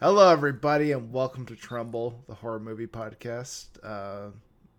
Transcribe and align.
Hello, 0.00 0.30
everybody, 0.30 0.92
and 0.92 1.12
welcome 1.12 1.44
to 1.44 1.54
Tremble, 1.54 2.24
the 2.26 2.34
horror 2.34 2.58
movie 2.58 2.86
podcast. 2.86 3.66
Uh, 3.82 4.30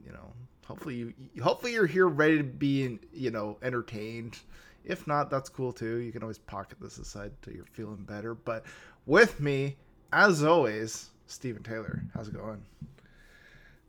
you 0.03 0.11
know, 0.11 0.33
hopefully, 0.65 1.13
you 1.35 1.43
hopefully 1.43 1.73
you're 1.73 1.85
here 1.85 2.07
ready 2.07 2.37
to 2.39 2.43
be, 2.43 2.97
you 3.13 3.29
know, 3.29 3.59
entertained. 3.61 4.39
If 4.83 5.05
not, 5.05 5.29
that's 5.29 5.47
cool 5.47 5.73
too. 5.73 5.97
You 5.97 6.11
can 6.11 6.23
always 6.23 6.39
pocket 6.39 6.79
this 6.81 6.97
aside 6.97 7.33
till 7.43 7.53
you're 7.53 7.65
feeling 7.65 8.03
better. 8.03 8.33
But 8.33 8.65
with 9.05 9.39
me, 9.39 9.77
as 10.11 10.43
always, 10.43 11.11
Stephen 11.27 11.61
Taylor. 11.61 12.01
How's 12.15 12.27
it 12.27 12.33
going? 12.33 12.63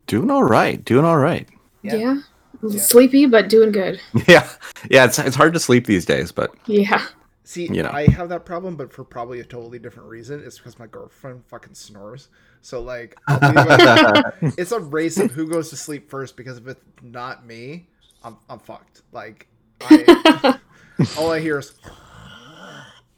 Doing 0.05 0.29
all 0.29 0.43
right. 0.43 0.85
Doing 0.85 1.03
all 1.03 1.17
right. 1.17 1.49
Yeah. 1.81 1.95
Yeah. 1.95 2.21
Yeah. 2.61 2.79
Sleepy, 2.79 3.25
but 3.25 3.49
doing 3.49 3.71
good. 3.71 3.99
Yeah, 4.27 4.47
yeah. 4.91 5.05
It's 5.05 5.17
it's 5.17 5.35
hard 5.35 5.55
to 5.55 5.59
sleep 5.59 5.87
these 5.87 6.05
days, 6.05 6.31
but 6.31 6.53
Yeah. 6.67 7.03
See, 7.45 7.67
You 7.67 7.83
know. 7.83 7.89
I 7.91 8.09
have 8.09 8.29
that 8.29 8.45
problem, 8.45 8.75
but 8.75 8.93
for 8.93 9.03
probably 9.03 9.41
a 9.41 9.43
totally 9.43 9.77
different 9.77 10.07
reason. 10.09 10.41
It's 10.45 10.57
because 10.57 10.79
my 10.79 10.87
girlfriend 10.87 11.45
fucking 11.47 11.75
snores. 11.75 12.29
So 12.61 12.81
like, 12.81 13.17
I'll 13.27 14.31
it's 14.57 14.71
a 14.71 14.79
race 14.79 15.17
of 15.17 15.31
who 15.31 15.47
goes 15.47 15.69
to 15.71 15.75
sleep 15.75 16.09
first. 16.09 16.37
Because 16.37 16.57
if 16.57 16.67
it's 16.67 16.81
not 17.01 17.45
me, 17.45 17.87
I'm 18.23 18.37
I'm 18.49 18.59
fucked. 18.59 19.01
Like, 19.11 19.47
I, 19.81 20.57
all 21.17 21.31
I 21.31 21.41
hear 21.41 21.59
is, 21.59 21.73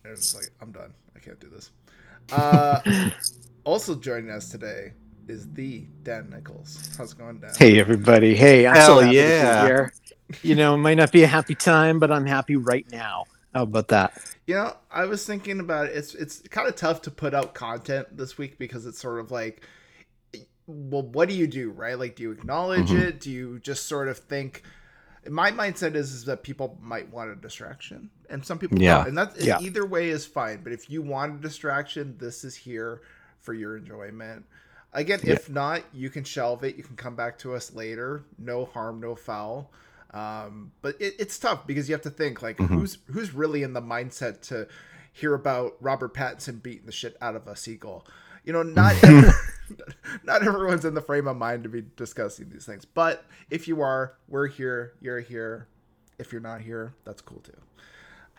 and 0.03 0.13
it's 0.13 0.35
like 0.35 0.49
I'm 0.59 0.71
done. 0.71 0.93
I 1.15 1.19
can't 1.19 1.39
do 1.39 1.49
this. 1.49 1.69
Uh, 2.31 2.81
also 3.63 3.93
joining 3.93 4.31
us 4.31 4.49
today 4.49 4.93
is 5.27 5.51
the 5.53 5.85
Dan 6.01 6.31
Nichols. 6.31 6.95
How's 6.97 7.11
it 7.11 7.19
going, 7.19 7.37
Dan? 7.37 7.51
Hey 7.55 7.79
everybody! 7.79 8.33
Hey, 8.33 8.65
I'm 8.65 8.75
Hell 8.75 8.87
so 8.87 9.01
happy 9.01 9.17
yeah. 9.17 9.55
to 9.55 9.61
be 9.61 9.67
here. 9.67 9.93
You 10.41 10.55
know, 10.55 10.73
it 10.73 10.77
might 10.77 10.95
not 10.95 11.11
be 11.11 11.21
a 11.21 11.27
happy 11.27 11.53
time, 11.53 11.99
but 11.99 12.11
I'm 12.11 12.25
happy 12.25 12.55
right 12.55 12.89
now. 12.91 13.25
How 13.55 13.63
about 13.63 13.87
that? 13.87 14.21
You 14.45 14.55
know, 14.55 14.75
I 14.91 15.05
was 15.05 15.25
thinking 15.25 15.61
about 15.61 15.85
it. 15.85 15.93
It's 15.95 16.13
it's 16.13 16.41
kind 16.49 16.67
of 16.67 16.75
tough 16.75 17.01
to 17.03 17.11
put 17.11 17.33
out 17.33 17.53
content 17.53 18.17
this 18.17 18.37
week 18.37 18.57
because 18.59 18.85
it's 18.85 18.99
sort 18.99 19.21
of 19.21 19.31
like, 19.31 19.65
well, 20.67 21.03
what 21.03 21.29
do 21.29 21.35
you 21.35 21.47
do, 21.47 21.71
right? 21.71 21.97
Like, 21.97 22.17
do 22.17 22.23
you 22.23 22.31
acknowledge 22.31 22.89
Mhm. 22.89 22.99
it? 23.01 23.21
Do 23.21 23.31
you 23.31 23.59
just 23.59 23.85
sort 23.85 24.09
of 24.09 24.17
think? 24.17 24.63
My 25.27 25.51
mindset 25.51 25.95
is, 25.95 26.11
is 26.11 26.25
that 26.25 26.43
people 26.43 26.77
might 26.81 27.09
want 27.11 27.31
a 27.31 27.35
distraction, 27.35 28.09
and 28.29 28.45
some 28.45 28.59
people 28.59 28.77
Yeah. 28.79 28.97
don't, 28.97 29.07
and 29.07 29.17
that 29.17 29.39
Yeah. 29.39 29.57
either 29.61 29.85
way 29.85 30.09
is 30.09 30.25
fine. 30.25 30.61
But 30.61 30.73
if 30.73 30.89
you 30.89 31.01
want 31.01 31.39
a 31.39 31.41
distraction, 31.41 32.17
this 32.19 32.43
is 32.43 32.55
here 32.57 33.01
for 33.39 33.53
your 33.53 33.77
enjoyment. 33.77 34.45
Again, 34.91 35.21
Yeah. 35.23 35.33
if 35.33 35.49
not, 35.49 35.81
you 35.93 36.09
can 36.09 36.25
shelve 36.25 36.63
it. 36.65 36.75
You 36.75 36.83
can 36.83 36.97
come 36.97 37.15
back 37.15 37.37
to 37.39 37.53
us 37.55 37.73
later. 37.73 38.25
No 38.37 38.65
harm, 38.65 38.99
no 38.99 39.15
foul. 39.15 39.71
Um, 40.13 40.71
but 40.81 40.95
it, 41.01 41.15
it's 41.19 41.37
tough 41.37 41.67
because 41.67 41.89
you 41.89 41.93
have 41.93 42.01
to 42.03 42.09
think 42.09 42.41
like 42.41 42.57
Mhm. 42.57 42.67
who's 42.67 42.97
who's 43.07 43.33
really 43.33 43.63
in 43.63 43.73
the 43.73 43.81
mindset 43.81 44.41
to 44.49 44.67
hear 45.11 45.33
about 45.33 45.75
Robert 45.81 46.13
Pattinson 46.13 46.61
beating 46.61 46.85
the 46.85 46.91
shit 46.91 47.17
out 47.21 47.35
of 47.35 47.47
a 47.47 47.55
seagull. 47.55 48.05
You 48.43 48.53
know, 48.53 48.63
not 48.63 48.95
every, 49.03 49.29
not 50.23 50.45
everyone's 50.45 50.85
in 50.85 50.93
the 50.93 51.01
frame 51.01 51.27
of 51.27 51.35
mind 51.37 51.63
to 51.63 51.69
be 51.69 51.83
discussing 51.97 52.49
these 52.49 52.65
things. 52.65 52.85
But 52.85 53.25
if 53.49 53.67
you 53.67 53.81
are, 53.81 54.13
we're 54.27 54.47
here. 54.47 54.93
You're 55.01 55.19
here. 55.21 55.67
If 56.19 56.31
you're 56.31 56.41
not 56.41 56.61
here, 56.61 56.93
that's 57.03 57.21
cool 57.21 57.39
too. 57.41 57.51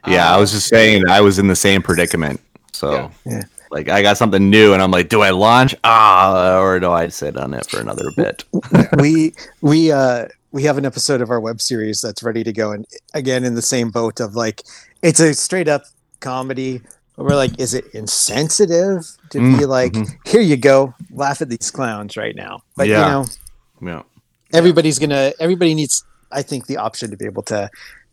yeah. 0.06 0.30
I 0.32 0.36
Uh, 0.36 0.40
was 0.40 0.52
just 0.52 0.68
saying 0.68 1.08
I 1.08 1.20
was 1.20 1.38
in 1.38 1.46
the 1.48 1.56
same 1.56 1.82
predicament. 1.82 2.40
So, 2.72 2.92
Yeah. 2.92 3.10
Yeah. 3.26 3.42
like, 3.70 3.88
I 3.88 4.02
got 4.02 4.16
something 4.18 4.48
new, 4.50 4.72
and 4.74 4.82
I'm 4.82 4.90
like, 4.90 5.08
do 5.08 5.22
I 5.22 5.30
launch? 5.30 5.74
Ah, 5.84 6.58
or 6.58 6.78
do 6.80 6.90
I 6.92 7.08
sit 7.08 7.36
on 7.36 7.52
it 7.54 7.68
for 7.70 7.80
another 7.80 8.04
bit? 8.16 8.44
we 8.98 9.34
we 9.60 9.90
uh 9.92 10.26
we 10.56 10.62
have 10.62 10.78
an 10.78 10.86
episode 10.86 11.20
of 11.20 11.28
our 11.30 11.38
web 11.38 11.60
series 11.60 12.00
that's 12.00 12.22
ready 12.22 12.42
to 12.42 12.50
go, 12.52 12.72
and 12.72 12.86
again 13.12 13.44
in 13.44 13.54
the 13.54 13.60
same 13.62 13.90
boat 13.90 14.20
of 14.20 14.34
like 14.34 14.62
it's 15.02 15.20
a 15.20 15.34
straight 15.34 15.68
up 15.68 15.82
comedy. 16.20 16.80
But 17.14 17.24
we're 17.26 17.36
like, 17.36 17.58
is 17.60 17.72
it 17.74 17.84
insensitive 17.94 19.04
to 19.30 19.38
be 19.38 19.64
Mm, 19.64 19.68
like, 19.68 19.92
mhm. 19.92 20.08
here 20.26 20.40
you 20.40 20.56
go, 20.56 20.94
laugh 21.10 21.40
at 21.42 21.48
these 21.50 21.70
clowns 21.70 22.16
right 22.16 22.34
now? 22.36 22.62
But 22.76 22.88
Yeah. 22.88 23.00
you 23.00 23.12
know, 23.12 23.26
Yeah. 23.92 24.02
everybody's 24.52 24.98
gonna 24.98 25.32
everybody 25.38 25.74
needs, 25.74 26.04
I 26.32 26.40
think, 26.42 26.66
the 26.66 26.78
option 26.78 27.10
to 27.10 27.16
be 27.18 27.26
able 27.26 27.42
to 27.44 27.68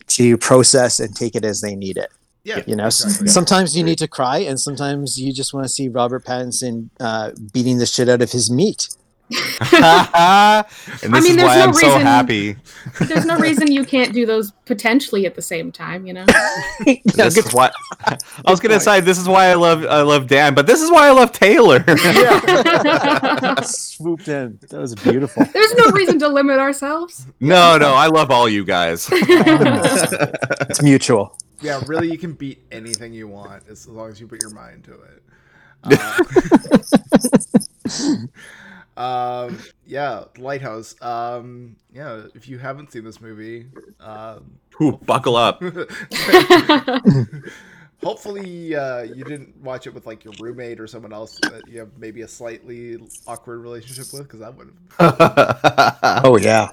to 0.07 0.37
process 0.37 0.99
and 0.99 1.15
take 1.15 1.33
it 1.35 1.45
as 1.45 1.61
they 1.61 1.75
need 1.75 1.97
it. 1.97 2.11
Yeah, 2.43 2.61
You 2.67 2.75
know, 2.75 2.87
exactly. 2.87 3.29
sometimes 3.29 3.75
you 3.77 3.85
need 3.85 3.99
to 3.99 4.07
cry, 4.07 4.39
and 4.39 4.59
sometimes 4.59 5.17
you 5.17 5.31
just 5.31 5.53
want 5.53 5.63
to 5.65 5.69
see 5.69 5.87
Robert 5.87 6.25
Pattinson 6.25 6.89
uh, 6.99 7.31
beating 7.53 7.77
the 7.77 7.85
shit 7.85 8.09
out 8.09 8.21
of 8.21 8.33
his 8.33 8.51
meat. 8.51 8.89
and 9.73 11.13
this 11.13 11.23
mean, 11.23 11.31
is 11.31 11.35
there's 11.37 11.47
why 11.47 11.55
no 11.57 11.63
I'm 11.63 11.73
so 11.73 11.87
reason- 11.87 12.01
happy. 12.01 12.55
There's 12.99 13.25
no 13.25 13.37
reason 13.37 13.71
you 13.71 13.85
can't 13.85 14.13
do 14.13 14.25
those 14.25 14.51
potentially 14.65 15.25
at 15.25 15.35
the 15.35 15.41
same 15.41 15.71
time, 15.71 16.05
you 16.05 16.13
know? 16.13 16.25
Yeah, 16.85 16.95
This 17.05 17.37
is 17.37 17.53
why 17.53 17.71
I 18.05 18.17
was 18.51 18.59
gonna 18.59 18.79
say 18.79 18.99
this 18.99 19.17
is 19.17 19.27
why 19.27 19.45
I 19.47 19.53
love 19.53 19.85
I 19.85 20.01
love 20.01 20.27
Dan, 20.27 20.53
but 20.53 20.67
this 20.67 20.81
is 20.81 20.91
why 20.91 21.07
I 21.07 21.11
love 21.11 21.31
Taylor. 21.31 21.79
swooped 23.63 24.27
in. 24.27 24.59
That 24.69 24.79
was 24.79 24.95
beautiful. 24.95 25.45
There's 25.53 25.73
no 25.75 25.91
reason 25.91 26.19
to 26.19 26.27
limit 26.27 26.59
ourselves. 26.59 27.25
no, 27.39 27.77
no, 27.77 27.93
I 27.93 28.07
love 28.07 28.31
all 28.31 28.49
you 28.49 28.63
guys. 28.65 29.07
it's 29.11 30.81
mutual. 30.81 31.37
yeah, 31.61 31.81
really, 31.87 32.11
you 32.11 32.17
can 32.17 32.33
beat 32.33 32.59
anything 32.71 33.13
you 33.13 33.27
want 33.27 33.63
as 33.69 33.87
long 33.87 34.09
as 34.09 34.19
you 34.19 34.27
put 34.27 34.41
your 34.41 34.51
mind 34.51 34.83
to 34.85 34.93
it. 34.93 35.23
Uh, 35.85 36.23
um, 38.97 39.59
yeah, 39.85 40.25
Lighthouse. 40.37 40.95
Um, 41.01 41.75
yeah, 41.93 42.23
if 42.35 42.47
you 42.47 42.57
haven't 42.57 42.91
seen 42.91 43.03
this 43.03 43.21
movie, 43.21 43.67
um, 43.99 44.59
Ooh, 44.81 44.93
buckle 45.05 45.35
up. 45.35 45.61
hopefully 48.03 48.75
uh, 48.75 49.03
you 49.03 49.23
didn't 49.23 49.55
watch 49.57 49.87
it 49.87 49.93
with 49.93 50.05
like 50.05 50.23
your 50.23 50.33
roommate 50.39 50.79
or 50.79 50.87
someone 50.87 51.13
else 51.13 51.39
that 51.49 51.67
you 51.67 51.79
have 51.79 51.97
maybe 51.97 52.21
a 52.21 52.27
slightly 52.27 52.97
awkward 53.27 53.59
relationship 53.59 54.13
with, 54.13 54.23
because 54.23 54.39
that 54.39 54.55
would 54.55 54.73
have. 54.99 55.93
Oh 56.25 56.37
yeah. 56.37 56.69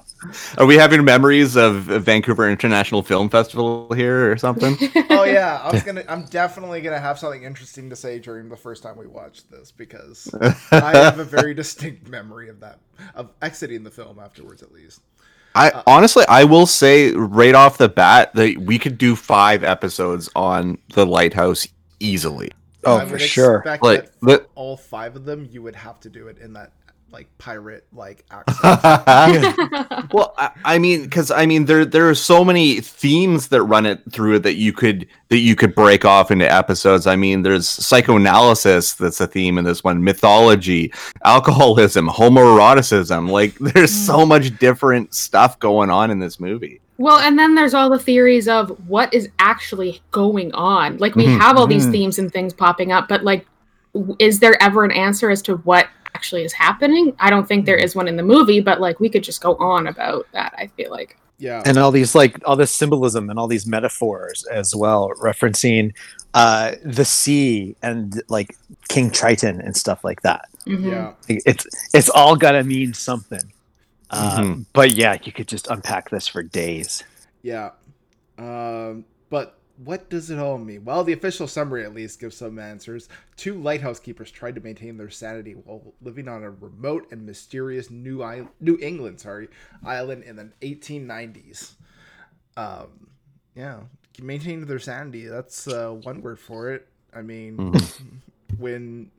Are 0.57 0.65
we 0.65 0.75
having 0.75 1.03
memories 1.03 1.55
of 1.55 1.83
Vancouver 1.83 2.49
International 2.49 3.01
Film 3.01 3.29
Festival 3.29 3.91
here 3.93 4.31
or 4.31 4.37
something? 4.37 4.77
Oh 5.13 5.23
yeah, 5.23 5.61
I 5.63 5.71
was 5.71 5.83
gonna. 5.85 6.03
I'm 6.07 6.25
definitely 6.25 6.81
gonna 6.81 6.99
have 6.99 7.19
something 7.19 7.43
interesting 7.43 7.89
to 7.89 7.95
say 7.95 8.19
during 8.19 8.49
the 8.49 8.57
first 8.57 8.81
time 8.83 8.97
we 8.97 9.07
watched 9.07 9.51
this 9.51 9.71
because 9.71 10.33
I 10.71 10.95
have 10.97 11.19
a 11.19 11.23
very 11.23 11.53
distinct 11.53 12.07
memory 12.07 12.49
of 12.49 12.59
that 12.61 12.79
of 13.15 13.31
exiting 13.41 13.83
the 13.83 13.91
film 13.91 14.19
afterwards, 14.19 14.63
at 14.63 14.71
least. 14.71 15.01
I 15.55 15.69
uh, 15.69 15.83
honestly, 15.87 16.25
I 16.27 16.43
will 16.43 16.65
say 16.65 17.11
right 17.11 17.55
off 17.55 17.77
the 17.77 17.89
bat 17.89 18.33
that 18.35 18.57
we 18.57 18.79
could 18.79 18.97
do 18.97 19.15
five 19.15 19.63
episodes 19.63 20.29
on 20.35 20.77
the 20.93 21.05
Lighthouse 21.05 21.67
easily. 21.99 22.51
Oh, 22.83 22.97
I 22.97 23.05
for 23.05 23.19
sure. 23.19 23.63
Like, 23.81 24.11
that 24.21 24.47
all 24.55 24.77
five 24.77 25.15
of 25.15 25.25
them, 25.25 25.47
you 25.51 25.61
would 25.61 25.75
have 25.75 25.99
to 26.01 26.09
do 26.09 26.27
it 26.27 26.39
in 26.39 26.53
that 26.53 26.71
like 27.11 27.27
pirate 27.37 27.85
like 27.93 28.23
accent. 28.31 29.57
well, 30.13 30.33
I, 30.37 30.51
I 30.63 30.77
mean, 30.79 31.03
because 31.03 31.29
I 31.31 31.45
mean, 31.45 31.65
there 31.65 31.83
there 31.85 32.09
are 32.09 32.15
so 32.15 32.43
many 32.45 32.79
themes 32.81 33.49
that 33.49 33.63
run 33.63 33.85
it 33.85 34.01
through 34.11 34.35
it 34.35 34.43
that 34.43 34.55
you 34.55 34.73
could 34.73 35.07
that 35.29 35.39
you 35.39 35.55
could 35.55 35.75
break 35.75 36.05
off 36.05 36.31
into 36.31 36.51
episodes. 36.51 37.07
I 37.07 37.15
mean, 37.15 37.41
there's 37.41 37.67
psychoanalysis 37.67 38.93
that's 38.93 39.19
a 39.21 39.27
theme 39.27 39.57
in 39.57 39.65
this 39.65 39.83
one, 39.83 40.03
mythology, 40.03 40.93
alcoholism, 41.25 42.07
homoeroticism. 42.07 43.29
Like, 43.29 43.55
there's 43.59 43.91
so 43.93 44.25
much 44.25 44.57
different 44.59 45.13
stuff 45.13 45.59
going 45.59 45.89
on 45.89 46.11
in 46.11 46.19
this 46.19 46.39
movie. 46.39 46.81
well, 46.97 47.17
and 47.19 47.37
then 47.37 47.55
there's 47.55 47.73
all 47.73 47.89
the 47.89 47.99
theories 47.99 48.47
of 48.47 48.69
what 48.87 49.13
is 49.13 49.27
actually 49.39 50.01
going 50.11 50.53
on. 50.53 50.97
Like, 50.97 51.15
we 51.15 51.25
Mhm, 51.25 51.39
have 51.39 51.57
all 51.57 51.65
these 51.67 51.87
mhm. 51.87 51.91
themes 51.91 52.19
and 52.19 52.31
things 52.31 52.53
popping 52.53 52.91
up, 52.91 53.07
but 53.07 53.23
like, 53.23 53.45
w- 53.93 54.15
is 54.19 54.39
there 54.39 54.61
ever 54.61 54.83
an 54.83 54.91
answer 54.91 55.29
as 55.31 55.41
to 55.43 55.55
what 55.57 55.87
actually 56.15 56.43
is 56.43 56.53
happening? 56.53 57.13
I 57.19 57.29
don't 57.29 57.47
think 57.47 57.65
there 57.65 57.77
is 57.77 57.95
one 57.95 58.07
in 58.07 58.15
the 58.15 58.23
movie, 58.23 58.59
but 58.61 58.79
like, 58.81 58.99
we 58.99 59.09
could 59.09 59.23
just 59.23 59.41
go 59.41 59.55
on 59.55 59.87
about 59.87 60.27
that, 60.33 60.53
I 60.57 60.67
feel 60.67 60.91
like. 60.91 61.17
yeah, 61.39 61.63
and 61.65 61.77
all 61.77 61.89
these 61.91 62.13
like 62.13 62.37
all 62.45 62.55
this 62.55 62.71
symbolism 62.71 63.29
and 63.31 63.39
all 63.39 63.47
these 63.47 63.65
metaphors 63.65 64.45
as 64.51 64.75
well 64.75 65.09
referencing 65.19 65.91
uh 66.35 66.73
the 66.85 67.03
sea 67.03 67.75
and 67.81 68.21
like 68.29 68.55
king 68.89 69.09
triton 69.09 69.59
and 69.59 69.75
stuff 69.75 70.03
like 70.03 70.21
that 70.21 70.47
Mhm. 70.67 70.91
yeah. 70.91 71.13
it's 71.27 71.65
it's 71.95 72.09
all 72.09 72.35
gotta 72.35 72.63
mean 72.63 72.93
something 72.93 73.51
uh, 74.11 74.37
Mhm. 74.39 74.65
but 74.71 74.91
yeah 74.91 75.17
you 75.23 75.31
could 75.31 75.47
just 75.47 75.67
unpack 75.67 76.11
this 76.11 76.27
for 76.27 76.43
days 76.43 77.03
Yeah. 77.41 77.71
Um, 78.37 79.03
but 79.03 79.10
what 79.83 80.09
does 80.09 80.29
it 80.29 80.37
all 80.39 80.57
mean? 80.57 80.85
Well, 80.85 81.03
the 81.03 81.13
official 81.13 81.47
summary 81.47 81.83
at 81.83 81.93
least 81.93 82.19
gives 82.19 82.37
some 82.37 82.59
answers. 82.59 83.09
Two 83.35 83.55
lighthouse 83.55 83.99
keepers 83.99 84.29
tried 84.31 84.55
to 84.55 84.61
maintain 84.61 84.97
their 84.97 85.09
sanity 85.09 85.53
while 85.53 85.93
living 86.01 86.27
on 86.27 86.43
a 86.43 86.51
remote 86.51 87.07
and 87.11 87.25
mysterious 87.25 87.89
New 87.89 88.21
I- 88.23 88.47
New 88.59 88.77
England, 88.81 89.19
sorry, 89.19 89.47
island 89.83 90.23
in 90.23 90.35
the 90.35 90.49
1890s. 90.61 91.73
Um, 92.57 93.07
yeah, 93.55 93.79
maintaining 94.21 94.65
their 94.65 94.79
sanity. 94.79 95.25
That's 95.25 95.67
uh, 95.67 95.91
one 95.91 96.21
word 96.21 96.39
for 96.39 96.71
it. 96.71 96.87
I 97.13 97.21
mean, 97.21 97.57
Mhm. 97.57 98.19
when 98.57 99.09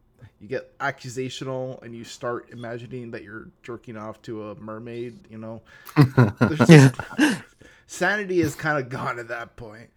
you 0.40 0.48
get 0.48 0.76
accusational 0.78 1.80
and 1.82 1.94
you 1.94 2.04
start 2.04 2.50
imagining 2.50 3.10
that 3.12 3.22
you're 3.22 3.48
jerking 3.62 3.96
off 3.96 4.20
to 4.22 4.50
a 4.50 4.54
mermaid, 4.56 5.18
you 5.30 5.38
know, 5.38 5.62
Yeah. 6.68 6.90
sanity 7.86 8.40
is 8.40 8.54
kind 8.54 8.78
of 8.82 8.88
gone 8.90 9.18
at 9.18 9.28
that 9.28 9.56
point. 9.56 9.90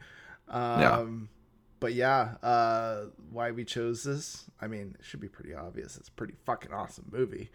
Um, 0.50 0.80
Yeah. 0.82 1.06
But 1.82 1.94
yeah, 1.94 2.36
uh, 2.42 3.06
why 3.32 3.52
we 3.52 3.64
chose 3.66 4.02
this? 4.04 4.46
I 4.62 4.68
mean, 4.68 4.96
it 4.98 5.06
should 5.06 5.20
be 5.20 5.28
pretty 5.28 5.54
obvious. 5.54 5.98
It's 5.98 6.08
a 6.08 6.12
pretty 6.14 6.34
fucking 6.46 6.74
awesome 6.74 7.06
movie. 7.12 7.52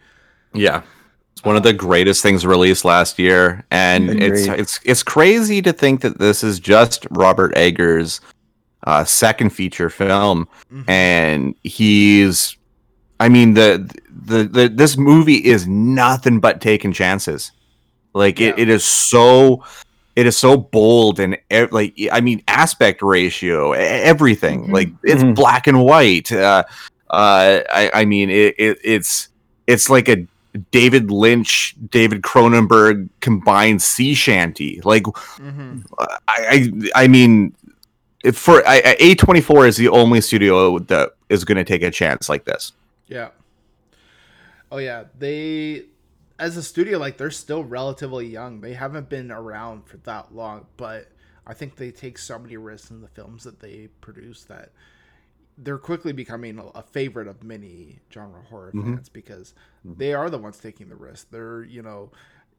Yeah. 0.53 0.83
It's 1.33 1.43
one 1.43 1.57
of 1.57 1.63
the 1.63 1.73
greatest 1.73 2.21
things 2.21 2.45
released 2.45 2.85
last 2.85 3.17
year. 3.17 3.65
And 3.71 4.09
it's 4.21 4.43
Agreed. 4.43 4.59
it's 4.59 4.79
it's 4.85 5.03
crazy 5.03 5.61
to 5.63 5.73
think 5.73 6.01
that 6.01 6.19
this 6.19 6.43
is 6.43 6.59
just 6.59 7.07
Robert 7.09 7.51
Eggers' 7.57 8.21
uh, 8.85 9.03
second 9.05 9.49
feature 9.49 9.89
film. 9.89 10.47
Mhm. 10.71 10.89
And 10.89 11.55
he's 11.63 12.55
I 13.19 13.27
mean 13.27 13.53
the, 13.55 13.89
the 14.09 14.43
the 14.43 14.69
this 14.69 14.97
movie 14.97 15.43
is 15.43 15.67
nothing 15.67 16.39
but 16.39 16.61
taking 16.61 16.93
chances. 16.93 17.51
Like 18.13 18.39
it, 18.39 18.57
it 18.59 18.69
is 18.69 18.83
so 18.85 19.63
it 20.15 20.25
is 20.25 20.37
so 20.37 20.57
bold 20.57 21.19
and 21.19 21.37
ev- 21.49 21.71
like 21.71 21.95
I 22.11 22.21
mean 22.21 22.43
aspect 22.47 23.01
ratio, 23.01 23.71
everything. 23.73 24.67
Mhm. 24.67 24.73
Like 24.73 24.89
it's 25.03 25.23
Mhm. 25.23 25.35
black 25.35 25.67
and 25.67 25.83
white. 25.83 26.31
Uh, 26.31 26.63
uh, 27.09 27.61
I, 27.69 27.91
I 27.93 28.05
mean 28.05 28.29
it, 28.29 28.55
it 28.57 28.77
it's 28.83 29.29
it's 29.67 29.89
like 29.89 30.09
a 30.09 30.25
David 30.71 31.11
Lynch, 31.11 31.75
David 31.89 32.23
Cronenberg 32.23 33.07
combined 33.21 33.81
sea 33.81 34.13
shanty. 34.13 34.81
Like 34.83 35.03
mm-hmm. 35.03 35.79
I 35.97 36.09
I, 36.95 37.03
I 37.03 37.07
mean 37.07 37.55
if 38.23 38.37
for 38.37 38.61
A 38.65 39.15
twenty 39.15 39.41
four 39.41 39.65
is 39.65 39.77
the 39.77 39.87
only 39.89 40.21
studio 40.21 40.79
that 40.79 41.11
is 41.29 41.45
going 41.45 41.57
to 41.57 41.63
take 41.63 41.83
a 41.83 41.91
chance 41.91 42.27
like 42.27 42.45
this. 42.45 42.73
Yeah. 43.07 43.29
Oh 44.71 44.77
yeah, 44.77 45.03
they 45.19 45.83
as 46.41 46.57
a 46.57 46.63
studio 46.63 46.99
like 46.99 47.17
they're 47.17 47.31
still 47.31 47.63
relatively 47.63 48.27
young. 48.27 48.61
They 48.61 48.73
haven't 48.73 49.09
been 49.09 49.31
around 49.31 49.87
for 49.87 49.97
that 49.99 50.35
long, 50.35 50.67
but 50.77 51.09
I 51.47 51.55
think 51.55 51.77
they 51.77 51.91
take 51.91 52.19
so 52.19 52.39
many 52.39 52.57
risks 52.57 52.91
in 52.91 53.01
the 53.01 53.09
films 53.09 53.45
that 53.45 53.61
they 53.61 53.89
produce 54.01 54.43
that 54.45 54.71
they're 55.57 55.79
quickly 55.79 56.13
becoming 56.13 56.59
a- 56.75 56.83
favorite 56.83 57.27
of 57.27 57.43
many 57.43 57.99
genre 58.13 58.41
horror 58.43 58.73
Mhm. 58.73 58.83
fans 58.95 59.09
because 59.09 59.55
they 59.97 60.13
are 60.13 60.29
the 60.29 60.39
ones 60.39 60.59
taking 60.59 60.89
the 60.89 60.95
risk. 60.97 61.29
They're, 61.31 61.63
you 61.63 61.83
know, 61.83 62.11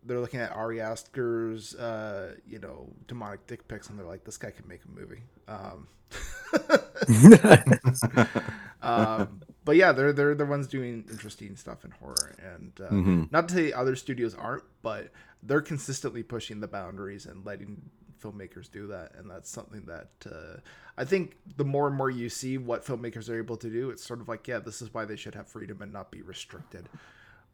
they're 0.05 0.21
looking 0.21 0.41
at 0.41 0.53
Ari 0.53 0.81
Aster's, 0.81 1.75
uh, 1.77 2.37
you 2.47 2.59
know, 2.61 2.93
demonic 3.09 3.47
dick 3.47 3.69
pics, 3.69 3.91
and 3.91 3.99
they're 3.99 4.07
like, 4.07 4.25
"This 4.25 4.39
guy 4.39 4.51
can 4.53 4.69
make 4.69 4.83
a 4.85 4.89
movie." 4.89 5.25
Um, 5.49 5.89
um, 8.83 9.43
but 9.65 9.77
yeah, 9.77 9.93
they're 9.93 10.13
they're 10.13 10.35
the 10.35 10.47
ones 10.47 10.67
doing 10.67 11.05
interesting 11.11 11.57
stuff 11.57 11.85
in 11.85 11.91
horror, 11.93 12.35
and 12.43 12.73
uh, 12.81 12.91
Mhm. 12.91 13.33
not 13.33 13.49
to 13.49 13.55
say 13.55 13.73
other 13.73 13.97
studios 13.97 14.35
aren't, 14.35 14.65
but 14.83 15.11
they're 15.43 15.61
consistently 15.63 16.23
pushing 16.23 16.61
the 16.61 16.69
boundaries 16.69 17.27
and 17.27 17.45
letting 17.45 17.83
filmmakers 18.23 18.71
do 18.71 18.87
that, 18.87 19.13
and 19.17 19.29
that's 19.31 19.51
something 19.51 19.85
that 19.87 20.11
uh, 20.31 20.61
I 20.97 21.05
think 21.05 21.37
the 21.57 21.65
more 21.65 21.89
and 21.89 21.97
more 21.97 22.11
you 22.11 22.29
see 22.29 22.59
what 22.59 22.85
filmmakers 22.85 23.29
are 23.29 23.37
able 23.39 23.57
to 23.57 23.69
do, 23.69 23.91
it's 23.91 24.05
sort 24.05 24.21
of 24.21 24.29
like, 24.29 24.47
yeah, 24.47 24.59
this 24.61 24.81
is 24.83 24.93
why 24.95 25.05
they 25.05 25.17
should 25.17 25.35
have 25.35 25.49
freedom 25.49 25.83
and 25.83 25.93
not 25.93 26.11
be 26.13 26.23
restricted. 26.23 26.89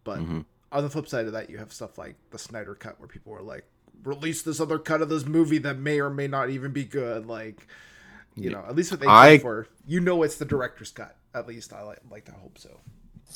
But 0.04 0.18
Mhm. 0.18 0.44
on 0.72 0.82
the 0.84 0.90
flip 0.90 1.08
side 1.08 1.26
of 1.26 1.32
that, 1.32 1.48
you 1.48 1.56
have 1.58 1.72
stuff 1.72 1.96
like 1.96 2.16
the 2.30 2.38
Snyder 2.38 2.74
Cut, 2.74 2.98
where 3.00 3.08
people 3.08 3.32
are 3.34 3.40
like, 3.42 3.64
release 4.04 4.42
this 4.42 4.60
other 4.60 4.78
cut 4.78 5.00
of 5.02 5.08
this 5.08 5.24
movie 5.26 5.58
that 5.58 5.78
may 5.78 6.00
or 6.00 6.10
may 6.10 6.28
not 6.28 6.50
even 6.50 6.72
be 6.72 6.84
good, 6.84 7.26
like. 7.26 7.66
You 8.34 8.50
know, 8.50 8.64
at 8.68 8.76
least 8.76 8.92
what 8.92 9.00
they 9.00 9.06
I- 9.08 9.30
I, 9.30 9.38
for, 9.38 9.66
you 9.84 9.98
know, 9.98 10.22
it's 10.22 10.36
the 10.36 10.44
director's 10.44 10.92
cut. 10.92 11.16
At 11.34 11.46
least 11.46 11.72
I 11.72 11.82
like, 11.82 11.98
like 12.10 12.24
to 12.26 12.32
hope 12.32 12.58
so. 12.58 12.80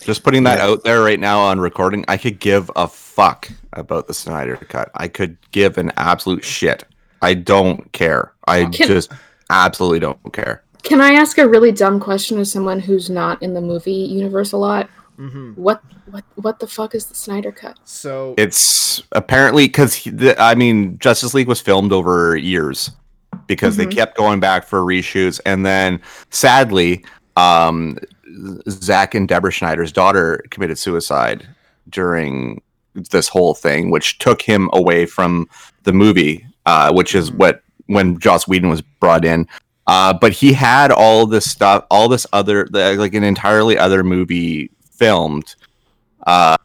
Just 0.00 0.22
putting 0.24 0.44
that 0.44 0.58
Yeah. 0.58 0.64
out 0.66 0.84
there 0.84 1.02
right 1.02 1.20
now 1.20 1.40
on 1.40 1.60
recording, 1.60 2.04
I 2.08 2.16
could 2.16 2.40
give 2.40 2.70
a 2.76 2.88
fuck 2.88 3.48
about 3.74 4.06
the 4.08 4.14
Snyder 4.14 4.56
cut. 4.56 4.90
I 4.94 5.08
could 5.08 5.36
give 5.50 5.76
an 5.78 5.92
absolute 5.96 6.44
shit. 6.44 6.84
I 7.20 7.34
don't 7.34 7.92
care. 7.92 8.32
I 8.48 8.64
Can- 8.64 8.88
just 8.88 9.12
absolutely 9.50 10.00
don't 10.00 10.18
care. 10.32 10.62
Can 10.82 11.00
I 11.00 11.12
ask 11.12 11.38
a 11.38 11.48
really 11.48 11.70
dumb 11.70 12.00
question 12.00 12.38
as 12.40 12.50
someone 12.50 12.80
who's 12.80 13.08
not 13.10 13.40
in 13.42 13.54
the 13.54 13.60
movie 13.60 13.92
universe 13.92 14.52
a 14.52 14.56
lot? 14.56 14.88
hmm 15.16 15.52
What 15.52 15.82
what 16.10 16.24
what 16.36 16.58
the 16.58 16.66
fuck 16.66 16.94
is 16.94 17.04
the 17.06 17.14
Snyder 17.14 17.52
cut? 17.52 17.76
So 17.84 18.34
It's 18.38 19.02
apparently 19.12 19.66
because 19.66 20.08
I 20.38 20.54
mean, 20.54 20.98
Justice 20.98 21.34
League 21.34 21.46
was 21.48 21.60
filmed 21.60 21.92
over 21.92 22.34
years 22.36 22.90
because 23.46 23.76
they 23.76 23.86
Mhm. 23.86 23.92
kept 23.94 24.16
going 24.16 24.40
back 24.40 24.66
for 24.66 24.80
reshoots, 24.80 25.38
and 25.46 25.64
then 25.66 26.00
sadly, 26.30 27.04
um, 27.36 27.98
Zack 28.68 29.14
and 29.14 29.28
Deborah 29.28 29.52
Snyder's 29.52 29.92
daughter 29.92 30.44
committed 30.50 30.78
suicide 30.78 31.46
during 31.88 32.62
this 33.10 33.28
whole 33.28 33.54
thing, 33.54 33.90
which 33.90 34.18
took 34.18 34.42
him 34.42 34.68
away 34.72 35.06
from 35.06 35.48
the 35.84 35.92
movie, 35.92 36.46
uh, 36.66 36.92
which 36.92 37.14
is 37.14 37.32
what 37.32 37.62
when 37.86 38.18
Joss 38.18 38.46
Whedon 38.46 38.68
was 38.70 38.82
brought 38.82 39.24
in. 39.24 39.48
Uh, 39.86 40.12
but 40.12 40.32
he 40.32 40.52
had 40.52 40.92
all 40.92 41.26
this 41.26 41.50
stuff, 41.50 41.84
all 41.90 42.08
this 42.08 42.26
other, 42.32 42.66
like 42.72 43.14
an 43.14 43.24
entirely 43.24 43.76
other 43.76 44.04
movie 44.04 44.70
filmed, 44.90 45.56
uh, 46.26 46.56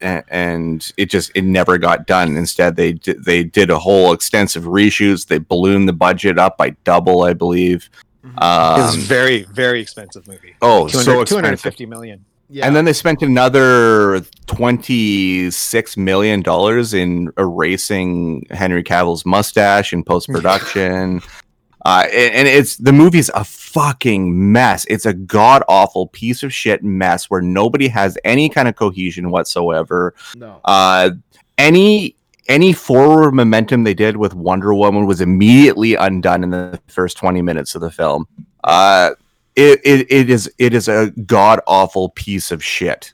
a- 0.00 0.22
and 0.32 0.92
it 0.96 1.10
just 1.10 1.32
it 1.34 1.42
never 1.42 1.78
got 1.78 2.06
done. 2.06 2.36
Instead, 2.36 2.76
they 2.76 2.92
they 2.92 3.42
did 3.42 3.70
a 3.70 3.78
whole 3.78 4.12
extensive 4.12 4.64
reshoots. 4.64 5.26
They 5.26 5.38
ballooned 5.38 5.88
the 5.88 5.92
budget 5.92 6.38
up 6.38 6.56
by 6.56 6.70
double, 6.84 7.24
I 7.24 7.32
believe. 7.32 7.90
Mhm. 8.24 8.32
it 8.32 8.82
was 8.82 8.94
Um, 8.94 9.00
a 9.00 9.02
very, 9.04 9.44
very 9.52 9.80
expensive 9.80 10.26
movie. 10.28 10.54
oh, 10.62 10.88
200, 10.88 10.90
so 10.90 11.20
expensive. 11.22 11.28
250 11.28 11.86
million. 11.86 12.24
yeah, 12.48 12.66
And 12.66 12.74
then 12.76 12.84
they 12.84 12.92
spent 12.92 13.22
another 13.22 14.22
twenty-six 14.46 15.96
million 15.96 16.42
dollars 16.42 16.94
in 16.94 17.30
erasing 17.38 18.44
Henry 18.50 18.82
Cavill's 18.82 19.24
mustache 19.24 19.92
in 19.92 20.02
post-production. 20.04 21.22
uh, 21.84 22.04
and, 22.12 22.34
and 22.34 22.48
it's 22.48 22.76
the 22.76 22.92
movie's 22.92 23.30
a 23.34 23.44
fucking 23.44 24.52
mess. 24.52 24.84
It's 24.90 25.06
a 25.06 25.12
god 25.14 25.62
awful 25.68 26.08
piece 26.08 26.42
of 26.42 26.52
shit 26.52 26.82
mess 26.82 27.30
where 27.30 27.40
nobody 27.40 27.88
has 27.88 28.18
any 28.24 28.48
kind 28.48 28.68
of 28.68 28.74
cohesion 28.76 29.30
whatsoever. 29.30 30.14
no, 30.36 30.60
Uh, 30.64 31.10
any 31.56 32.16
any 32.50 32.72
forward 32.72 33.32
momentum 33.32 33.84
they 33.84 33.94
did 33.94 34.16
with 34.18 34.34
Wonder 34.34 34.74
Woman 34.74 35.06
was 35.06 35.20
immediately 35.20 35.94
undone 35.94 36.42
in 36.44 36.50
the 36.50 36.78
first 36.88 37.16
twenty 37.16 37.40
minutes 37.40 37.74
of 37.74 37.80
the 37.80 37.90
film. 37.90 38.26
Uh, 38.64 39.12
it, 39.56 39.80
it, 39.84 40.06
it 40.12 40.28
is 40.28 40.52
it 40.58 40.74
is 40.74 40.88
a 40.88 41.10
god 41.26 41.60
awful 41.66 42.10
piece 42.10 42.50
of 42.50 42.62
shit 42.62 43.12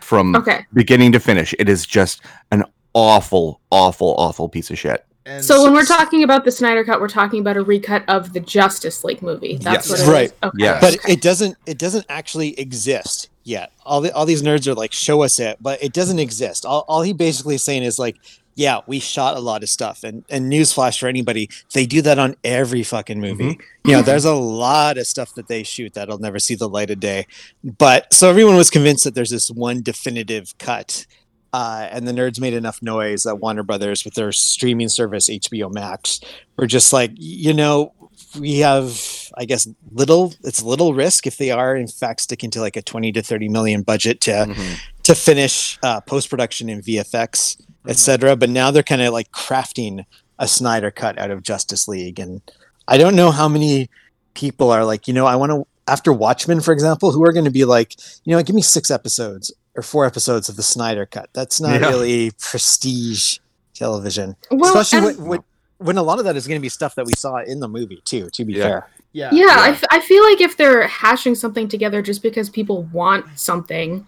from 0.00 0.36
Okay. 0.36 0.64
beginning 0.74 1.10
to 1.12 1.18
finish. 1.20 1.54
It 1.58 1.68
is 1.68 1.84
just 1.86 2.20
an 2.52 2.64
awful, 2.94 3.60
awful, 3.70 4.14
awful 4.18 4.48
piece 4.48 4.70
of 4.70 4.78
shit. 4.78 5.04
and 5.26 5.44
So 5.44 5.62
when 5.64 5.72
we're 5.74 5.84
talking 5.84 6.22
about 6.22 6.44
the 6.44 6.52
Snyder 6.52 6.84
cut, 6.84 7.00
we're 7.00 7.08
talking 7.08 7.40
about 7.40 7.56
a 7.56 7.62
recut 7.62 8.04
of 8.08 8.32
the 8.32 8.40
Justice 8.40 9.02
League 9.04 9.20
movie. 9.22 9.56
That's 9.60 9.88
Yes. 9.88 9.90
what 9.90 9.98
it 9.98 10.02
is. 10.02 10.08
Right. 10.08 10.32
Okay. 10.44 10.56
Yes. 10.58 10.80
but 10.80 10.94
Okay. 10.94 11.12
it 11.14 11.20
doesn't 11.20 11.56
it 11.66 11.78
doesn't 11.78 12.06
actually 12.08 12.58
exist 12.60 13.30
yet 13.42 13.70
all 13.84 14.00
the, 14.00 14.12
all 14.12 14.26
these 14.26 14.42
nerds 14.42 14.66
are 14.66 14.74
like 14.74 14.92
show 14.92 15.22
us 15.22 15.38
it 15.38 15.56
but 15.60 15.80
it 15.80 15.92
doesn't 15.92 16.18
exist 16.18 16.66
all, 16.66 16.84
all 16.88 17.02
he 17.02 17.12
basically 17.12 17.54
is 17.54 17.62
saying 17.62 17.84
is 17.84 17.96
like 17.96 18.16
yeah 18.56 18.80
we 18.88 18.98
shot 18.98 19.36
a 19.36 19.40
lot 19.40 19.62
of 19.62 19.68
stuff 19.68 20.02
and 20.02 20.24
and 20.28 20.50
newsflash 20.52 20.98
for 20.98 21.06
anybody 21.06 21.48
they 21.74 21.86
do 21.86 22.02
that 22.02 22.18
on 22.18 22.34
every 22.42 22.82
fucking 22.82 23.20
movie 23.20 23.58
you 23.84 23.92
know 23.92 24.02
there's 24.02 24.24
a 24.24 24.34
lot 24.34 24.98
of 24.98 25.06
stuff 25.06 25.32
that 25.34 25.46
they 25.46 25.62
shoot 25.62 25.94
that'll 25.94 26.18
never 26.18 26.38
see 26.40 26.54
the 26.56 26.68
light 26.68 26.90
of 26.90 26.98
day 26.98 27.24
but 27.62 28.12
so 28.12 28.28
everyone 28.28 28.56
was 28.56 28.70
convinced 28.70 29.04
that 29.04 29.14
there's 29.14 29.30
this 29.30 29.50
one 29.50 29.80
definitive 29.82 30.56
cut 30.58 31.06
uh, 31.52 31.88
and 31.90 32.06
the 32.06 32.12
nerds 32.12 32.38
made 32.38 32.52
enough 32.52 32.82
noise 32.82 33.22
that 33.22 33.36
Warner 33.36 33.62
Brothers, 33.62 34.04
with 34.04 34.12
their 34.12 34.30
streaming 34.30 34.90
service 34.90 35.30
HBO 35.30 35.72
Max, 35.72 36.20
were 36.58 36.66
just 36.66 36.92
like, 36.92 37.12
you 37.14 37.54
know, 37.54 37.94
we 38.38 38.58
have, 38.58 39.00
I 39.38 39.46
guess, 39.46 39.66
little. 39.90 40.34
It's 40.44 40.62
little 40.62 40.92
risk 40.92 41.26
if 41.26 41.38
they 41.38 41.50
are 41.50 41.74
in 41.74 41.86
fact 41.86 42.20
sticking 42.20 42.50
to 42.50 42.60
like 42.60 42.76
a 42.76 42.82
twenty 42.82 43.10
to 43.12 43.22
thirty 43.22 43.48
million 43.48 43.82
budget 43.82 44.20
to 44.22 44.32
Mm-hmm. 44.32 44.74
to 45.04 45.14
finish 45.14 45.78
uh, 45.82 46.02
post 46.02 46.28
production 46.28 46.68
in 46.68 46.82
VFX, 46.82 47.58
etc. 47.88 48.36
But 48.36 48.50
now 48.50 48.70
they're 48.70 48.82
kind 48.82 49.02
of 49.02 49.12
like 49.12 49.30
crafting 49.32 50.04
a 50.38 50.46
Snyder 50.48 50.90
cut 50.90 51.18
out 51.18 51.30
of 51.30 51.42
Justice 51.42 51.88
League, 51.88 52.18
and 52.18 52.40
I 52.88 52.98
don't 52.98 53.16
know 53.16 53.30
how 53.30 53.48
many 53.48 53.88
people 54.34 54.70
are 54.70 54.84
like, 54.84 55.08
you 55.08 55.14
know, 55.14 55.26
I 55.26 55.36
want 55.36 55.52
to 55.52 55.66
after 55.88 56.12
Watchmen, 56.12 56.60
for 56.60 56.72
example, 56.72 57.12
who 57.12 57.24
are 57.24 57.32
going 57.32 57.44
to 57.44 57.50
be 57.50 57.64
like, 57.64 57.94
you 58.24 58.34
know, 58.36 58.42
give 58.42 58.56
me 58.56 58.62
six 58.62 58.90
episodes 58.90 59.52
or 59.76 59.82
four 59.82 60.04
episodes 60.04 60.48
of 60.48 60.56
the 60.56 60.62
Snyder 60.62 61.06
cut. 61.06 61.30
That's 61.32 61.60
not 61.60 61.80
Yeah. 61.80 61.88
really 61.88 62.32
prestige 62.66 63.38
television, 63.74 64.34
Well, 64.50 64.76
especially 64.76 65.08
and- 65.14 65.18
what, 65.18 65.28
what 65.28 65.44
when 65.78 65.98
a 65.98 66.02
lot 66.02 66.18
of 66.18 66.24
that 66.24 66.36
is 66.36 66.46
going 66.48 66.58
to 66.58 66.62
be 66.62 66.70
stuff 66.70 66.94
that 66.94 67.04
we 67.06 67.12
saw 67.16 67.36
in 67.36 67.60
the 67.60 67.68
movie 67.68 68.00
too. 68.06 68.30
To 68.32 68.44
be 68.46 68.54
Yeah. 68.54 68.62
fair, 68.62 68.88
Yeah. 69.12 69.28
Yeah, 69.32 69.44
I, 69.58 69.66
Yeah. 69.68 69.72
f- 69.72 69.84
I 69.90 70.00
feel 70.00 70.22
like 70.24 70.40
if 70.40 70.56
they're 70.56 70.86
hashing 70.88 71.34
something 71.34 71.68
together 71.68 72.00
just 72.02 72.22
because 72.22 72.48
people 72.50 72.82
want 72.92 73.26
something, 73.36 74.06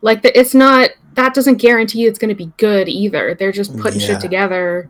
like 0.00 0.22
the, 0.22 0.38
it's 0.38 0.54
not 0.54 0.90
that 1.14 1.34
doesn't 1.34 1.56
guarantee 1.56 2.06
it's 2.06 2.18
going 2.18 2.28
to 2.28 2.34
be 2.34 2.52
good 2.58 2.88
either. 2.88 3.34
They're 3.34 3.52
just 3.52 3.76
putting 3.78 4.00
Yeah. 4.00 4.06
shit 4.06 4.20
together. 4.20 4.88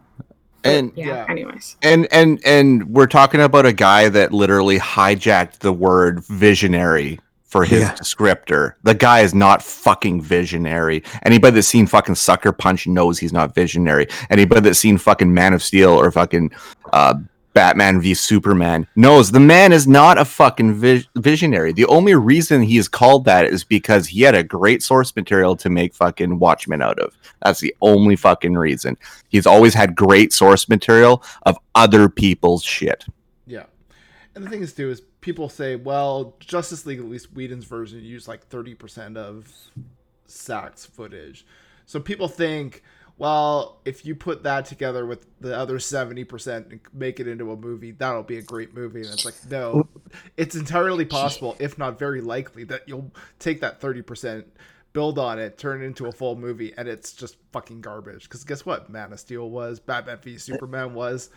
And 0.64 0.92
Yeah. 0.96 1.06
Yeah. 1.06 1.26
Anyways, 1.28 1.76
and 1.82 2.06
and 2.10 2.40
and 2.44 2.90
we're 2.90 3.06
talking 3.06 3.40
about 3.40 3.64
a 3.64 3.72
guy 3.72 4.08
that 4.08 4.32
literally 4.32 4.78
hijacked 4.78 5.60
the 5.60 5.72
word 5.72 6.22
visionary 6.24 7.20
for 7.44 7.64
his 7.64 7.80
Yeah. 7.80 7.94
descriptor. 7.94 8.74
The 8.82 8.94
guy 8.94 9.20
is 9.20 9.34
not 9.34 9.62
fucking 9.62 10.20
visionary. 10.20 11.02
Anybody 11.24 11.54
that's 11.54 11.68
seen 11.68 11.86
fucking 11.86 12.16
Sucker 12.16 12.52
Punch 12.52 12.86
knows 12.86 13.18
he's 13.18 13.32
not 13.32 13.54
visionary. 13.54 14.08
Anybody 14.30 14.60
that's 14.62 14.78
seen 14.78 14.98
fucking 14.98 15.32
Man 15.32 15.54
of 15.54 15.62
Steel 15.62 15.90
or 15.90 16.10
fucking 16.10 16.50
uh, 16.92 17.14
Batman 17.58 18.00
v 18.00 18.14
Superman 18.14 18.86
knows 18.94 19.32
the 19.32 19.40
man 19.40 19.72
is 19.72 19.88
not 19.88 20.16
a 20.16 20.24
fucking 20.24 20.74
vis- 20.74 21.08
visionary. 21.16 21.72
The 21.72 21.86
only 21.86 22.14
reason 22.14 22.62
he 22.62 22.78
is 22.78 22.86
called 22.86 23.24
that 23.24 23.46
is 23.46 23.64
because 23.64 24.06
he 24.06 24.20
had 24.22 24.36
a 24.36 24.44
great 24.44 24.80
source 24.80 25.16
material 25.16 25.56
to 25.56 25.68
make 25.68 25.92
fucking 25.92 26.38
Watchmen 26.38 26.80
out 26.80 27.00
of. 27.00 27.18
That's 27.42 27.58
the 27.58 27.74
only 27.80 28.14
fucking 28.14 28.54
reason. 28.54 28.96
He's 29.28 29.44
always 29.44 29.74
had 29.74 29.96
great 29.96 30.32
source 30.32 30.68
material 30.68 31.24
of 31.46 31.58
other 31.74 32.08
people's 32.08 32.62
shit. 32.62 33.04
Yeah. 33.44 33.64
And 34.36 34.44
the 34.44 34.50
thing 34.50 34.62
is, 34.62 34.72
too, 34.72 34.88
is 34.92 35.02
people 35.20 35.48
say, 35.48 35.74
well, 35.74 36.36
Justice 36.38 36.86
League, 36.86 37.00
at 37.00 37.06
least 37.06 37.32
Whedon's 37.32 37.64
version, 37.64 38.04
used 38.04 38.28
like 38.28 38.48
30% 38.48 39.16
of 39.16 39.52
Zack's 40.30 40.86
footage. 40.86 41.44
So 41.86 41.98
people 41.98 42.28
think, 42.28 42.84
well, 43.18 43.80
if 43.84 44.06
you 44.06 44.14
put 44.14 44.44
that 44.44 44.64
together 44.64 45.04
with 45.04 45.26
the 45.40 45.56
other 45.56 45.78
70% 45.78 46.70
and 46.70 46.80
make 46.92 47.18
it 47.20 47.26
into 47.26 47.50
a 47.50 47.56
movie, 47.56 47.90
that'll 47.90 48.22
be 48.22 48.38
a 48.38 48.42
great 48.42 48.74
movie. 48.74 49.00
And 49.00 49.10
it's 49.10 49.24
like, 49.24 49.34
no, 49.50 49.88
it's 50.36 50.54
entirely 50.54 51.04
possible, 51.04 51.56
if 51.58 51.76
not 51.78 51.98
very 51.98 52.20
likely, 52.20 52.64
that 52.64 52.88
you'll 52.88 53.12
take 53.38 53.60
that 53.60 53.80
30%. 53.80 54.44
Build 54.94 55.18
on 55.18 55.38
it, 55.38 55.58
turn 55.58 55.82
it 55.82 55.84
into 55.84 56.06
a 56.06 56.12
full 56.12 56.34
movie, 56.34 56.72
and 56.76 56.88
it's 56.88 57.12
just 57.12 57.36
fucking 57.52 57.82
garbage. 57.82 58.22
Because 58.22 58.42
guess 58.42 58.64
what? 58.64 58.88
Man 58.88 59.12
of 59.12 59.20
Steel 59.20 59.50
was, 59.50 59.78
Batman 59.80 60.18
v 60.22 60.38
Superman 60.38 60.94
was 60.94 61.28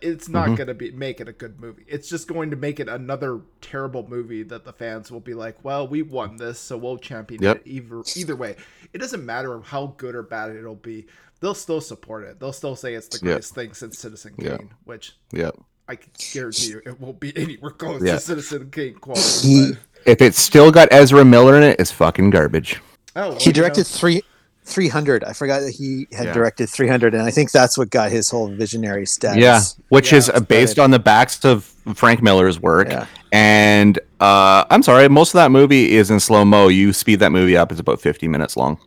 it's 0.00 0.28
not 0.28 0.48
Mhm. 0.50 0.56
going 0.56 0.66
to 0.68 0.74
be 0.74 0.90
make 0.90 1.20
it 1.20 1.28
a 1.28 1.32
good 1.32 1.60
movie. 1.60 1.84
It's 1.88 2.08
just 2.08 2.28
going 2.28 2.50
to 2.50 2.56
make 2.56 2.78
it 2.80 2.88
another 2.88 3.40
terrible 3.60 4.06
movie 4.08 4.42
that 4.44 4.64
the 4.64 4.72
fans 4.72 5.10
will 5.10 5.20
be 5.20 5.34
like, 5.34 5.64
"Well, 5.64 5.86
we 5.88 6.02
won 6.02 6.36
this, 6.36 6.58
so 6.58 6.76
we'll 6.76 6.98
champion 6.98 7.42
Yep. 7.42 7.56
it." 7.56 7.62
Either 7.66 8.02
either 8.16 8.36
way, 8.36 8.56
it 8.92 8.98
doesn't 8.98 9.24
matter 9.24 9.60
how 9.60 9.94
good 9.96 10.14
or 10.14 10.22
bad 10.22 10.54
it'll 10.54 10.74
be. 10.74 11.06
They'll 11.40 11.54
still 11.54 11.80
support 11.80 12.24
it. 12.24 12.40
They'll 12.40 12.52
still 12.52 12.76
say 12.76 12.94
it's 12.94 13.08
the 13.08 13.16
Yep. 13.16 13.22
greatest 13.22 13.54
thing 13.54 13.74
since 13.74 13.98
Citizen 13.98 14.34
Kane, 14.38 14.48
Yep. 14.50 14.60
which 14.84 15.16
Yeah. 15.32 15.50
I 15.88 15.96
can 15.96 16.10
guarantee 16.32 16.68
you 16.68 16.80
it 16.86 16.98
won't 17.00 17.20
be 17.20 17.32
anywhere 17.36 17.70
close 17.72 18.02
Yeah. 18.02 18.14
to 18.14 18.20
Citizen 18.20 18.70
Kane 18.70 18.94
quality. 18.94 19.70
But- 19.72 19.78
If 20.06 20.20
it's 20.22 20.40
still 20.40 20.70
got 20.70 20.88
Ezra 20.92 21.24
Miller 21.24 21.56
in 21.56 21.62
it, 21.62 21.80
it's 21.80 21.90
fucking 21.90 22.30
garbage. 22.30 22.80
oh, 23.16 23.30
well, 23.30 23.38
he 23.38 23.46
you 23.50 23.52
directed 23.52 23.80
know, 23.80 23.84
three. 23.98 24.22
300 24.66 25.24
i 25.24 25.32
forgot 25.34 25.60
that 25.60 25.72
he 25.72 26.06
had 26.12 26.26
Yeah. 26.28 26.32
directed 26.32 26.68
300 26.70 27.12
and 27.14 27.22
i 27.22 27.30
think 27.30 27.50
that's 27.50 27.76
what 27.76 27.90
got 27.90 28.10
his 28.10 28.30
whole 28.30 28.48
visionary 28.48 29.06
status 29.06 29.42
Yeah, 29.42 29.60
which 29.90 30.10
Yeah, 30.12 30.18
is 30.18 30.30
uh, 30.30 30.40
based 30.40 30.76
good. 30.76 30.82
on 30.82 30.90
the 30.90 30.98
backs 30.98 31.44
of 31.44 31.64
Frank 31.94 32.22
Miller's 32.22 32.58
work. 32.58 32.88
Yeah. 32.88 33.06
And 33.30 33.98
uh, 34.20 34.64
I'm 34.70 34.82
sorry, 34.82 35.06
most 35.10 35.34
of 35.34 35.38
that 35.38 35.50
movie 35.50 35.92
is 35.96 36.10
in 36.10 36.18
slow 36.18 36.42
mo. 36.46 36.68
You 36.68 36.94
speed 36.94 37.20
that 37.20 37.30
movie 37.30 37.58
up; 37.58 37.70
it's 37.72 37.80
about 37.80 38.00
50 38.00 38.26
minutes 38.26 38.56
long. 38.56 38.78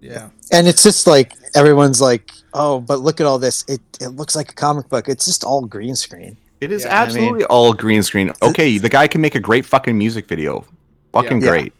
yeah, 0.00 0.30
and 0.50 0.66
it's 0.66 0.82
just 0.82 1.06
like 1.06 1.34
everyone's 1.54 2.00
like 2.00 2.30
oh 2.54 2.80
but 2.80 3.00
look 3.00 3.20
at 3.20 3.26
all 3.26 3.38
this 3.38 3.62
it, 3.68 3.80
it 4.00 4.08
looks 4.08 4.34
like 4.34 4.50
a 4.50 4.54
comic 4.54 4.88
book 4.88 5.06
it's 5.08 5.26
just 5.26 5.44
all 5.44 5.60
green 5.66 5.94
screen 5.94 6.34
It 6.62 6.72
is 6.72 6.84
Yeah, 6.84 6.98
I 6.98 7.02
absolutely 7.02 7.44
all 7.44 7.74
green 7.74 8.02
screen. 8.02 8.32
Okay, 8.40 8.78
the 8.78 8.88
guy 8.88 9.06
can 9.08 9.20
make 9.20 9.34
a 9.34 9.40
great 9.40 9.66
fucking 9.66 9.96
music 9.98 10.26
video. 10.26 10.64
Fucking 11.12 11.42
Yeah. 11.42 11.48
great. 11.48 11.72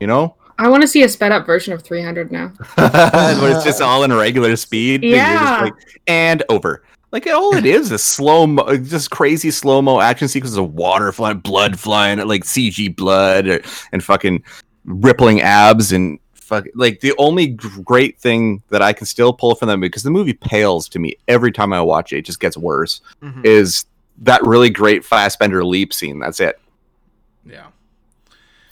You 0.00 0.06
know? 0.06 0.34
I 0.58 0.68
want 0.68 0.82
to 0.82 0.88
see 0.88 1.02
a 1.04 1.08
sped 1.08 1.30
up 1.32 1.46
version 1.46 1.72
of 1.72 1.82
300 1.82 2.32
now. 2.32 2.52
but 2.76 3.38
it's 3.50 3.64
just 3.64 3.80
all 3.80 4.02
in 4.04 4.12
regular 4.12 4.56
speed. 4.56 5.02
and 5.04 5.12
Yeah. 5.12 5.60
like, 5.62 5.74
and 6.06 6.42
over. 6.48 6.82
Like 7.10 7.26
all 7.26 7.56
it 7.56 7.64
is 7.64 7.90
is 7.90 8.02
slow 8.02 8.46
mo, 8.46 8.76
just 8.76 9.10
crazy 9.10 9.50
slow 9.50 9.80
mo 9.80 10.00
action 10.00 10.28
sequences 10.28 10.58
of 10.58 10.74
water 10.74 11.10
flying, 11.12 11.38
blood 11.38 11.78
flying, 11.80 12.18
like 12.26 12.44
CG 12.44 12.94
blood, 12.96 13.46
or, 13.46 13.60
and 13.92 14.04
fucking 14.04 14.42
rippling 14.84 15.40
abs 15.40 15.92
and 15.92 16.18
fuck. 16.34 16.66
Like 16.74 17.00
the 17.00 17.14
only 17.16 17.46
great 17.46 18.18
thing 18.18 18.62
that 18.68 18.82
I 18.82 18.92
can 18.92 19.06
still 19.06 19.32
pull 19.32 19.54
from 19.54 19.68
them 19.68 19.80
because 19.80 20.02
the 20.02 20.10
movie 20.10 20.34
pales 20.34 20.86
to 20.90 20.98
me 20.98 21.14
every 21.28 21.50
time 21.52 21.72
I 21.72 21.80
watch 21.80 22.12
it. 22.12 22.18
It 22.18 22.24
just 22.26 22.40
gets 22.40 22.58
worse. 22.58 23.00
Mhm. 23.22 23.42
Is 23.46 23.86
that 24.18 24.42
really 24.44 24.68
great 24.68 25.02
Fassbender 25.02 25.64
leap 25.64 25.94
scene? 25.94 26.18
That's 26.18 26.40
it. 26.40 26.60
yeah. 27.46 27.68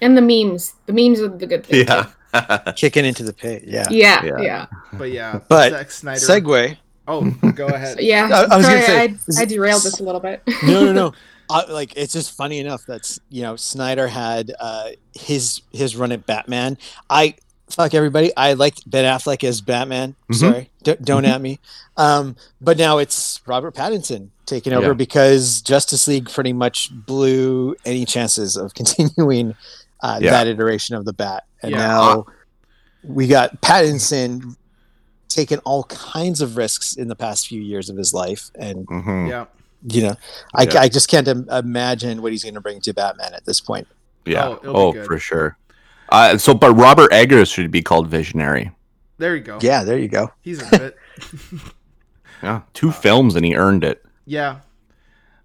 And 0.03 0.17
the 0.17 0.23
memes. 0.23 0.75
The 0.87 0.93
memes 0.93 1.21
are 1.21 1.29
the 1.29 1.47
good 1.47 1.65
thing. 1.67 1.87
Yeah. 1.87 2.07
kicking 2.77 3.05
into 3.07 3.23
the 3.23 3.33
pit 3.33 3.63
yeah 3.67 3.87
Yeah. 3.91 4.23
Yeah. 4.25 4.41
Yeah. 4.41 4.67
But 4.93 5.11
yeah, 5.11 5.41
But 5.49 5.71
Zack 5.73 5.91
Snyder. 5.91 6.21
segue 6.21 6.77
oh, 7.09 7.31
go 7.55 7.67
ahead. 7.77 7.99
Yeah. 8.01 8.29
I- 8.31 8.55
I 8.55 8.57
was 8.59 8.67
Sorry, 8.67 8.81
gonna 8.81 8.87
say, 8.87 9.01
I, 9.03 9.17
is 9.29 9.39
I 9.41 9.45
derailed 9.47 9.83
this 9.83 10.01
a 10.01 10.03
little 10.05 10.21
bit. 10.21 10.43
no 10.65 10.85
no 10.85 10.93
no 10.93 11.13
uh, 11.49 11.63
like 11.71 11.97
it's 11.97 12.13
just 12.13 12.37
funny 12.37 12.59
enough 12.59 12.85
that's 12.87 13.21
you 13.31 13.41
know 13.41 13.55
snyder 13.57 14.09
had 14.09 14.53
uh 14.61 14.89
his 15.15 15.63
his 15.73 15.95
run 15.97 16.11
at 16.13 16.27
batman 16.27 16.77
i 17.09 17.35
fuck 17.71 17.95
everybody 17.95 18.37
i 18.37 18.53
liked 18.55 18.83
ben 18.91 19.05
affleck 19.05 19.45
as 19.45 19.61
batman 19.61 20.17
Mhm. 20.31 20.35
sorry 20.35 20.71
D- 20.83 20.97
don't 21.03 21.25
at 21.25 21.41
me 21.41 21.61
um 21.97 22.35
but 22.61 22.77
now 22.77 22.99
it's 22.99 23.41
robert 23.47 23.75
pattinson 23.77 24.31
taking 24.45 24.73
over 24.73 24.89
Yeah. 24.89 24.93
because 24.95 25.63
justice 25.63 26.09
league 26.09 26.29
pretty 26.29 26.53
much 26.53 26.91
blew 26.93 27.77
any 27.85 28.05
chances 28.05 28.57
of 28.57 28.75
continuing 28.75 29.55
uh, 30.01 30.19
Yeah. 30.23 30.31
that 30.33 30.47
iteration 30.47 30.95
of 30.97 31.05
the 31.05 31.13
bat 31.13 31.45
and 31.63 31.73
Yeah. 31.73 31.79
now 31.79 32.27
we 33.03 33.27
got 33.27 33.61
pattinson 33.63 34.57
taking 35.29 35.59
all 35.59 35.85
kinds 35.85 36.41
of 36.41 36.57
risks 36.57 36.95
in 36.95 37.09
the 37.09 37.17
past 37.17 37.47
few 37.49 37.61
years 37.61 37.89
of 37.89 37.97
his 37.97 38.13
life 38.15 38.51
and 38.55 38.87
Mhm. 38.87 39.29
Yeah. 39.29 39.45
you 39.89 40.03
know 40.03 40.17
I, 40.55 40.63
Yeah. 40.65 40.81
I 40.81 40.89
just 40.89 41.09
can't 41.09 41.27
im- 41.29 41.49
imagine 41.51 42.23
what 42.23 42.33
he's 42.33 42.43
going 42.43 42.55
to 42.55 42.61
bring 42.61 42.81
to 42.83 42.93
batman 42.95 43.33
at 43.35 43.45
this 43.45 43.61
point 43.61 43.87
Yeah. 44.25 44.47
Oh, 44.49 44.61
Oh, 44.65 45.05
for 45.05 45.19
sure. 45.19 45.57
Uh, 46.09 46.37
so, 46.39 46.55
but 46.55 46.73
Robert 46.75 47.13
Eggers 47.13 47.49
should 47.49 47.71
be 47.71 47.83
called 47.83 48.09
Visionary. 48.09 48.71
There 49.19 49.35
you 49.37 49.43
go. 49.43 49.59
yeah 49.63 49.83
there 49.85 49.99
you 49.99 50.09
go 50.09 50.31
He's 50.43 50.63
earned 50.63 50.83
it. 50.83 50.97
Yeah, 52.43 52.61
two 52.75 52.93
films 52.93 53.35
and 53.35 53.45
he 53.47 53.57
earned 53.57 53.83
it. 53.83 54.05
Yeah. 54.27 54.57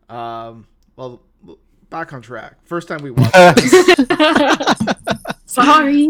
Um. 0.10 0.68
Well, 0.98 1.22
back 1.92 2.12
on 2.14 2.24
track. 2.24 2.56
First 2.64 2.88
time 2.88 3.04
we 3.04 3.12
watched. 3.12 3.36
Sorry. 5.46 6.10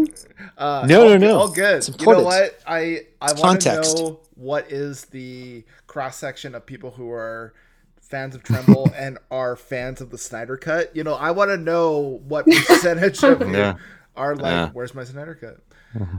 Uh, 0.56 0.86
No, 0.88 1.02
all, 1.02 1.08
no, 1.10 1.16
no. 1.18 1.38
All 1.38 1.52
good. 1.52 1.76
It's 1.76 1.88
you 2.00 2.06
know 2.06 2.22
what? 2.22 2.58
I 2.66 3.06
I 3.20 3.32
want 3.34 3.60
to 3.62 3.82
know 3.82 4.20
what 4.34 4.70
is 4.72 5.04
the 5.06 5.64
cross 5.86 6.16
section 6.16 6.54
of 6.54 6.64
people 6.64 6.92
who 6.92 7.10
are 7.10 7.52
fans 8.00 8.34
of 8.34 8.42
Tremble 8.42 8.90
and 8.96 9.18
are 9.30 9.56
fans 9.56 10.00
of 10.00 10.10
the 10.10 10.18
Snyder 10.18 10.56
Cut. 10.56 10.94
You 10.96 11.04
know, 11.04 11.14
I 11.14 11.32
want 11.32 11.50
to 11.50 11.56
know 11.56 12.20
what 12.26 12.46
percentage 12.46 13.22
of 13.24 13.40
you 13.40 13.56
Yeah. 13.56 13.74
are 14.16 14.36
like, 14.36 14.52
Yeah. 14.52 14.70
"Where's 14.72 14.94
my 14.94 15.04
Snyder 15.04 15.34
Cut?" 15.34 15.58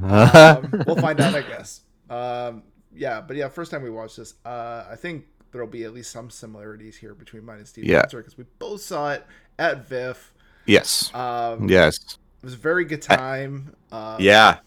um, 0.03 0.83
we'll 0.85 0.97
find 0.97 1.19
out, 1.19 1.33
I 1.33 1.41
guess. 1.41 1.81
Um, 2.09 2.63
yeah, 2.93 3.21
but 3.21 3.35
yeah, 3.37 3.47
first 3.49 3.71
time 3.71 3.81
we 3.81 3.89
watched 3.89 4.17
this, 4.17 4.35
uh, 4.45 4.85
I 4.91 4.95
think 4.95 5.25
there'll 5.51 5.67
be 5.67 5.83
at 5.83 5.93
least 5.93 6.11
some 6.11 6.29
similarities 6.29 6.97
here 6.97 7.15
between 7.15 7.43
mine 7.45 7.57
and 7.59 7.67
Steve 7.67 7.85
Yeah. 7.85 8.05
because 8.05 8.37
we 8.37 8.43
both 8.59 8.81
saw 8.81 9.13
it 9.13 9.25
at 9.59 9.87
VIF. 9.87 10.31
yes. 10.65 11.13
Um, 11.13 11.67
Yes. 11.69 11.95
It 11.97 12.45
was 12.45 12.53
a 12.53 12.57
very 12.57 12.85
good 12.85 13.01
time. 13.01 13.73
Um, 13.91 14.17
Yeah. 14.19 14.57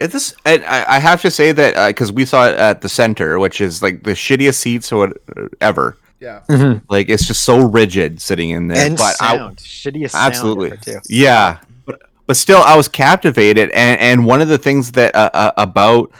It 0.00 0.12
this 0.12 0.34
and 0.46 0.64
I, 0.64 0.96
I 0.96 0.98
have 0.98 1.20
to 1.22 1.30
say 1.30 1.52
that 1.52 1.88
because 1.88 2.10
we 2.10 2.24
saw 2.24 2.48
it 2.48 2.56
at 2.56 2.80
the 2.80 2.88
center, 2.88 3.38
which 3.38 3.60
is 3.60 3.82
like 3.82 4.02
the 4.02 4.12
shittiest 4.12 4.54
seats 4.54 4.92
or 4.92 5.12
ever. 5.60 5.98
yeah. 6.20 6.40
Like 6.88 7.10
it's 7.10 7.26
just 7.26 7.42
so 7.42 7.66
rigid 7.66 8.20
sitting 8.20 8.48
in 8.50 8.68
there. 8.68 8.86
and 8.86 8.96
but 8.96 9.16
I, 9.20 9.36
sound 9.36 9.56
shittiest 9.58 10.10
sound 10.12 10.26
absolutely 10.32 10.70
ever, 10.72 11.00
yeah 11.10 11.58
but, 11.86 12.00
but 12.26 12.36
still 12.36 12.62
i 12.62 12.76
was 12.76 12.88
captivated 12.88 13.70
and 13.70 13.98
and 14.00 14.26
one 14.26 14.40
of 14.42 14.48
the 14.48 14.58
things 14.58 14.92
that 14.92 15.14
uh, 15.14 15.30
uh, 15.34 15.52
about 15.56 16.12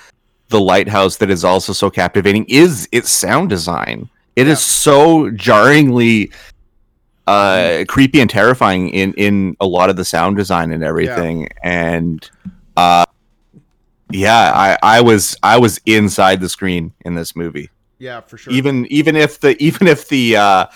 the 0.49 0.61
lighthouse 0.61 1.17
that 1.19 1.29
is 1.31 1.45
also 1.45 1.73
so 1.73 1.89
captivating 1.91 2.45
is 2.49 2.87
its 2.93 3.09
sound 3.11 3.49
design 3.51 4.09
It 4.37 4.47
is 4.47 4.59
Yeah. 4.59 4.83
so 4.85 5.31
jarringly 5.31 6.31
uh 7.31 7.85
creepy 7.87 8.21
and 8.21 8.29
terrifying 8.29 8.89
in 8.91 9.13
in 9.15 9.57
a 9.61 9.67
lot 9.67 9.91
of 9.91 9.97
the 9.97 10.05
sound 10.05 10.37
design 10.37 10.73
and 10.73 10.83
everything. 10.83 11.49
And 11.63 12.29
uh 12.77 13.05
yeah 14.13 14.51
i 14.55 14.77
i 14.83 15.01
was 15.01 15.37
i 15.45 15.57
was 15.57 15.81
inside 15.87 16.41
the 16.41 16.49
screen 16.49 16.93
in 17.05 17.15
this 17.15 17.37
movie. 17.37 17.71
Yeah, 17.99 18.21
for 18.23 18.39
sure. 18.39 18.53
even 18.53 18.87
even 18.87 19.15
if 19.15 19.41
the 19.41 19.63
even 19.63 19.87
if 19.87 20.09
the 20.09 20.37
uh 20.37 20.67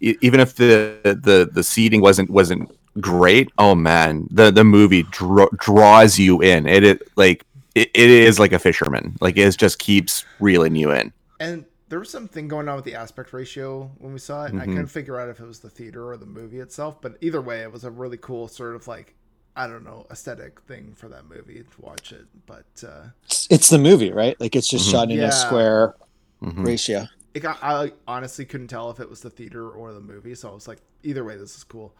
even 0.00 0.40
if 0.40 0.56
the 0.56 0.98
the 1.02 1.48
the 1.50 1.62
seating 1.62 2.00
wasn't 2.00 2.28
wasn't 2.30 2.70
great 3.00 3.50
oh 3.58 3.74
man 3.74 4.28
the 4.30 4.50
the 4.50 4.62
movie 4.62 5.04
dra- 5.04 5.48
draws 5.56 6.18
you 6.18 6.42
in. 6.42 6.66
It, 6.66 6.84
it 6.84 7.02
like 7.16 7.44
it, 7.74 7.90
it 7.94 8.10
is 8.10 8.38
like 8.38 8.52
a 8.52 8.58
fisherman. 8.58 9.16
Like 9.20 9.36
it 9.36 9.56
just 9.56 9.78
keeps 9.78 10.24
reeling 10.40 10.74
you 10.76 10.92
in. 10.92 11.12
And 11.40 11.64
there 11.94 12.00
was 12.00 12.10
something 12.10 12.48
going 12.48 12.68
on 12.68 12.74
with 12.74 12.84
the 12.84 12.96
aspect 12.96 13.32
ratio 13.32 13.88
when 13.98 14.12
we 14.12 14.18
saw 14.18 14.46
it. 14.46 14.50
and 14.50 14.60
I 14.60 14.66
couldn't 14.66 14.88
figure 14.88 15.16
out 15.20 15.28
if 15.28 15.38
it 15.38 15.46
was 15.46 15.60
the 15.60 15.70
theater 15.70 16.08
or 16.10 16.16
the 16.16 16.26
movie 16.26 16.58
itself, 16.58 17.00
but 17.00 17.16
either 17.20 17.40
way, 17.40 17.60
it 17.60 17.70
was 17.70 17.84
a 17.84 17.90
really 17.92 18.16
cool 18.16 18.48
sort 18.48 18.74
of 18.74 18.88
like 18.88 19.14
I 19.54 19.68
don't 19.68 19.84
know 19.84 20.04
aesthetic 20.10 20.60
thing 20.62 20.92
for 20.96 21.08
that 21.10 21.28
movie 21.28 21.62
to 21.62 21.80
watch 21.80 22.10
it. 22.10 22.26
But 22.46 22.64
uh, 22.84 23.10
It's, 23.26 23.46
it's 23.48 23.68
the 23.68 23.78
movie, 23.78 24.10
right? 24.10 24.34
Like 24.40 24.56
it's 24.56 24.66
just 24.66 24.88
Mhm. 24.88 24.90
shot 24.90 25.10
in 25.12 25.18
Yeah. 25.18 25.28
a 25.28 25.30
square 25.32 25.94
Mhm. 26.42 26.66
ratio. 26.66 27.06
it 27.32 27.40
got, 27.40 27.58
I 27.62 27.92
honestly 28.08 28.44
couldn't 28.44 28.66
tell 28.68 28.90
if 28.90 28.98
it 28.98 29.08
was 29.08 29.20
the 29.20 29.30
theater 29.30 29.68
or 29.70 29.92
the 29.92 30.00
movie, 30.00 30.34
so 30.34 30.50
I 30.50 30.52
was 30.54 30.66
like, 30.66 30.78
either 31.04 31.22
way, 31.22 31.36
this 31.36 31.56
is 31.56 31.62
cool. 31.62 31.94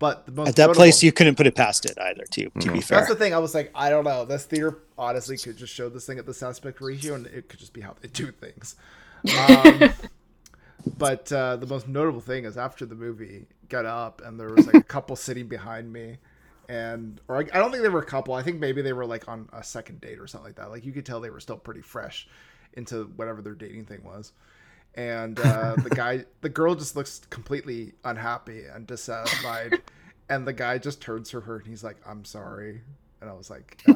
But 0.00 0.26
the 0.26 0.32
most 0.32 0.48
At 0.48 0.56
that 0.56 0.62
notable- 0.62 0.74
place, 0.80 1.02
you 1.04 1.12
couldn't 1.12 1.36
put 1.36 1.46
it 1.46 1.54
past 1.54 1.84
it 1.86 1.96
either. 2.00 2.24
To 2.24 2.42
to 2.50 2.50
be 2.50 2.80
Mhm. 2.80 2.82
fair, 2.84 2.98
That's 2.98 3.08
the 3.10 3.14
thing. 3.16 3.32
I 3.34 3.38
was 3.38 3.54
like, 3.54 3.70
I 3.76 3.90
don't 3.90 4.02
know. 4.04 4.24
This 4.24 4.44
theater 4.44 4.78
honestly 4.98 5.36
could 5.38 5.56
just 5.56 5.72
show 5.72 5.88
this 5.88 6.04
thing 6.06 6.18
at 6.18 6.26
this 6.26 6.42
aspect 6.42 6.80
ratio, 6.80 7.14
and 7.14 7.26
it 7.28 7.48
could 7.48 7.60
just 7.60 7.72
be 7.72 7.82
how 7.82 7.94
they 8.00 8.08
do 8.08 8.32
things. 8.32 8.74
Um, 9.48 9.90
but 10.98 11.30
uh, 11.32 11.56
the 11.56 11.66
most 11.66 11.88
notable 11.88 12.20
thing 12.20 12.44
is 12.44 12.56
after 12.56 12.86
the 12.86 12.94
movie 12.94 13.46
got 13.68 13.84
up, 13.84 14.22
and 14.24 14.38
there 14.38 14.52
was 14.52 14.66
like 14.66 14.76
a 14.76 14.82
couple 14.82 15.16
sitting 15.16 15.48
behind 15.48 15.92
me, 15.92 16.18
and 16.68 17.20
or 17.28 17.36
I, 17.36 17.40
I 17.52 17.58
don't 17.58 17.70
think 17.70 17.82
they 17.82 17.88
were 17.88 18.00
a 18.00 18.06
couple. 18.06 18.34
I 18.34 18.42
think 18.42 18.58
maybe 18.60 18.82
they 18.82 18.92
were 18.92 19.06
like 19.06 19.28
on 19.28 19.48
a 19.52 19.62
second 19.62 20.00
date 20.00 20.18
or 20.18 20.26
something 20.26 20.46
like 20.46 20.56
that. 20.56 20.70
Like 20.70 20.84
you 20.84 20.92
could 20.92 21.06
tell 21.06 21.20
they 21.20 21.30
were 21.30 21.40
still 21.40 21.56
pretty 21.56 21.82
fresh 21.82 22.28
into 22.74 23.04
whatever 23.16 23.42
their 23.42 23.54
dating 23.54 23.86
thing 23.86 24.02
was. 24.04 24.32
And 24.94 25.38
uh, 25.40 25.76
the 25.82 25.90
guy, 25.90 26.24
the 26.40 26.48
girl 26.48 26.74
just 26.74 26.96
looks 26.96 27.20
completely 27.30 27.92
unhappy 28.04 28.64
and 28.64 28.86
dissatisfied. 28.86 29.82
and 30.28 30.46
the 30.46 30.52
guy 30.52 30.78
just 30.78 31.00
turns 31.00 31.30
to 31.30 31.40
her 31.40 31.56
and 31.58 31.66
he's 31.66 31.84
like, 31.84 31.96
"I'm 32.06 32.24
sorry." 32.24 32.82
And 33.20 33.30
I 33.30 33.32
was 33.32 33.50
like, 33.50 33.82
uh, 33.88 33.94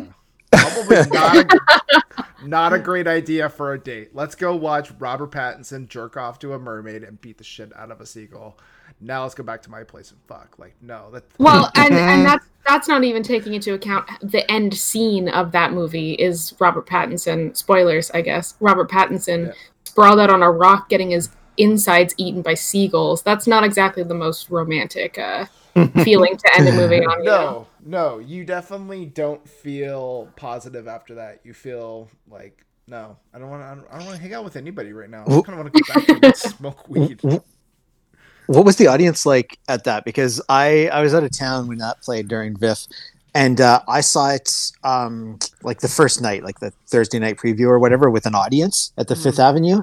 "Probably 0.51 0.97
not 1.13 1.37
a, 1.37 2.45
not 2.45 2.73
a 2.73 2.79
great 2.79 3.07
idea 3.07 3.49
for 3.49 3.73
a 3.73 3.79
date. 3.79 4.11
Let's 4.15 4.35
go 4.35 4.55
watch 4.57 4.91
Robert 4.99 5.31
Pattinson 5.31 5.89
jerk 5.89 6.17
off 6.17 6.39
to 6.41 6.55
a 6.55 6.59
mermaid 6.59 7.03
and 7.05 7.21
beat 7.21 7.39
the 7.39 7.45
shit 7.45 7.73
out 7.77 7.91
of 7.91 8.01
a 8.01 8.07
seagull. 8.07 8.59
Now 9.01 9.23
let's 9.23 9.35
go 9.35 9.43
back 9.43 9.63
to 9.63 9.71
my 9.71 9.85
place 9.85 10.11
and 10.11 10.21
fuck." 10.27 10.59
Like, 10.59 10.75
no, 10.83 11.11
that 11.13 11.25
Well, 11.39 11.71
and, 11.77 11.95
and 11.95 12.27
that's 12.27 12.47
that's 12.67 12.89
not 12.89 13.05
even 13.05 13.23
taking 13.23 13.55
into 13.55 13.75
account 13.75 14.09
the 14.23 14.49
end 14.51 14.75
scene 14.75 15.29
of 15.29 15.53
that 15.53 15.73
movie 15.73 16.13
is 16.15 16.55
Robert 16.59 16.87
Pattinson. 16.87 17.57
Spoilers, 17.57 18.11
I 18.11 18.21
guess. 18.21 18.55
Robert 18.61 18.91
Pattinson 18.91 19.47
Yeah. 19.49 19.53
sprawled 19.85 20.21
out 20.21 20.31
on 20.31 20.43
a 20.43 20.51
rock, 20.51 20.89
getting 20.89 21.11
his 21.11 21.31
insides 21.61 22.15
eaten 22.17 22.43
by 22.43 22.55
seagulls. 22.55 23.23
That's 23.23 23.47
not 23.47 23.65
exactly 23.65 24.03
the 24.03 24.15
most 24.15 24.51
romantic 24.51 25.19
uh, 25.19 25.47
feeling 26.05 26.37
to 26.37 26.51
end 26.57 26.69
a 26.69 26.73
movie 26.73 27.05
on. 27.05 27.19
you 27.21 27.25
know? 27.31 27.67
no, 27.85 28.11
no, 28.15 28.19
you 28.19 28.45
definitely 28.45 29.07
don't 29.07 29.47
feel 29.49 30.29
positive 30.37 30.89
after 30.89 31.15
that. 31.17 31.41
You 31.45 31.55
feel 31.55 32.11
like, 32.29 32.65
no, 32.87 33.17
I 33.33 33.39
don't 33.39 33.51
want 33.51 33.63
to. 33.63 33.95
I 33.95 33.97
don't 33.99 34.07
want 34.07 34.17
to 34.17 34.23
hang 34.23 34.35
out 34.35 34.45
with 34.45 34.57
anybody 34.57 34.93
right 34.93 35.09
now. 35.11 35.25
I 35.27 35.33
Wh- 35.39 35.45
kind 35.45 35.59
of 35.61 35.65
want 35.65 35.75
to 35.75 35.83
go 35.83 35.95
back 35.95 36.23
and 36.25 36.37
smoke 36.59 36.89
weed. 36.89 37.21
what 38.47 38.65
was 38.65 38.77
the 38.77 38.89
audience 38.89 39.25
like 39.25 39.59
at 39.69 39.85
that? 39.85 40.05
Because 40.05 40.41
I 40.49 40.89
I 40.89 41.03
was 41.03 41.15
out 41.15 41.23
of 41.23 41.31
town 41.37 41.69
when 41.69 41.79
that 41.79 42.01
played 42.03 42.27
during 42.27 42.57
VIF, 42.57 42.87
and 43.35 43.61
uh, 43.61 43.81
I 43.87 44.01
saw 44.01 44.31
it 44.31 44.73
um, 44.83 45.39
like 45.63 45.81
the 45.81 45.89
first 45.89 46.21
night, 46.21 46.43
like 46.43 46.59
the 46.59 46.73
Thursday 46.89 47.21
night 47.21 47.37
preview 47.37 47.67
or 47.69 47.79
whatever, 47.79 48.11
with 48.11 48.27
an 48.27 48.35
audience 48.35 48.93
at 48.99 49.07
the 49.07 49.15
Fifth 49.15 49.39
Avenue. 49.39 49.83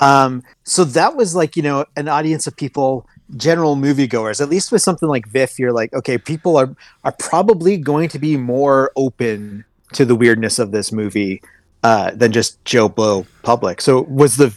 Um, 0.00 0.42
so 0.64 0.84
that 0.84 1.16
was 1.16 1.34
like 1.34 1.56
you 1.56 1.62
know 1.62 1.84
an 1.96 2.08
audience 2.08 2.46
of 2.46 2.56
people, 2.56 3.06
general 3.36 3.76
moviegoers. 3.76 4.40
At 4.40 4.48
least 4.48 4.72
with 4.72 4.82
something 4.82 5.08
like 5.08 5.26
VIF, 5.28 5.58
you're 5.58 5.72
like, 5.72 5.92
okay, 5.92 6.18
people 6.18 6.56
are 6.56 6.74
are 7.04 7.14
probably 7.18 7.76
going 7.76 8.08
to 8.10 8.18
be 8.18 8.36
more 8.36 8.90
open 8.96 9.64
to 9.92 10.04
the 10.04 10.14
weirdness 10.14 10.58
of 10.58 10.72
this 10.72 10.90
movie 10.90 11.40
uh, 11.84 12.10
than 12.12 12.32
just 12.32 12.64
Joe 12.64 12.88
Blow 12.88 13.26
public. 13.42 13.80
So 13.80 14.02
was 14.02 14.36
the 14.36 14.52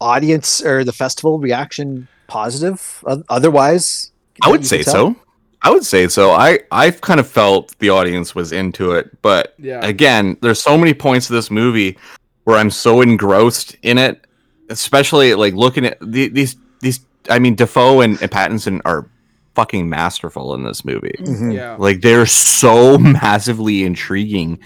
audience 0.00 0.60
or 0.64 0.82
the 0.84 0.92
festival 0.92 1.38
reaction 1.38 2.08
positive 2.26 3.04
otherwise 3.28 4.10
I 4.42 4.50
would 4.50 4.66
say 4.66 4.82
so. 4.82 5.14
I 5.62 5.70
would 5.70 5.84
say 5.84 6.08
so. 6.08 6.32
I 6.32 6.58
I've 6.72 7.00
kind 7.00 7.20
of 7.20 7.28
felt 7.28 7.78
the 7.78 7.90
audience 7.90 8.34
was 8.34 8.52
into 8.52 8.92
it, 8.92 9.10
but 9.22 9.54
Yeah. 9.58 9.80
again, 9.84 10.36
there's 10.42 10.60
so 10.60 10.76
many 10.76 10.92
points 10.92 11.30
of 11.30 11.34
this 11.34 11.50
movie 11.50 11.96
where 12.44 12.58
I'm 12.58 12.70
so 12.70 13.00
engrossed 13.00 13.76
in 13.82 13.96
it, 13.96 14.26
especially 14.68 15.34
like 15.34 15.54
looking 15.54 15.84
at 15.86 15.98
the, 16.00 16.28
these 16.28 16.56
these. 16.80 17.00
I 17.30 17.38
mean, 17.38 17.54
Defoe 17.54 18.02
and, 18.02 18.20
and 18.20 18.30
Pattinson 18.30 18.80
are 18.84 19.08
fucking 19.54 19.88
masterful 19.88 20.54
in 20.54 20.64
this 20.64 20.84
movie. 20.84 21.14
Mhm. 21.20 21.54
Yeah. 21.54 21.76
Like 21.78 22.00
they're 22.02 22.26
so 22.26 22.98
massively 22.98 23.84
intriguing. 23.84 24.58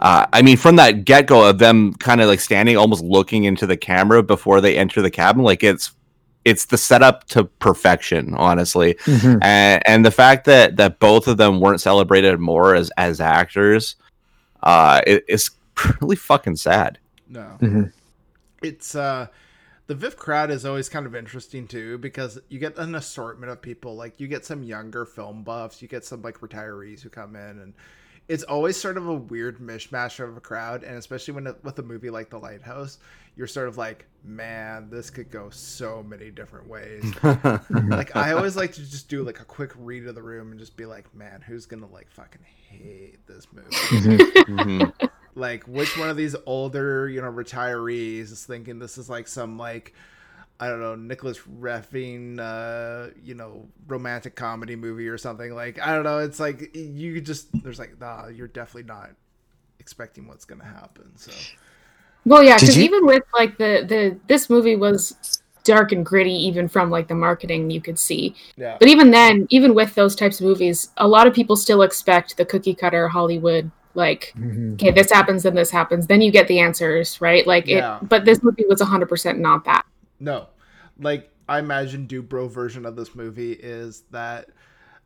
Uh, 0.00 0.26
I 0.32 0.42
mean, 0.42 0.56
from 0.56 0.76
that 0.76 1.04
get 1.04 1.26
go 1.26 1.48
of 1.48 1.58
them 1.58 1.92
kind 1.94 2.20
of 2.20 2.28
like 2.28 2.40
standing, 2.40 2.76
almost 2.76 3.02
looking 3.02 3.44
into 3.44 3.66
the 3.66 3.76
camera 3.76 4.22
before 4.22 4.60
they 4.60 4.76
enter 4.78 5.02
the 5.02 5.10
cabin, 5.10 5.42
like 5.42 5.62
it's 5.64 5.92
it's 6.44 6.64
the 6.66 6.78
setup 6.78 7.24
to 7.28 7.44
perfection, 7.44 8.34
honestly. 8.34 8.94
Mhm. 9.04 9.40
And, 9.42 9.82
and 9.86 10.06
the 10.06 10.10
fact 10.10 10.44
that 10.46 10.76
that 10.76 10.98
both 11.00 11.26
of 11.28 11.36
them 11.36 11.60
weren't 11.60 11.80
celebrated 11.80 12.38
more 12.40 12.74
as 12.74 12.90
as 12.96 13.20
actors, 13.20 13.96
uh, 14.62 15.00
it, 15.06 15.24
it's 15.28 15.50
really 16.00 16.16
fucking 16.16 16.56
sad. 16.56 16.98
No. 17.28 17.46
Mhm. 17.60 17.92
It's 18.62 18.94
uh 18.94 19.28
the 19.86 19.96
VIF 19.96 20.16
crowd 20.16 20.52
is 20.52 20.64
always 20.64 20.88
kind 20.88 21.04
of 21.04 21.16
interesting 21.16 21.66
too 21.66 21.98
because 21.98 22.38
you 22.48 22.60
get 22.60 22.78
an 22.78 22.94
assortment 22.94 23.50
of 23.50 23.60
people. 23.60 23.96
Like 23.96 24.20
you 24.20 24.28
get 24.28 24.44
some 24.44 24.62
younger 24.62 25.04
film 25.04 25.42
buffs, 25.42 25.82
you 25.82 25.88
get 25.88 26.04
some 26.04 26.22
like 26.22 26.38
retirees 26.38 27.00
who 27.00 27.08
come 27.08 27.34
in 27.34 27.58
and 27.58 27.74
it's 28.28 28.44
always 28.44 28.76
sort 28.76 28.96
of 28.96 29.08
a 29.08 29.14
weird 29.14 29.58
mishmash 29.58 30.20
of 30.22 30.36
a 30.36 30.40
crowd 30.40 30.84
and 30.84 30.96
especially 30.96 31.34
when 31.34 31.52
with 31.64 31.76
a 31.80 31.82
movie 31.82 32.10
like 32.10 32.30
The 32.30 32.38
Lighthouse, 32.38 32.98
you're 33.34 33.48
sort 33.48 33.66
of 33.66 33.78
like, 33.78 34.06
man, 34.22 34.88
this 34.90 35.10
could 35.10 35.28
go 35.28 35.50
so 35.50 36.04
many 36.04 36.30
different 36.30 36.68
ways. 36.68 37.12
like 37.88 38.14
I 38.14 38.30
always 38.30 38.54
like 38.54 38.72
to 38.74 38.88
just 38.88 39.08
do 39.08 39.24
like 39.24 39.40
a 39.40 39.44
quick 39.44 39.72
read 39.76 40.06
of 40.06 40.14
the 40.14 40.22
room 40.22 40.52
and 40.52 40.60
just 40.60 40.76
be 40.76 40.86
like, 40.86 41.12
man, 41.12 41.42
who's 41.44 41.66
to 41.66 41.86
like 41.86 42.08
fucking 42.12 42.42
hate 42.68 43.26
this 43.26 43.48
movie? 43.52 44.84
Like 45.34 45.64
which 45.64 45.96
one 45.96 46.08
of 46.10 46.16
these 46.16 46.36
older 46.46 47.08
you 47.08 47.20
know 47.20 47.30
retirees 47.30 48.32
is 48.32 48.44
thinking 48.44 48.78
this 48.78 48.98
is 48.98 49.08
like 49.08 49.28
some 49.28 49.56
like 49.58 49.94
i 50.58 50.68
don't 50.68 50.80
know 50.80 50.94
Nicolas 50.94 51.38
Refn 51.38 52.38
uh 52.40 53.10
you 53.22 53.34
know 53.34 53.68
romantic 53.86 54.34
comedy 54.36 54.76
movie 54.76 55.08
or 55.08 55.16
something? 55.18 55.54
Like 55.54 55.80
i 55.80 55.94
don't 55.94 56.04
know 56.04 56.18
it's 56.18 56.40
like 56.40 56.74
you 56.76 57.20
just 57.20 57.48
there's 57.62 57.78
like 57.78 58.00
nah 58.00 58.28
you're 58.28 58.48
definitely 58.48 58.88
not 58.88 59.10
expecting 59.78 60.26
what's 60.28 60.44
gonna 60.44 60.64
happen 60.64 61.10
so. 61.16 61.32
Well, 62.26 62.42
yeah, 62.42 62.56
because 62.56 62.76
you- 62.76 62.84
even 62.84 63.06
with 63.06 63.22
like 63.32 63.56
the 63.56 63.84
the 63.88 64.18
this 64.26 64.50
movie 64.50 64.76
was 64.76 65.42
dark 65.64 65.92
and 65.92 66.04
gritty, 66.04 66.34
even 66.34 66.68
from 66.68 66.90
like 66.90 67.08
the 67.08 67.14
marketing 67.14 67.70
you 67.70 67.80
could 67.80 67.98
see. 67.98 68.34
yeah. 68.56 68.76
But 68.78 68.88
even 68.88 69.10
then, 69.10 69.46
even 69.50 69.74
with 69.74 69.94
those 69.94 70.14
types 70.14 70.40
of 70.40 70.46
movies, 70.46 70.90
a 70.98 71.08
lot 71.08 71.26
of 71.26 71.34
people 71.34 71.56
still 71.56 71.82
expect 71.82 72.36
the 72.36 72.44
cookie 72.44 72.74
cutter 72.74 73.08
Hollywood 73.08 73.70
like 73.94 74.32
Mhm. 74.38 74.74
okay, 74.74 74.90
this 74.90 75.10
happens, 75.10 75.42
then 75.42 75.54
this 75.54 75.70
happens, 75.70 76.06
then 76.06 76.20
you 76.20 76.30
get 76.30 76.46
the 76.48 76.58
answers, 76.60 77.20
right? 77.20 77.46
Like 77.46 77.66
Yeah. 77.66 77.98
it. 77.98 78.08
But 78.08 78.24
this 78.24 78.42
movie 78.42 78.64
was 78.68 78.80
hundred 78.80 79.08
percent 79.08 79.38
not 79.38 79.64
that. 79.64 79.84
no 80.18 80.46
like 80.98 81.30
i 81.48 81.58
imagine 81.58 82.06
dubro 82.06 82.48
version 82.50 82.84
of 82.84 82.94
this 82.94 83.14
movie 83.14 83.52
is 83.52 84.02
that 84.10 84.48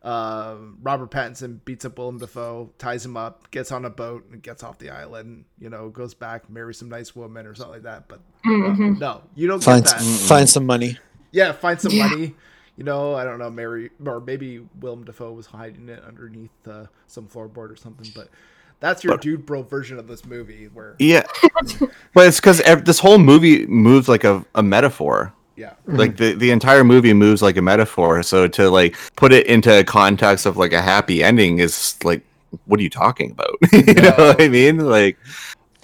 uh, 0.03 0.55
Robert 0.83 1.09
Pattinson 1.09 1.59
beats 1.65 1.83
up 1.83 1.97
Willem 1.97 2.19
Dafoe, 2.19 2.69
ties 2.77 3.03
him 3.03 3.17
up, 3.17 3.49
gets 3.49 3.71
on 3.71 3.85
a 3.85 3.89
boat, 3.89 4.23
and 4.31 4.39
gets 4.39 4.61
off 4.61 4.77
the 4.77 4.91
island. 4.91 5.45
You 5.57 5.71
know, 5.71 5.89
goes 5.89 6.13
back, 6.13 6.47
marries 6.47 6.77
some 6.77 6.89
nice 6.89 7.15
woman 7.15 7.47
or 7.47 7.55
something 7.55 7.73
like 7.73 7.83
that. 7.83 8.07
But 8.07 8.19
uh, 8.45 8.49
Mhm. 8.49 8.99
no, 8.99 9.23
you 9.33 9.47
don't 9.47 9.63
find 9.63 9.83
get 9.83 9.97
that. 9.97 10.03
find 10.03 10.47
some 10.47 10.65
money 10.67 10.99
Yeah, 11.31 11.53
find 11.53 11.81
some 11.81 11.91
Yeah. 11.91 12.07
money. 12.07 12.35
You 12.77 12.83
know, 12.83 13.15
I 13.15 13.23
don't 13.23 13.39
know, 13.39 13.49
Mary 13.49 13.89
or 14.05 14.19
maybe 14.19 14.59
Willem 14.79 15.05
Dafoe 15.05 15.31
was 15.33 15.47
hiding 15.47 15.89
it 15.89 16.03
underneath 16.03 16.51
uh, 16.67 16.85
some 17.07 17.27
floorboard 17.27 17.71
or 17.71 17.75
something. 17.75 18.11
But 18.13 18.29
that's 18.79 19.03
your 19.03 19.17
dude 19.17 19.45
bro 19.45 19.63
version 19.63 19.99
of 19.99 20.07
this 20.07 20.25
movie, 20.25 20.69
where 20.73 20.95
Yeah, 20.99 21.23
but 22.13 22.27
it's 22.27 22.39
because 22.39 22.59
this 22.83 22.99
whole 22.99 23.17
movie 23.17 23.65
moves 23.67 24.07
like 24.07 24.23
a, 24.23 24.45
a 24.55 24.63
metaphor. 24.63 25.33
yeah, 25.55 25.71
mm-hmm. 25.87 25.95
Like 25.97 26.17
the, 26.17 26.33
the 26.33 26.51
entire 26.51 26.83
movie 26.83 27.13
moves 27.13 27.41
like 27.41 27.57
a 27.57 27.61
metaphor. 27.61 28.23
So 28.23 28.47
to 28.47 28.69
like 28.69 28.95
put 29.15 29.31
it 29.33 29.47
into 29.47 29.83
context 29.85 30.45
of 30.45 30.57
like 30.57 30.73
a 30.73 30.81
happy 30.81 31.23
ending 31.23 31.59
is 31.59 31.97
like, 32.03 32.21
what 32.65 32.79
are 32.79 32.83
you 32.83 32.89
talking 32.89 33.31
about? 33.31 33.55
you 33.71 33.93
know 33.93 34.11
what 34.11 34.41
I 34.41 34.47
mean? 34.47 34.79
Like, 34.79 35.17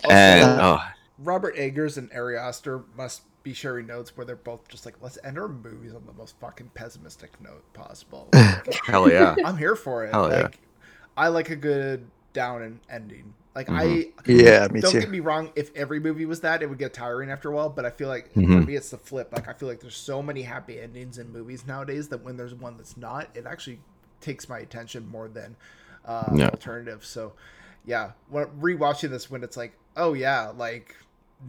Also, 0.04 0.16
and 0.16 0.62
oh, 0.62 0.80
Robert 1.20 1.56
Eggers 1.58 1.98
and 1.98 2.12
Ari 2.14 2.38
Aster 2.38 2.84
must 2.98 3.24
be 3.44 3.54
sharing 3.54 3.88
notes 3.88 4.16
where 4.16 4.26
they're 4.26 4.36
both 4.36 4.68
just 4.68 4.86
like, 4.86 4.96
let's 5.02 5.18
end 5.24 5.38
our 5.38 5.48
movies 5.48 5.94
on 5.94 6.06
the 6.06 6.14
most 6.14 6.40
fucking 6.40 6.70
pessimistic 6.74 7.40
note 7.42 7.64
possible. 7.74 8.30
Like, 8.34 8.76
hell 8.86 9.12
yeah. 9.12 9.36
I'm 9.44 9.58
here 9.58 9.76
for 9.76 10.06
it. 10.06 10.14
Hell 10.14 10.30
yeah. 10.30 10.50
I 11.18 11.30
like 11.30 11.50
a 11.50 11.56
good 11.56 12.06
down 12.34 12.62
and 12.62 12.80
ending. 12.90 13.34
Like 13.56 13.70
I, 13.70 14.08
Mm-hmm. 14.26 14.32
Yeah, 14.40 14.68
me 14.72 14.80
don't 14.82 14.92
too. 14.92 15.00
get 15.00 15.10
me 15.10 15.20
wrong. 15.20 15.52
If 15.56 15.76
every 15.76 16.00
movie 16.00 16.26
was 16.26 16.42
that, 16.42 16.64
it 16.64 16.70
would 16.70 16.80
get 16.80 16.94
tiring 16.94 17.30
after 17.30 17.50
a 17.50 17.56
while. 17.56 17.70
But 17.70 17.86
I 17.86 17.90
feel 17.90 18.08
like 18.08 18.32
for 18.34 18.40
Mhm. 18.40 18.66
me, 18.66 18.76
it's 18.76 18.90
the 18.92 18.98
flip. 18.98 19.32
Like 19.34 19.48
I 19.48 19.54
feel 19.54 19.68
like 19.68 19.82
there's 19.82 19.98
so 19.98 20.22
many 20.24 20.44
happy 20.44 20.80
endings 20.80 21.18
in 21.18 21.32
movies 21.32 21.66
nowadays 21.68 22.08
that 22.10 22.24
when 22.24 22.38
there's 22.38 22.54
one 22.56 22.78
that's 22.78 22.96
not, 22.98 23.30
it 23.36 23.46
actually 23.46 23.80
takes 24.22 24.48
my 24.48 24.60
attention 24.60 25.08
more 25.08 25.28
than 25.28 25.56
uh, 26.06 26.34
Yeah. 26.36 26.48
alternative. 26.48 27.06
So, 27.06 27.34
yeah, 27.86 28.12
when 28.30 28.46
rewatching 28.60 29.10
this, 29.10 29.30
when 29.30 29.44
it's 29.44 29.58
like, 29.58 29.74
oh 29.98 30.14
yeah, 30.14 30.50
like 30.56 30.96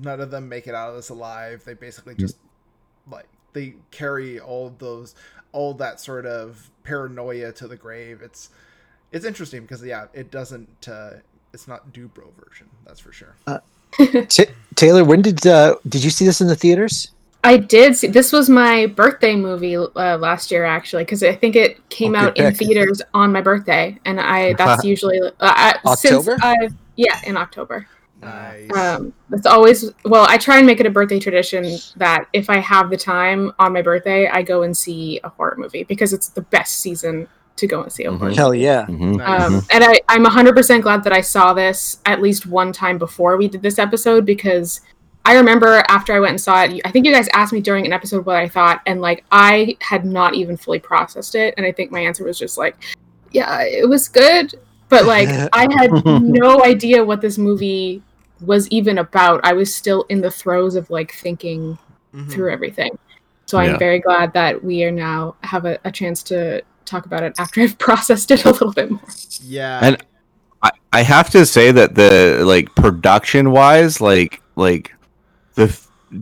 none 0.01 0.21
of 0.21 0.31
them 0.31 0.49
make 0.49 0.67
it 0.67 0.75
out 0.75 0.91
of 0.91 0.97
this 0.97 1.09
alive. 1.11 1.63
They 1.65 1.75
basically 1.75 2.15
just 2.15 2.37
like 3.11 3.29
they 3.53 3.77
carry 3.91 4.41
all 4.41 4.67
of 4.69 4.79
those 4.79 5.15
all 5.53 5.75
that 5.75 6.01
sort 6.01 6.27
of 6.27 6.71
paranoia 6.85 7.53
to 7.53 7.69
the 7.69 7.77
grave. 7.77 8.23
It's 8.23 8.51
it's 9.13 9.25
interesting 9.25 9.63
because 9.63 9.85
yeah, 9.85 10.07
it 10.13 10.31
doesn't 10.31 10.89
uh 10.89 11.11
it's 11.53 11.69
not 11.69 11.93
Dubro 11.93 12.33
version, 12.43 12.69
that's 12.87 13.01
for 13.01 13.13
sure. 13.13 13.37
Ta 13.47 14.45
Taylor, 14.75 15.05
when 15.05 15.23
did 15.23 15.47
uh, 15.47 15.77
did 15.87 16.03
you 16.03 16.11
see 16.11 16.25
this 16.25 16.41
in 16.41 16.47
the 16.47 16.57
theaters? 16.57 17.13
I 17.45 17.57
did 17.57 17.97
see 17.97 18.07
this 18.07 18.33
was 18.33 18.49
my 18.49 18.87
birthday 18.87 19.35
movie 19.37 19.77
uh, 19.77 20.17
last 20.19 20.51
year 20.51 20.65
actually 20.65 21.05
because 21.05 21.23
I 21.23 21.35
think 21.35 21.57
it 21.57 21.89
came 21.91 22.15
Okay, 22.15 22.25
out 22.25 22.37
in 22.37 22.55
theaters 22.55 23.03
on 23.13 23.33
my 23.33 23.41
birthday 23.43 23.99
and 24.05 24.21
I 24.21 24.55
that's 24.59 24.85
usually 24.85 25.21
uh, 25.21 25.31
I, 25.41 25.95
since 25.95 26.29
October? 26.29 26.39
I 26.41 26.69
yeah 26.97 27.21
in 27.25 27.37
October. 27.37 27.87
Nice. 28.23 28.71
Um, 28.77 29.13
it's 29.33 29.47
always 29.47 29.91
well. 30.05 30.25
I 30.29 30.39
try 30.39 30.59
and 30.59 30.67
make 30.67 30.79
it 30.79 30.87
a 30.87 30.91
birthday 30.91 31.19
tradition 31.19 31.83
that 31.97 32.27
if 32.33 32.49
I 32.49 32.59
have 32.59 32.89
the 32.89 32.97
time 32.97 33.53
on 33.59 33.73
my 33.73 33.83
birthday, 33.83 34.29
I 34.29 34.43
go 34.43 34.63
and 34.63 34.77
see 34.77 35.19
a 35.25 35.29
horror 35.29 35.57
movie 35.59 35.83
because 35.83 36.13
it's 36.13 36.29
the 36.29 36.43
best 36.43 36.79
season 36.79 37.27
to 37.57 37.67
go 37.67 37.83
and 37.83 37.93
see 37.93 38.05
a 38.05 38.13
horror. 38.13 38.31
Mhm. 38.31 38.37
Hell 38.37 38.55
yeah! 38.55 38.87
Mhm. 38.87 39.17
Nice. 39.19 39.43
Um, 39.43 39.63
and 39.71 39.85
I, 39.85 40.01
I'm 40.09 40.25
100% 40.25 40.83
glad 40.83 41.05
that 41.05 41.13
I 41.13 41.21
saw 41.21 41.53
this 41.53 41.99
at 42.07 42.21
least 42.23 42.47
one 42.47 42.73
time 42.73 42.99
before 42.99 43.37
we 43.37 43.49
did 43.49 43.63
this 43.63 43.79
episode 43.79 44.25
because 44.27 44.81
I 45.25 45.37
remember 45.37 45.85
after 45.89 46.13
I 46.15 46.19
went 46.21 46.31
and 46.31 46.41
saw 46.41 46.65
it, 46.65 46.81
I 46.85 46.91
think 46.91 47.07
you 47.07 47.13
guys 47.13 47.29
asked 47.33 47.53
me 47.53 47.61
during 47.61 47.87
an 47.87 47.93
episode 47.93 48.27
what 48.27 48.37
I 48.37 48.49
thought, 48.49 48.81
and 48.87 49.01
like 49.01 49.25
I 49.31 49.77
had 49.81 50.05
not 50.05 50.35
even 50.35 50.57
fully 50.57 50.79
processed 50.81 51.35
it. 51.35 51.55
And 51.57 51.65
I 51.65 51.73
think 51.73 51.93
my 51.93 52.01
answer 52.01 52.25
was 52.25 52.39
just 52.39 52.59
like, 52.59 52.77
yeah, 53.31 53.63
it 53.63 53.89
was 53.89 54.09
good. 54.09 54.55
But 54.89 55.05
like, 55.05 55.29
I 55.53 55.69
had 55.73 56.05
no 56.23 56.65
idea 56.65 57.05
what 57.05 57.21
this 57.21 57.39
movie 57.39 58.03
was 58.41 58.67
even 58.69 58.99
about. 58.99 59.41
I 59.45 59.53
was 59.53 59.73
still 59.73 60.05
in 60.09 60.21
the 60.21 60.31
throes 60.31 60.75
of 60.75 60.91
like 60.91 61.13
thinking 61.13 61.79
Mhm. 62.15 62.31
through 62.31 62.51
everything. 62.53 62.99
So 63.47 63.59
I'm 63.59 63.79
very 63.79 64.01
glad 64.01 64.33
that 64.35 64.63
we 64.65 64.83
are 64.85 64.91
now 64.91 65.35
have 65.43 65.65
a, 65.67 65.79
a 65.85 65.91
chance 65.93 66.23
to 66.25 66.63
talk 66.93 67.07
about 67.07 67.23
it 67.23 67.35
after 67.39 67.61
I've 67.61 67.79
processed 67.89 68.31
it 68.31 68.45
a 68.45 68.51
little 68.51 68.73
bit 68.73 68.91
more. 68.91 69.01
Yeah. 69.43 69.81
And 69.83 70.05
I, 70.63 70.71
I 70.93 71.03
have 71.03 71.31
to 71.31 71.45
say 71.47 71.73
that 71.73 71.95
the 71.95 72.43
like 72.45 72.73
production 72.77 73.51
wise, 73.51 74.01
like 74.01 74.41
like 74.57 74.93
the 75.55 75.67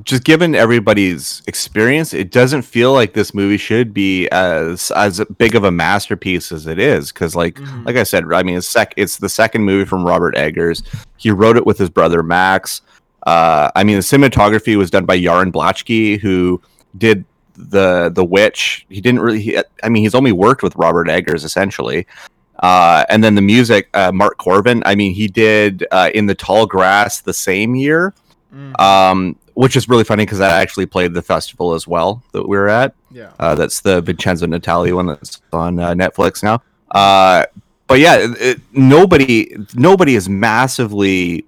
just 0.04 0.22
given 0.22 0.54
everybody's 0.54 1.42
experience, 1.48 2.14
it 2.14 2.30
doesn't 2.30 2.62
feel 2.62 2.92
like 2.92 3.12
this 3.12 3.35
movie 3.35 3.56
should 3.56 3.92
be 3.92 4.28
as 4.28 4.92
as 4.92 5.20
big 5.38 5.56
of 5.56 5.64
a 5.64 5.70
masterpiece 5.70 6.52
as 6.52 6.66
it 6.68 6.78
is. 6.78 7.11
Because 7.12 7.35
like 7.35 7.56
Mhm. 7.56 7.85
like 7.87 7.96
I 7.96 8.04
said, 8.04 8.24
I 8.33 8.42
mean 8.44 8.56
it's 8.56 8.68
sec 8.68 8.94
it's 8.96 9.16
the 9.18 9.28
second 9.28 9.64
movie 9.64 9.85
from 9.85 10.04
Robert 10.06 10.37
Eggers. 10.37 10.83
He 11.16 11.30
wrote 11.33 11.56
it 11.56 11.66
with 11.66 11.76
his 11.78 11.90
brother 11.90 12.22
Max. 12.22 12.83
Uh, 13.26 13.70
I 13.74 13.85
mean 13.85 13.96
the 13.96 14.02
cinematography 14.02 14.76
was 14.76 14.90
done 14.90 15.04
by 15.04 15.18
Jarin 15.18 15.52
Blaschke, 15.52 16.20
who 16.20 16.62
did 16.96 17.24
the 17.70 18.11
the 18.14 18.25
witch. 18.25 18.87
He 18.88 19.01
didn't 19.01 19.20
really. 19.20 19.40
He, 19.40 19.59
I 19.83 19.88
mean 19.88 20.03
he's 20.03 20.14
only 20.14 20.33
worked 20.33 20.62
with 20.62 20.75
Robert 20.77 21.09
Eggers 21.09 21.44
essentially. 21.44 22.07
Uh, 22.62 23.05
and 23.09 23.25
then 23.25 23.35
the 23.35 23.40
music, 23.42 23.88
uh, 23.94 24.12
Mark 24.12 24.37
Korven. 24.38 24.83
I 24.85 24.94
mean, 24.94 25.14
he 25.14 25.29
did 25.29 25.87
uh, 25.90 26.11
in 26.14 26.27
the 26.27 26.35
tall 26.35 26.66
grass 26.66 27.20
the 27.23 27.33
same 27.33 27.75
year, 27.75 28.12
Mhm. 28.55 28.79
um, 28.79 29.37
which 29.55 29.77
is 29.77 29.88
really 29.88 30.05
funny 30.05 30.27
because 30.27 30.40
I 30.40 30.61
actually 30.61 30.85
played 30.85 31.14
the 31.14 31.23
festival 31.23 31.73
as 31.73 31.87
well 31.88 32.23
that 32.33 32.46
we 32.46 32.59
were 32.59 32.68
at. 32.68 32.92
yeah. 33.11 33.31
Uh, 33.38 33.55
that's 33.55 33.81
the 33.81 34.03
Vincenzo 34.03 34.46
Natali 34.46 34.92
one 34.94 35.07
that's 35.07 35.40
on 35.55 35.79
uh, 35.79 35.94
Netflix 35.94 36.42
now. 36.42 36.61
Uh, 36.90 37.46
but 37.87 37.99
yeah, 37.99 38.16
it, 38.16 38.31
it- 38.40 38.61
nobody 38.73 39.57
nobody 39.75 40.14
is 40.14 40.29
massively 40.29 41.46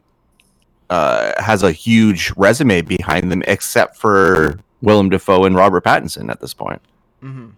uh, 0.88 1.32
has 1.42 1.62
a 1.62 1.72
huge 1.72 2.32
resume 2.36 2.80
behind 2.82 3.30
them 3.30 3.42
except 3.46 3.96
for 3.98 4.58
Willem 4.82 5.08
Dafoe 5.08 5.44
and 5.44 5.54
Robert 5.56 5.84
Pattinson 5.84 6.30
at 6.30 6.40
this 6.40 6.52
point. 6.54 6.80
hmm 7.20 7.48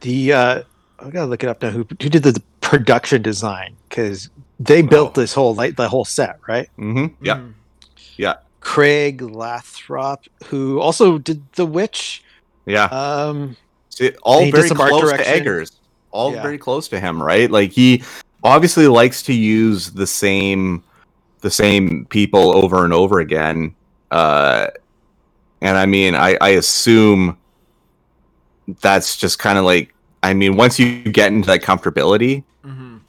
The 0.00 0.32
uh, 0.32 0.62
I 0.98 1.10
gotta 1.10 1.26
look 1.26 1.42
it 1.44 1.48
up 1.48 1.62
now. 1.62 1.70
Who, 1.70 1.86
who 1.88 2.08
did 2.08 2.22
the 2.22 2.42
production 2.60 3.22
design? 3.22 3.76
Because 3.88 4.30
they 4.58 4.82
built 4.82 5.16
Oh. 5.16 5.20
this 5.20 5.32
whole 5.32 5.54
like 5.54 5.76
the 5.76 5.88
whole 5.88 6.04
set, 6.04 6.38
right? 6.48 6.68
Mm-hmm. 6.78 7.24
Yeah. 7.24 7.36
Mhm. 7.36 7.54
Craig 8.60 9.22
Lathrop, 9.22 10.24
who 10.48 10.80
also 10.80 11.16
did 11.16 11.42
The 11.54 11.64
Witch. 11.64 12.22
Yeah. 12.66 12.84
Um, 12.84 13.56
See, 13.88 14.12
all 14.22 14.50
very 14.50 14.68
close 14.68 15.00
direction. 15.00 15.24
to 15.24 15.30
Eggers. 15.30 15.72
All 16.10 16.34
Yeah. 16.34 16.42
very 16.42 16.58
close 16.58 16.86
to 16.88 17.00
him, 17.00 17.22
right? 17.22 17.50
Like 17.50 17.70
he 17.72 18.02
obviously 18.44 18.86
likes 18.86 19.22
to 19.24 19.32
use 19.32 19.90
the 19.92 20.06
same 20.06 20.82
the 21.40 21.50
same 21.50 22.04
people 22.10 22.54
over 22.54 22.84
and 22.84 22.92
over 22.92 23.20
again. 23.20 23.74
Uh 24.10 24.66
and 25.60 25.76
I 25.76 25.86
mean 25.86 26.14
I, 26.14 26.36
I 26.40 26.50
assume 26.50 27.36
that's 28.80 29.16
just 29.16 29.38
kind 29.38 29.58
of 29.58 29.64
like 29.64 29.94
I 30.22 30.34
mean 30.34 30.56
once 30.56 30.78
you 30.78 31.02
get 31.02 31.32
into 31.32 31.46
that 31.48 31.62
comfortability, 31.62 32.44
Mhm. 32.64 33.00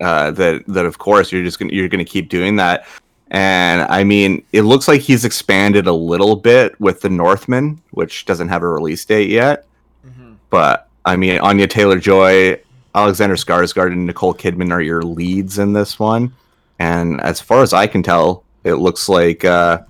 uh, 0.00 0.30
that 0.32 0.62
that 0.68 0.86
of 0.86 0.98
course 0.98 1.32
you're 1.32 1.42
just 1.42 1.58
gonna 1.58 1.72
you're 1.72 1.88
gonna 1.88 2.04
keep 2.04 2.28
doing 2.28 2.56
that. 2.56 2.86
And 3.32 3.82
I 3.90 4.04
mean, 4.04 4.44
it 4.52 4.62
looks 4.62 4.86
like 4.86 5.00
he's 5.00 5.24
expanded 5.24 5.88
a 5.88 5.92
little 5.92 6.36
bit 6.36 6.80
with 6.80 7.00
the 7.00 7.08
Northman, 7.08 7.80
which 7.90 8.24
doesn't 8.24 8.48
have 8.48 8.62
a 8.62 8.68
release 8.68 9.04
date 9.04 9.28
yet. 9.30 9.66
Mhm. 10.06 10.36
But 10.48 10.88
I 11.04 11.16
mean, 11.16 11.38
Anya 11.40 11.66
Taylor 11.66 11.98
Joy, 11.98 12.60
Alexander 12.94 13.34
Skarsgård, 13.34 13.92
and 13.92 14.06
Nicole 14.06 14.32
Kidman 14.34 14.70
are 14.72 14.80
your 14.80 15.02
leads 15.02 15.58
in 15.58 15.72
this 15.72 15.98
one. 15.98 16.32
And 16.78 17.20
as 17.20 17.40
far 17.40 17.62
as 17.62 17.72
I 17.72 17.88
can 17.88 18.02
tell, 18.04 18.44
it 18.62 18.74
looks 18.74 19.08
like 19.08 19.44
uh, 19.44 19.80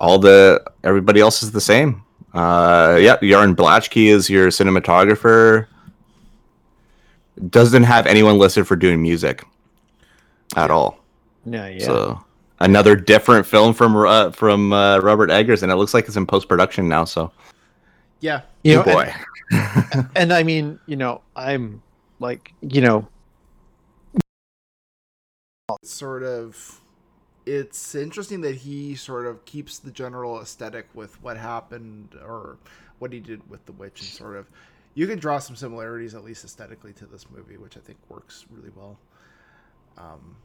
all 0.00 0.18
the 0.18 0.62
everybody 0.84 1.20
else 1.20 1.42
is 1.42 1.52
the 1.52 1.60
same. 1.60 2.02
Uh, 2.34 2.98
yeah, 3.00 3.16
Jarin 3.18 3.54
Blaschke 3.54 4.06
is 4.08 4.28
your 4.30 4.48
cinematographer. 4.48 5.66
Doesn't 7.50 7.84
have 7.84 8.06
anyone 8.06 8.38
listed 8.38 8.66
for 8.66 8.76
doing 8.76 9.00
music 9.00 9.44
at 10.56 10.70
all. 10.70 10.98
yeah, 11.46 11.68
yeah. 11.68 11.84
So 11.84 12.24
another 12.60 12.96
different 12.96 13.46
film 13.46 13.72
from 13.74 13.96
uh, 13.96 14.30
from 14.32 14.72
uh, 14.72 14.98
Robert 14.98 15.30
Eggers, 15.30 15.62
and 15.62 15.70
it 15.72 15.76
looks 15.76 15.94
like 15.94 16.06
it's 16.06 16.16
in 16.16 16.26
post 16.26 16.48
production 16.48 16.88
now. 16.88 17.04
So 17.04 17.30
Yeah. 18.20 18.42
you 18.64 18.74
know, 18.74 18.82
oh 18.86 18.92
boy. 18.92 19.14
And, 19.50 20.08
and 20.16 20.32
I 20.32 20.42
mean, 20.42 20.78
you 20.86 20.96
know, 20.96 21.22
I'm 21.34 21.80
like, 22.20 22.52
you 22.60 22.80
know, 22.82 23.06
sort 25.84 26.22
of 26.22 26.77
it's 27.48 27.94
interesting 27.94 28.40
that 28.42 28.54
he 28.56 28.94
sort 28.94 29.26
of 29.26 29.44
keeps 29.44 29.78
the 29.78 29.90
general 29.90 30.40
aesthetic 30.40 30.86
with 30.94 31.20
what 31.22 31.36
happened 31.36 32.14
or 32.24 32.56
what 32.98 33.12
he 33.12 33.20
did 33.20 33.48
with 33.48 33.64
the 33.66 33.72
witch 33.72 34.00
and 34.00 34.08
sort 34.08 34.36
of 34.36 34.46
you 34.94 35.06
can 35.06 35.18
draw 35.18 35.38
some 35.38 35.54
similarities 35.56 36.14
at 36.14 36.24
least 36.24 36.44
aesthetically 36.44 36.92
to 36.92 37.06
this 37.06 37.26
movie 37.30 37.56
which 37.56 37.76
i 37.76 37.80
think 37.80 37.98
works 38.08 38.44
really 38.50 38.70
well. 38.76 38.98
Um 39.96 40.36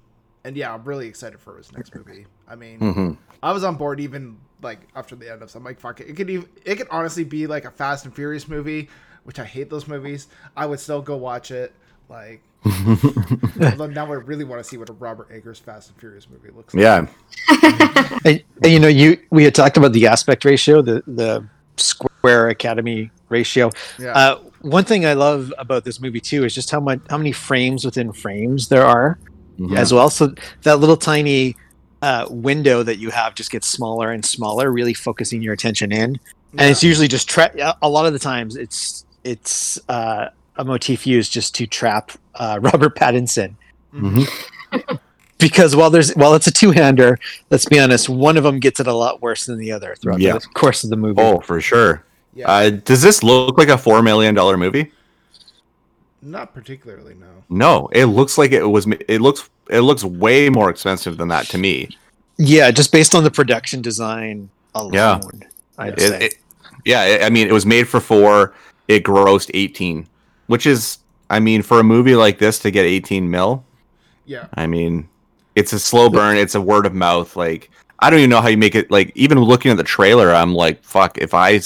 and 0.43 0.55
yeah 0.57 0.73
i'm 0.73 0.83
really 0.83 1.07
excited 1.07 1.39
for 1.39 1.57
his 1.57 1.71
next 1.73 1.93
movie. 1.95 2.25
I 2.47 2.55
mean 2.55 2.79
Mhm. 2.79 3.17
i 3.41 3.51
was 3.51 3.63
on 3.63 3.75
board 3.75 3.99
even 3.99 4.37
like 4.61 4.79
after 4.95 5.15
the 5.15 5.31
end 5.31 5.41
of 5.41 5.49
some 5.51 5.63
like 5.63 5.79
fuck 5.79 5.99
it. 6.01 6.07
It 6.09 6.15
could 6.15 6.29
even 6.29 6.47
it 6.65 6.75
could 6.75 6.87
honestly 6.91 7.23
be 7.23 7.47
like 7.47 7.65
a 7.65 7.71
fast 7.71 8.05
and 8.05 8.13
furious 8.15 8.47
movie 8.47 8.89
which 9.23 9.39
i 9.39 9.45
hate 9.45 9.69
those 9.69 9.87
movies. 9.87 10.27
I 10.55 10.65
would 10.65 10.79
still 10.79 11.01
go 11.01 11.15
watch 11.17 11.49
it 11.51 11.73
like 12.09 12.41
although 13.61 13.87
now 13.87 14.05
i 14.05 14.15
really 14.15 14.43
want 14.43 14.59
to 14.61 14.63
see 14.63 14.77
what 14.77 14.89
a 14.89 14.93
robert 14.93 15.27
eggers 15.31 15.59
fast 15.59 15.89
and 15.89 15.99
furious 15.99 16.27
movie 16.29 16.49
looks 16.55 16.73
like 16.73 16.81
Yeah. 16.81 17.07
and, 18.25 18.43
and, 18.63 18.71
you 18.73 18.79
know, 18.79 18.87
you 18.87 19.17
we 19.31 19.43
had 19.43 19.53
talked 19.55 19.77
about 19.77 19.93
the 19.93 20.07
aspect 20.07 20.45
ratio, 20.45 20.81
the 20.81 21.03
the 21.07 21.45
square 21.77 22.49
academy 22.49 23.11
ratio. 23.29 23.69
yeah 23.99 24.13
Uh, 24.17 24.35
one 24.61 24.85
thing 24.85 25.05
I 25.05 25.13
love 25.13 25.51
about 25.57 25.83
this 25.83 25.99
movie 25.99 26.21
too 26.21 26.45
is 26.45 26.53
just 26.55 26.69
how 26.71 26.79
much 26.79 26.99
how 27.09 27.17
many 27.17 27.31
frames 27.31 27.83
within 27.83 28.11
frames 28.13 28.67
there 28.69 28.85
are 28.85 29.17
Mhm. 29.59 29.77
as 29.77 29.93
well. 29.93 30.09
So 30.09 30.33
that 30.63 30.79
little 30.79 30.97
tiny 30.97 31.55
uh, 32.01 32.25
window 32.29 32.81
that 32.83 32.97
you 32.97 33.11
have 33.11 33.35
just 33.35 33.51
gets 33.51 33.67
smaller 33.67 34.11
and 34.11 34.25
smaller, 34.25 34.71
really 34.71 34.93
focusing 34.95 35.41
your 35.43 35.53
attention 35.53 35.91
in. 35.91 36.19
And 36.57 36.69
it's 36.71 36.83
usually 36.83 37.07
just 37.07 37.29
tra- 37.29 37.75
a 37.81 37.87
lot 37.89 38.05
of 38.07 38.13
the 38.13 38.19
times 38.19 38.55
it's 38.55 39.05
it's 39.23 39.79
uh, 39.89 40.29
a 40.57 40.63
motif 40.65 41.05
used 41.07 41.31
just 41.31 41.55
to 41.55 41.65
trap 41.67 42.11
uh, 42.35 42.59
Robert 42.61 42.95
Pattinson 42.95 43.55
Mhm. 43.93 44.27
because 45.39 45.75
while 45.75 45.89
there's 45.89 46.11
while 46.13 46.33
it's 46.33 46.47
a 46.47 46.51
two 46.51 46.71
hander, 46.71 47.19
let's 47.51 47.65
be 47.65 47.79
honest, 47.79 48.09
one 48.09 48.37
of 48.37 48.43
them 48.43 48.59
gets 48.59 48.79
it 48.79 48.87
a 48.87 48.93
lot 48.93 49.21
worse 49.21 49.45
than 49.45 49.57
the 49.59 49.71
other 49.71 49.95
throughout 49.95 50.19
Yeah. 50.19 50.33
the 50.33 50.39
course 50.53 50.83
of 50.83 50.89
the 50.89 50.95
movie. 50.95 51.21
Oh, 51.21 51.39
for 51.41 51.61
sure. 51.61 52.03
yeah 52.33 52.49
Uh, 52.49 52.69
does 52.71 53.01
this 53.01 53.21
look 53.23 53.57
like 53.57 53.67
a 53.69 53.77
four 53.77 54.01
million 54.01 54.33
dollar 54.35 54.57
movie? 54.57 54.91
not 56.21 56.53
particularly 56.53 57.15
no 57.15 57.27
No, 57.49 57.89
it 57.91 58.05
looks 58.05 58.37
like 58.37 58.51
it 58.51 58.63
was. 58.65 58.87
It 59.07 59.19
looks. 59.21 59.49
It 59.69 59.81
looks 59.81 60.03
way 60.03 60.49
more 60.49 60.69
expensive 60.69 61.17
than 61.17 61.27
that 61.29 61.45
to 61.47 61.57
me. 61.57 61.89
Yeah, 62.37 62.71
just 62.71 62.91
based 62.91 63.13
on 63.13 63.23
the 63.23 63.31
production 63.31 63.81
design 63.81 64.49
alone, 64.73 64.93
Yeah. 64.93 65.19
I'd 65.77 65.93
It, 65.93 65.99
say. 65.99 66.25
it- 66.25 66.35
yeah, 66.85 67.19
I 67.25 67.29
mean, 67.29 67.47
it 67.47 67.53
was 67.53 67.65
made 67.65 67.87
for 67.87 67.99
four. 67.99 68.53
It 68.87 69.03
grossed 69.03 69.51
eighteen, 69.53 70.07
which 70.53 70.67
is, 70.67 70.99
I 71.31 71.39
mean, 71.39 71.63
for 71.63 71.79
a 71.79 71.83
movie 71.83 72.15
like 72.15 72.37
this 72.37 72.59
to 72.59 72.69
get 72.69 72.85
eighteen 72.85 73.31
mil, 73.31 73.65
yeah 74.25 74.45
I 74.53 74.67
mean, 74.67 75.09
it's 75.55 75.73
a 75.73 75.79
slow 75.79 76.11
burn. 76.11 76.37
It's 76.37 76.53
a 76.53 76.61
word 76.61 76.85
of 76.85 76.93
mouth. 76.93 77.35
Like 77.35 77.71
I 77.97 78.11
don't 78.11 78.19
even 78.19 78.29
know 78.29 78.39
how 78.39 78.49
you 78.49 78.57
make 78.59 78.75
it. 78.75 78.91
Like 78.91 79.11
even 79.15 79.39
looking 79.39 79.71
at 79.71 79.77
the 79.77 79.83
trailer, 79.83 80.31
I'm 80.31 80.53
like, 80.53 80.83
fuck. 80.83 81.17
If 81.17 81.33
I 81.33 81.59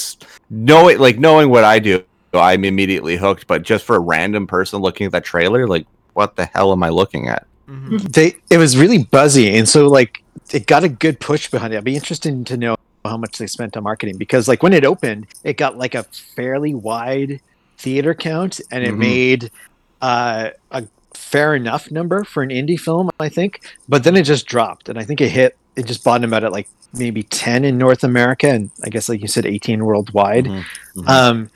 know 0.49 0.87
it, 0.87 1.01
like 1.01 1.19
knowing 1.19 1.49
what 1.49 1.65
I 1.65 1.79
do, 1.79 2.01
I'm 2.33 2.63
immediately 2.63 3.17
hooked. 3.17 3.45
But 3.45 3.63
just 3.63 3.83
for 3.83 3.97
a 3.97 3.99
random 3.99 4.47
person 4.47 4.79
looking 4.79 5.05
at 5.05 5.11
that 5.11 5.25
trailer, 5.25 5.67
like, 5.67 5.85
what 6.13 6.37
the 6.37 6.45
hell 6.45 6.71
am 6.71 6.81
I 6.81 6.89
looking 6.89 7.27
at? 7.27 7.45
Mhm. 7.69 8.13
they 8.13 8.35
it 8.49 8.57
was 8.57 8.77
really 8.77 8.99
buzzy 9.03 9.57
and 9.57 9.67
so 9.67 9.87
like 9.89 10.23
it 10.53 10.65
got 10.67 10.85
a 10.85 10.89
good 11.05 11.19
push 11.19 11.51
behind 11.51 11.73
it 11.73 11.77
i'd 11.77 11.83
be 11.83 11.95
interested 11.95 12.45
to 12.47 12.55
know 12.55 12.77
how 13.03 13.17
much 13.17 13.37
they 13.37 13.45
spent 13.45 13.75
on 13.75 13.83
marketing 13.83 14.15
because 14.17 14.47
like 14.47 14.63
when 14.63 14.71
it 14.71 14.85
opened 14.85 15.27
it 15.43 15.57
got 15.57 15.77
like 15.77 15.93
a 15.93 16.03
fairly 16.37 16.73
wide 16.73 17.41
theater 17.77 18.13
count 18.13 18.59
and 18.71 18.83
it 18.83 18.93
Mhm. 18.93 18.97
made 18.97 19.51
uh, 20.01 20.49
a 20.71 20.83
fair 21.13 21.55
enough 21.55 21.89
number 21.91 22.23
for 22.23 22.43
an 22.43 22.49
indie 22.49 22.79
film 22.79 23.09
i 23.19 23.27
think 23.27 23.61
but 23.89 24.03
then 24.03 24.15
it 24.15 24.23
just 24.23 24.45
dropped 24.45 24.87
and 24.89 24.99
i 24.99 25.03
think 25.03 25.19
it 25.19 25.29
hit 25.29 25.57
it 25.75 25.85
just 25.87 26.03
bottomed 26.03 26.31
out 26.33 26.43
at 26.43 26.51
like 26.51 26.67
maybe 26.93 27.23
10 27.23 27.65
in 27.65 27.77
north 27.77 28.03
america 28.03 28.47
and 28.47 28.69
i 28.83 28.89
guess 28.89 29.09
like 29.09 29.21
you 29.21 29.27
said 29.27 29.45
18 29.45 29.83
worldwide 29.83 30.45
Mhm. 30.45 30.63
Mhm. 30.95 31.09
um 31.09 31.49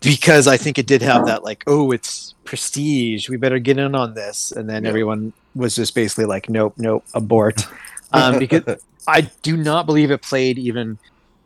because 0.00 0.46
i 0.46 0.56
think 0.56 0.78
it 0.78 0.86
did 0.86 1.02
have 1.02 1.26
that 1.26 1.42
like 1.42 1.64
oh 1.66 1.90
it's 1.90 2.34
prestige 2.44 3.28
we 3.28 3.36
better 3.36 3.58
get 3.58 3.78
in 3.78 3.94
on 3.96 4.14
this 4.14 4.52
and 4.52 4.68
then 4.68 4.84
Yeah. 4.84 4.90
everyone 4.90 5.32
was 5.56 5.74
just 5.74 5.94
basically 5.94 6.26
like 6.26 6.48
nope 6.48 6.74
nope 6.78 7.04
abort 7.14 7.66
um 8.12 8.38
because 8.38 8.62
i 9.08 9.22
do 9.42 9.56
not 9.56 9.86
believe 9.86 10.10
it 10.12 10.22
played 10.22 10.58
even 10.58 10.98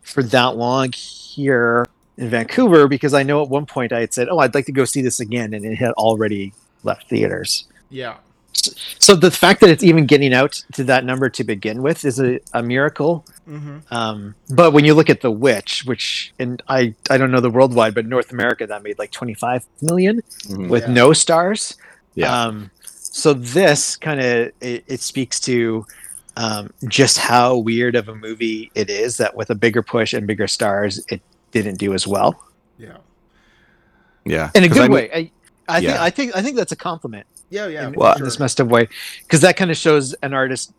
for 0.02 0.22
that 0.22 0.56
long 0.56 0.92
here 0.92 1.86
in 2.18 2.28
vancouver 2.28 2.86
because 2.88 3.14
i 3.14 3.22
know 3.22 3.42
at 3.42 3.48
one 3.48 3.64
point 3.64 3.92
i 3.92 4.00
had 4.00 4.12
said 4.12 4.28
oh 4.28 4.38
i'd 4.40 4.54
like 4.54 4.66
to 4.66 4.72
go 4.72 4.84
see 4.84 5.00
this 5.02 5.20
again 5.20 5.54
and 5.54 5.64
it 5.64 5.76
had 5.76 5.92
already 5.92 6.52
left 6.82 7.08
theaters 7.08 7.64
Yeah. 7.90 8.16
so 8.52 9.14
the 9.14 9.30
fact 9.30 9.60
that 9.60 9.70
it's 9.70 9.82
even 9.84 10.04
getting 10.06 10.34
out 10.34 10.62
to 10.74 10.84
that 10.84 11.04
number 11.04 11.28
to 11.30 11.44
begin 11.44 11.80
with 11.82 12.04
is 12.04 12.20
a, 12.20 12.40
a 12.52 12.62
miracle 12.62 13.24
Mm-hmm. 13.48 13.78
um, 13.94 14.34
but 14.50 14.74
when 14.74 14.84
you 14.84 14.92
look 14.92 15.08
at 15.08 15.22
The 15.22 15.30
Witch, 15.30 15.84
which 15.86 16.34
and 16.38 16.62
I 16.68 16.94
I 17.08 17.16
don't 17.16 17.30
know 17.30 17.40
the 17.40 17.48
worldwide, 17.48 17.94
but 17.94 18.04
North 18.04 18.30
America 18.30 18.66
that 18.66 18.82
made 18.82 18.98
like 18.98 19.10
25 19.10 19.64
million 19.80 20.20
Mhm. 20.48 20.68
with 20.68 20.82
Yeah. 20.82 20.92
no 20.92 21.14
stars. 21.14 21.78
Yeah. 22.14 22.30
Um, 22.42 22.70
so 22.84 23.32
this 23.32 23.96
kind 23.96 24.20
of 24.20 24.52
it, 24.60 24.84
it 24.86 25.00
speaks 25.00 25.40
to 25.48 25.86
um, 26.36 26.68
just 26.88 27.16
how 27.16 27.56
weird 27.56 27.94
of 27.96 28.08
a 28.10 28.14
movie 28.14 28.70
it 28.74 28.90
is 28.90 29.16
that 29.16 29.34
with 29.34 29.48
a 29.48 29.54
bigger 29.54 29.82
push 29.82 30.12
and 30.12 30.26
bigger 30.26 30.46
stars, 30.46 31.02
it 31.08 31.22
didn't 31.52 31.78
do 31.78 31.94
as 31.94 32.06
well 32.06 32.42
Yeah. 32.78 32.96
yeah, 34.24 34.50
in 34.54 34.64
a 34.64 34.68
good 34.68 34.82
I'm- 34.82 34.92
way. 34.92 35.10
I, 35.12 35.30
I 35.68 35.80
think 35.80 35.98
I 36.00 36.10
think 36.10 36.36
I 36.36 36.42
think 36.42 36.56
that's 36.56 36.72
a 36.72 36.76
compliment 36.76 37.26
Yeah. 37.50 37.66
Yeah. 37.66 37.88
in, 37.88 37.92
Well, 37.94 38.12
in 38.12 38.18
sure. 38.18 38.26
this 38.26 38.38
messed 38.38 38.60
up 38.60 38.68
way 38.68 38.88
because 39.22 39.40
that 39.42 39.56
kind 39.56 39.70
of 39.70 39.76
shows 39.76 40.14
an 40.22 40.32
artist 40.34 40.72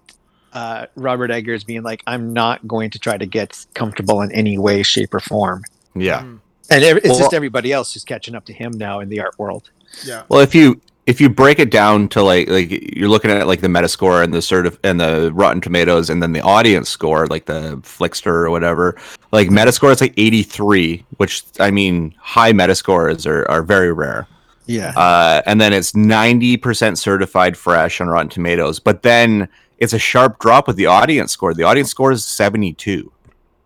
uh, 0.52 0.88
Robert 0.96 1.30
Eggers 1.30 1.64
being 1.64 1.84
like 1.84 2.02
i'm 2.08 2.34
not 2.34 2.68
going 2.68 2.90
to 2.90 2.98
try 2.98 3.18
to 3.18 3.28
get 3.28 3.66
comfortable 3.76 4.22
in 4.22 4.32
any 4.32 4.58
way 4.58 4.82
shape 4.82 5.14
or 5.14 5.20
form 5.20 5.62
Yeah. 5.96 6.22
Mhm. 6.22 6.40
and 6.72 6.84
it's 6.84 7.08
Well- 7.08 7.20
just 7.20 7.34
everybody 7.36 7.72
else 7.72 7.94
who's 7.94 8.04
catching 8.04 8.34
up 8.36 8.46
to 8.46 8.54
him 8.54 8.72
now 8.76 9.00
in 9.00 9.10
the 9.10 9.20
art 9.20 9.38
world 9.38 9.70
Yeah. 10.06 10.24
Well, 10.30 10.40
if 10.42 10.56
you 10.56 10.82
if 11.10 11.20
you 11.20 11.28
break 11.28 11.58
it 11.58 11.72
down 11.72 12.08
to 12.08 12.22
like 12.22 12.48
like 12.50 12.70
you're 12.96 13.10
looking 13.10 13.32
at 13.32 13.48
like 13.48 13.62
the 13.62 13.68
Metascore 13.68 14.24
and 14.24 14.32
the 14.32 14.44
sort 14.44 14.68
of 14.68 14.78
and 14.84 15.02
the 15.02 15.32
Rotten 15.34 15.60
Tomatoes 15.60 16.12
and 16.12 16.22
then 16.22 16.34
the 16.34 16.42
audience 16.42 16.88
score 16.88 17.26
like 17.26 17.46
the 17.46 17.78
Flixster 17.82 18.28
or 18.28 18.52
whatever, 18.52 18.96
like 19.32 19.48
Metascore 19.50 19.92
is 19.92 20.02
like 20.02 20.14
83, 20.18 21.04
which 21.18 21.44
I 21.60 21.72
mean 21.72 22.14
high 22.20 22.54
Metascores 22.54 23.26
are 23.26 23.50
are 23.50 23.64
very 23.64 23.92
rare. 23.92 24.28
yeah 24.68 24.94
Uh, 24.96 25.42
and 25.48 25.60
then 25.60 25.74
it's 25.74 25.94
90% 25.94 26.96
certified 26.96 27.58
fresh 27.58 28.00
on 28.02 28.08
Rotten 28.08 28.30
Tomatoes, 28.30 28.80
but 28.80 29.02
then 29.02 29.50
it's 29.80 29.94
a 29.94 30.00
sharp 30.00 30.38
drop 30.38 30.68
with 30.68 30.76
the 30.76 30.86
audience 30.86 31.32
score. 31.32 31.56
The 31.56 31.64
audience 31.64 31.90
score 31.90 32.12
is 32.12 32.24
72. 32.24 33.12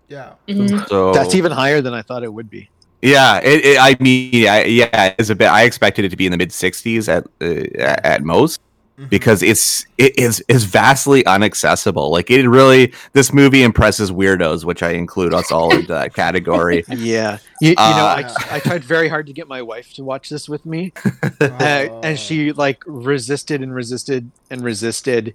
Yeah. 0.08 0.34
Mhm. 0.48 0.88
So 0.88 1.12
that's 1.12 1.36
even 1.36 1.52
higher 1.52 1.82
than 1.82 1.94
i 1.94 2.02
thought 2.04 2.24
it 2.24 2.32
would 2.32 2.50
be 2.50 2.70
Yeah, 3.04 3.40
it, 3.44 3.66
it, 3.66 3.78
I 3.80 3.98
mean, 4.00 4.48
I, 4.48 4.64
yeah, 4.64 5.14
it's 5.20 5.30
a 5.30 5.36
bit. 5.36 5.48
I 5.48 5.64
expected 5.64 6.06
it 6.06 6.10
to 6.10 6.16
be 6.18 6.26
in 6.26 6.32
the 6.32 6.38
mid 6.38 6.50
60s 6.52 7.10
at 7.10 7.28
uh, 7.42 8.00
at 8.04 8.24
most 8.24 8.62
Mhm. 9.00 9.10
because 9.10 9.42
it's 9.42 9.88
it 9.98 10.18
is 10.20 10.44
is 10.48 10.66
vastly 10.66 11.24
unaccessible. 11.24 12.12
Like 12.12 12.30
it 12.30 12.48
really, 12.48 12.94
this 13.14 13.34
movie 13.34 13.64
impresses 13.64 14.12
weirdos, 14.12 14.66
which 14.66 14.84
I 14.84 14.92
include 14.92 15.34
us 15.34 15.52
all 15.52 15.74
into 15.74 15.88
that 15.88 16.14
category. 16.14 16.86
yeah 16.90 17.40
you, 17.60 17.70
you 17.70 17.76
know 17.76 17.82
Uh, 17.82 18.24
I, 18.52 18.56
I 18.58 18.60
tried 18.60 18.84
very 18.84 19.08
hard 19.10 19.26
to 19.28 19.34
get 19.34 19.48
my 19.48 19.64
wife 19.64 19.94
to 19.94 20.04
watch 20.04 20.30
this 20.30 20.48
with 20.48 20.64
me 20.66 20.94
uh, 21.42 21.88
and 22.04 22.20
she 22.20 22.52
like 22.52 22.84
resisted 22.86 23.62
and 23.64 23.74
resisted 23.74 24.32
and 24.52 24.64
resisted 24.64 25.34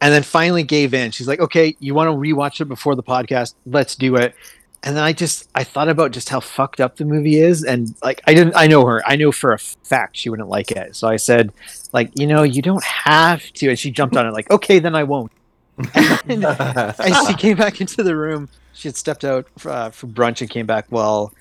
and 0.00 0.12
then 0.14 0.22
finally 0.22 0.62
gave 0.62 0.94
in 0.94 1.10
she's 1.10 1.28
like 1.28 1.40
okay 1.40 1.76
you 1.80 1.94
want 1.94 2.08
to 2.08 2.14
rewatch 2.16 2.60
it 2.60 2.66
before 2.66 2.94
the 2.94 3.02
podcast 3.02 3.54
let's 3.66 3.96
do 3.96 4.16
it 4.16 4.34
and 4.82 4.96
then 4.96 5.02
i 5.02 5.12
just 5.12 5.48
i 5.54 5.64
thought 5.64 5.88
about 5.88 6.10
just 6.10 6.28
how 6.28 6.40
fucked 6.40 6.80
up 6.80 6.96
the 6.96 7.04
movie 7.04 7.36
is. 7.36 7.64
And 7.64 7.94
like 8.02 8.20
i 8.26 8.34
didn't 8.34 8.54
i 8.56 8.66
know 8.66 8.84
her. 8.86 9.02
I 9.06 9.16
know 9.16 9.32
for 9.32 9.52
a 9.52 9.58
fact 9.58 10.16
she 10.16 10.30
wouldn't 10.30 10.48
like 10.48 10.70
it. 10.70 10.96
So 10.96 11.08
i 11.08 11.16
said 11.16 11.52
like 11.92 12.10
you 12.18 12.26
know 12.26 12.42
you 12.42 12.62
don't 12.62 12.84
have 12.84 13.42
to. 13.54 13.68
And 13.68 13.78
she 13.78 13.90
jumped 13.90 14.16
on 14.16 14.26
it 14.26 14.32
like 14.32 14.50
okay 14.50 14.78
then 14.78 14.94
i 14.94 15.04
won't. 15.04 15.32
And, 16.28 16.44
and 16.44 17.16
she 17.26 17.34
came 17.38 17.56
back 17.56 17.80
into 17.80 18.02
the 18.02 18.16
room 18.16 18.48
she 18.72 18.88
had 18.88 18.96
stepped 18.96 19.24
out 19.24 19.46
uh, 19.64 19.90
for 19.90 20.06
brunch 20.06 20.40
and 20.40 20.50
came 20.50 20.66
back 20.66 20.86
well. 20.90 21.32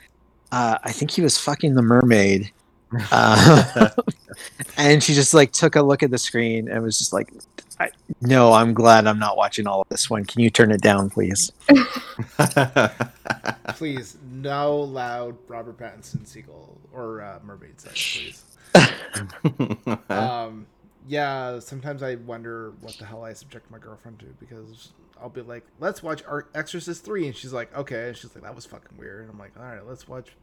Uh, 0.51 0.77
i 0.83 0.91
think 0.91 1.11
he 1.11 1.21
was 1.21 1.37
fucking 1.37 1.75
the 1.75 1.81
mermaid. 1.81 2.51
Uh, 3.11 3.89
and 4.77 5.03
she 5.03 5.13
just 5.13 5.33
like 5.33 5.51
took 5.51 5.75
a 5.75 5.81
look 5.81 6.03
at 6.03 6.11
the 6.11 6.17
screen 6.17 6.69
and 6.69 6.81
was 6.81 6.97
just 6.97 7.11
like 7.11 7.33
I, 7.79 7.89
no 8.21 8.53
i'm 8.53 8.73
glad 8.73 9.07
i'm 9.07 9.19
not 9.19 9.37
watching 9.37 9.67
all 9.67 9.81
of 9.81 9.89
this 9.89 10.09
one 10.09 10.25
can 10.25 10.41
you 10.41 10.49
turn 10.49 10.71
it 10.71 10.81
down 10.81 11.09
please 11.09 11.51
please, 13.69 14.17
no 14.29 14.79
loud 14.81 15.37
Robert 15.47 15.77
Pattinson 15.77 16.25
seagull 16.25 16.77
or 16.93 17.21
uh, 17.21 17.39
mermaid 17.43 17.79
sex, 17.79 18.17
please. 18.17 19.97
um, 20.09 20.65
yeah, 21.07 21.59
sometimes 21.59 22.03
I 22.03 22.15
wonder 22.15 22.73
what 22.81 22.97
the 22.97 23.05
hell 23.05 23.23
I 23.23 23.33
subject 23.33 23.69
my 23.69 23.77
girlfriend 23.77 24.19
to 24.19 24.25
because 24.39 24.93
I'll 25.21 25.29
be 25.29 25.41
like, 25.41 25.65
"Let's 25.79 26.01
watch 26.01 26.23
Ar- 26.27 26.47
Exorcist 26.53 27.05
3," 27.05 27.27
and 27.27 27.35
she's 27.35 27.53
like, 27.53 27.75
"Okay," 27.77 28.09
and 28.09 28.17
she's 28.17 28.33
like, 28.33 28.43
"That 28.43 28.55
was 28.55 28.65
fucking 28.65 28.97
weird," 28.97 29.21
and 29.21 29.31
I'm 29.31 29.39
like, 29.39 29.53
"All 29.57 29.63
right, 29.63 29.85
let's 29.85 30.07
watch 30.07 30.35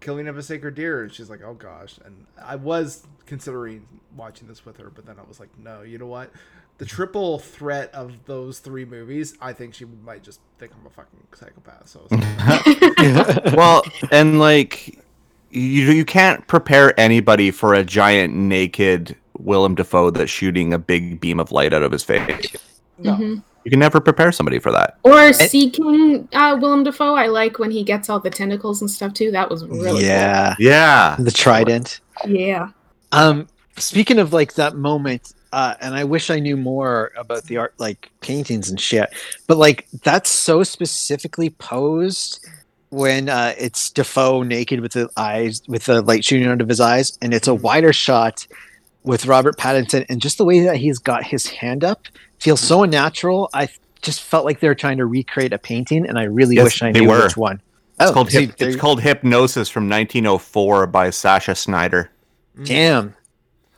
Killing 0.00 0.28
of 0.28 0.36
a 0.38 0.42
Sacred 0.42 0.74
Deer," 0.74 1.02
and 1.02 1.12
she's 1.12 1.28
like, 1.30 1.42
"Oh 1.42 1.54
gosh," 1.54 1.98
and 2.04 2.26
I 2.42 2.56
was 2.56 3.06
considering 3.26 3.86
watching 4.16 4.48
this 4.48 4.64
with 4.64 4.76
her, 4.78 4.90
but 4.90 5.06
then 5.06 5.16
I 5.18 5.26
was 5.28 5.40
like, 5.40 5.50
"No, 5.58 5.82
you 5.82 5.98
know 5.98 6.06
what?" 6.06 6.30
The 6.78 6.86
triple 6.86 7.40
threat 7.40 7.92
of 7.92 8.24
those 8.26 8.60
three 8.60 8.84
movies, 8.84 9.36
I 9.40 9.52
think 9.52 9.74
she 9.74 9.84
might 10.04 10.22
just 10.22 10.40
think 10.58 10.70
I'm 10.78 10.86
a 10.86 10.90
fucking 10.90 11.18
psychopath. 11.34 11.88
So, 11.88 12.06
I 12.10 12.62
was 13.26 13.36
like, 13.36 13.44
well, 13.56 13.82
and 14.12 14.38
like 14.38 14.98
you 15.50 15.90
you 15.90 16.04
can't 16.04 16.46
prepare 16.46 16.98
anybody 16.98 17.50
for 17.50 17.74
a 17.74 17.82
giant 17.84 18.34
naked 18.34 19.16
Willem 19.38 19.74
Dafoe 19.74 20.10
that's 20.10 20.30
shooting 20.30 20.72
a 20.72 20.78
big 20.78 21.20
beam 21.20 21.40
of 21.40 21.50
light 21.52 21.72
out 21.72 21.82
of 21.82 21.90
his 21.92 22.04
face. 22.04 22.54
no. 22.98 23.14
Mhm. 23.16 23.42
You 23.64 23.70
can 23.70 23.80
never 23.80 24.00
prepare 24.00 24.32
somebody 24.32 24.58
for 24.58 24.72
that. 24.72 24.96
Or 25.02 25.32
Sea 25.32 25.68
King 25.70 26.28
uh, 26.32 26.56
Willem 26.60 26.84
Dafoe. 26.84 27.14
I 27.14 27.26
like 27.26 27.58
when 27.58 27.70
he 27.70 27.82
gets 27.82 28.08
all 28.08 28.18
the 28.20 28.30
tentacles 28.30 28.80
and 28.80 28.90
stuff 28.90 29.12
too. 29.14 29.30
That 29.30 29.50
was 29.50 29.64
really 29.66 30.04
yeah 30.06 30.54
Yeah. 30.58 31.16
the 31.18 31.30
trident. 31.30 32.00
Yeah. 32.26 32.70
um 33.12 33.46
speaking 33.76 34.18
of 34.18 34.32
like 34.32 34.54
that 34.54 34.74
moment 34.74 35.32
uh 35.52 35.74
and 35.80 35.94
i 35.94 36.02
wish 36.02 36.30
i 36.30 36.38
knew 36.40 36.56
more 36.56 37.12
about 37.16 37.44
the 37.44 37.56
art 37.56 37.72
like 37.78 38.10
paintings 38.20 38.68
and 38.68 38.80
shit 38.80 39.08
but 39.46 39.56
like 39.56 39.86
that's 40.02 40.28
so 40.28 40.64
specifically 40.64 41.50
posed 41.50 42.44
when 42.90 43.28
uh 43.28 43.54
it's 43.56 43.90
defoe 43.90 44.42
naked 44.42 44.80
with 44.80 44.92
the 44.92 45.08
eyes 45.16 45.62
with 45.68 45.84
the 45.84 46.02
light 46.02 46.24
shooting 46.24 46.48
out 46.48 46.60
of 46.60 46.68
his 46.68 46.80
eyes 46.80 47.16
and 47.22 47.32
it's 47.32 47.46
a 47.46 47.54
wider 47.54 47.92
shot 47.92 48.46
with 49.04 49.26
robert 49.26 49.56
pattinson 49.56 50.04
and 50.08 50.20
just 50.20 50.38
the 50.38 50.44
way 50.44 50.58
that 50.60 50.76
he's 50.76 50.98
got 50.98 51.22
his 51.22 51.46
hand 51.46 51.84
up 51.84 52.02
feels 52.38 52.60
so 52.60 52.82
unnatural 52.82 53.48
i 53.54 53.68
just 54.02 54.22
felt 54.22 54.44
like 54.44 54.60
they 54.60 54.68
were 54.68 54.74
trying 54.74 54.96
to 54.98 55.06
recreate 55.06 55.52
a 55.52 55.58
painting 55.58 56.06
and 56.06 56.18
i 56.18 56.22
really 56.24 56.56
Yes, 56.56 56.64
wish 56.64 56.82
i 56.82 56.90
knew 56.92 57.08
were. 57.08 57.24
which 57.24 57.36
one. 57.36 57.60
It's 58.00 58.10
Oh, 58.10 58.14
called 58.14 58.30
see, 58.30 58.46
Hyp- 58.46 58.56
there 58.58 58.68
it's 58.68 58.76
called 58.76 59.00
Hypnosis 59.00 59.68
from 59.68 59.88
1904 59.88 60.86
by 60.86 61.08
Sascha 61.08 61.60
Schneider. 61.60 62.10
damn 62.62 63.14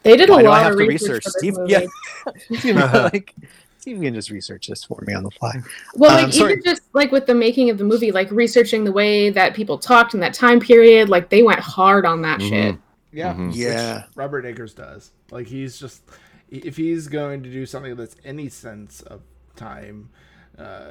They 0.03 0.16
did 0.16 0.29
Why 0.29 0.42
a 0.42 0.44
lot 0.44 0.70
of 0.73 0.77
research. 0.79 1.23
research? 1.23 1.25
for 1.25 1.31
this 1.31 1.38
Steve- 1.38 1.57
movie. 1.57 1.73
yeah. 1.73 2.59
Steve, 2.59 2.77
like 3.12 3.35
Steve 3.79 4.01
can 4.03 4.12
just 4.12 4.31
research 4.31 4.66
this 4.66 4.85
for 4.85 5.03
me 5.07 5.14
on 5.14 5.23
the 5.23 5.31
fly. 5.31 5.55
Well, 5.94 6.11
Um, 6.11 6.25
like 6.25 6.33
sorry. 6.35 6.53
even 6.53 6.64
just 6.64 6.83
like 6.92 7.11
with 7.12 7.25
the 7.25 7.35
making 7.35 7.70
of 7.70 7.79
the 7.79 7.85
movie, 7.85 8.12
like 8.12 8.31
researching 8.31 8.85
the 8.85 8.92
way 8.92 9.31
that 9.31 9.55
people 9.55 9.79
talked 9.79 10.12
in 10.12 10.20
that 10.20 10.35
time 10.35 10.61
period, 10.61 11.09
like 11.09 11.31
they 11.31 11.42
went 11.42 11.61
hard 11.61 12.05
on 12.05 12.20
that 12.20 12.42
shit. 12.42 12.77
Yeah. 13.12 13.33
Mhm. 13.33 13.46
which 13.49 13.57
Yeah. 13.57 14.03
Robert 14.16 14.44
Eggers 14.44 14.75
does. 14.75 15.12
Like 15.31 15.46
he's 15.46 15.79
just 15.79 16.03
if 16.51 16.77
he's 16.77 17.09
going 17.09 17.43
to 17.43 17.51
do 17.51 17.67
something 17.67 17.97
that's 17.97 18.17
any 18.25 18.49
sense 18.49 19.03
of 19.03 19.23
time 19.57 20.11
uh 20.59 20.91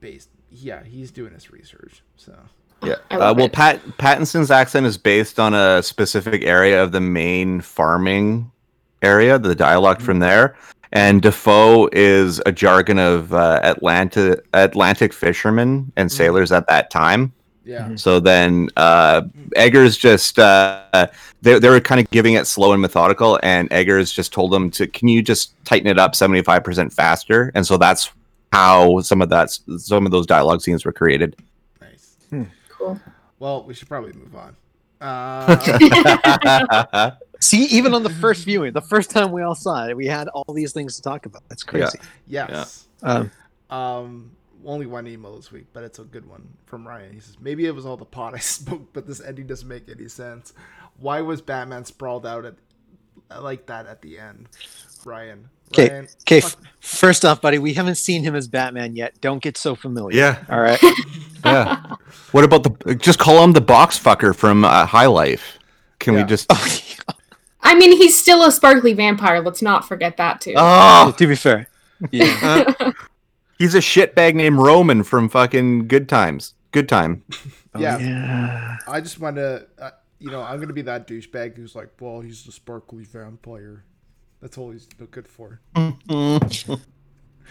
based, 0.00 0.28
yeah, 0.50 0.82
he's 0.84 1.10
doing 1.10 1.32
his 1.32 1.50
research. 1.50 2.02
So 2.16 2.36
Yeah. 2.82 2.94
Uh, 3.10 3.34
well, 3.36 3.46
it. 3.46 3.52
Pat 3.52 3.80
Pattinson's 3.98 4.50
accent 4.50 4.86
is 4.86 4.96
based 4.96 5.40
on 5.40 5.54
a 5.54 5.82
specific 5.82 6.42
area 6.42 6.82
of 6.82 6.92
the 6.92 7.00
Maine 7.00 7.60
farming 7.60 8.50
area, 9.02 9.38
the 9.38 9.54
dialect 9.54 10.02
from 10.02 10.18
there, 10.18 10.56
and 10.92 11.22
Defoe 11.22 11.88
is 11.92 12.40
a 12.46 12.52
jargon 12.52 12.98
of 12.98 13.32
uh, 13.34 13.60
Atlanta 13.62 14.42
Atlantic 14.52 15.12
fishermen 15.12 15.92
and 15.96 16.10
sailors 16.10 16.52
at 16.52 16.66
that 16.68 16.90
time. 16.90 17.32
Yeah. 17.68 17.96
So 17.96 18.18
then 18.18 18.70
uh, 18.78 19.22
Eggers 19.54 19.98
just 19.98 20.38
uh, 20.38 21.06
they 21.42 21.58
they 21.58 21.68
were 21.68 21.80
kind 21.80 22.00
of 22.00 22.10
giving 22.10 22.32
it 22.32 22.46
slow 22.46 22.72
and 22.72 22.80
methodical, 22.80 23.38
and 23.42 23.70
Eggers 23.70 24.10
just 24.10 24.32
told 24.32 24.52
them 24.52 24.70
to, 24.70 24.86
can 24.86 25.06
you 25.06 25.20
just 25.22 25.52
tighten 25.66 25.86
it 25.86 25.98
up 25.98 26.14
seventy 26.14 26.40
five 26.40 26.64
percent 26.64 26.94
faster? 26.94 27.52
And 27.54 27.66
so 27.66 27.76
that's 27.76 28.10
how 28.54 29.00
some 29.00 29.20
of 29.20 29.28
that 29.28 29.50
some 29.76 30.06
of 30.06 30.12
those 30.12 30.26
dialogue 30.26 30.62
scenes 30.62 30.86
were 30.86 30.92
created. 30.92 31.36
Nice. 31.82 32.16
Cool. 32.70 32.98
Well, 33.38 33.64
we 33.64 33.74
should 33.74 33.88
probably 33.88 34.14
move 34.14 34.34
on. 34.34 34.56
Uh, 35.00 37.12
See, 37.40 37.66
even 37.66 37.94
on 37.94 38.02
the 38.02 38.10
first 38.10 38.44
viewing, 38.44 38.72
the 38.72 38.80
first 38.80 39.10
time 39.10 39.30
we 39.30 39.42
all 39.42 39.54
saw 39.54 39.86
it, 39.86 39.96
we 39.96 40.06
had 40.06 40.26
all 40.28 40.52
these 40.52 40.72
things 40.72 40.96
to 40.96 41.02
talk 41.02 41.24
about. 41.24 41.42
That's 41.48 41.62
crazy. 41.62 42.00
yes. 42.26 42.88
Um, 43.04 43.30
Um, 43.70 44.32
only 44.64 44.86
one 44.86 45.06
email 45.06 45.36
this 45.36 45.50
week, 45.52 45.66
but 45.72 45.84
it's 45.84 45.98
a 45.98 46.04
good 46.04 46.26
one 46.28 46.48
from 46.66 46.86
Ryan. 46.86 47.12
He 47.12 47.20
says, 47.20 47.36
"Maybe 47.40 47.66
it 47.66 47.74
was 47.74 47.86
all 47.86 47.96
the 47.96 48.04
pot 48.04 48.34
I 48.34 48.38
smoked, 48.38 48.92
but 48.92 49.06
this 49.06 49.20
ending 49.20 49.46
doesn't 49.46 49.68
make 49.68 49.88
any 49.88 50.08
sense. 50.08 50.52
Why 50.98 51.20
was 51.20 51.40
Batman 51.40 51.84
sprawled 51.84 52.26
out 52.26 52.44
at 52.44 52.54
like 53.42 53.66
that 53.66 53.86
at 53.86 54.02
the 54.02 54.18
end?" 54.18 54.48
Ryan. 55.04 55.48
Okay, 55.72 56.06
okay. 56.22 56.40
fuck- 56.40 56.58
First 56.80 57.24
off, 57.24 57.40
buddy, 57.42 57.58
we 57.58 57.74
haven't 57.74 57.96
seen 57.96 58.22
him 58.24 58.34
as 58.34 58.48
Batman 58.48 58.96
yet. 58.96 59.20
Don't 59.20 59.42
get 59.42 59.56
so 59.58 59.74
familiar. 59.74 60.16
yeah, 60.16 60.44
All 60.48 60.60
right. 60.60 60.80
yeah. 61.44 61.94
What 62.32 62.42
about 62.44 62.62
the 62.64 62.94
just 62.94 63.18
call 63.18 63.44
him 63.44 63.52
the 63.52 63.60
box 63.60 63.98
fucker 63.98 64.34
from 64.34 64.64
uh, 64.64 64.86
High 64.86 65.06
Life? 65.06 65.58
Can 65.98 66.14
Yeah. 66.14 66.22
we 66.22 66.26
just? 66.28 66.50
I 67.60 67.74
mean, 67.74 67.96
he's 67.96 68.18
still 68.18 68.42
a 68.44 68.50
sparkly 68.50 68.94
vampire. 68.94 69.40
Let's 69.40 69.60
not 69.62 69.86
forget 69.86 70.16
that 70.16 70.40
too. 70.40 70.54
Oh, 70.56 71.14
to 71.16 71.26
be 71.26 71.34
fair. 71.36 71.68
Yeah. 72.10 72.72
he's 73.58 73.74
a 73.74 73.78
shitbag 73.80 74.34
named 74.34 74.58
Roman 74.58 75.02
from 75.02 75.28
fucking 75.28 75.88
Good 75.88 76.08
Times. 76.08 76.54
Good 76.70 76.88
time. 76.88 77.24
yeah, 77.78 77.98
yeah. 77.98 78.76
I 78.86 79.00
just 79.00 79.18
want 79.20 79.36
to, 79.36 79.66
uh, 79.78 79.90
you 80.18 80.30
know, 80.30 80.42
I'm 80.42 80.60
gonna 80.60 80.72
be 80.72 80.82
that 80.82 81.06
douchebag 81.06 81.56
who's 81.56 81.74
like, 81.74 81.88
"Well, 82.00 82.20
he's 82.20 82.44
the 82.44 82.52
sparkly 82.52 83.04
vampire. 83.04 83.84
That's 84.42 84.58
all 84.58 84.70
he's 84.70 84.86
good 85.10 85.26
for." 85.28 85.60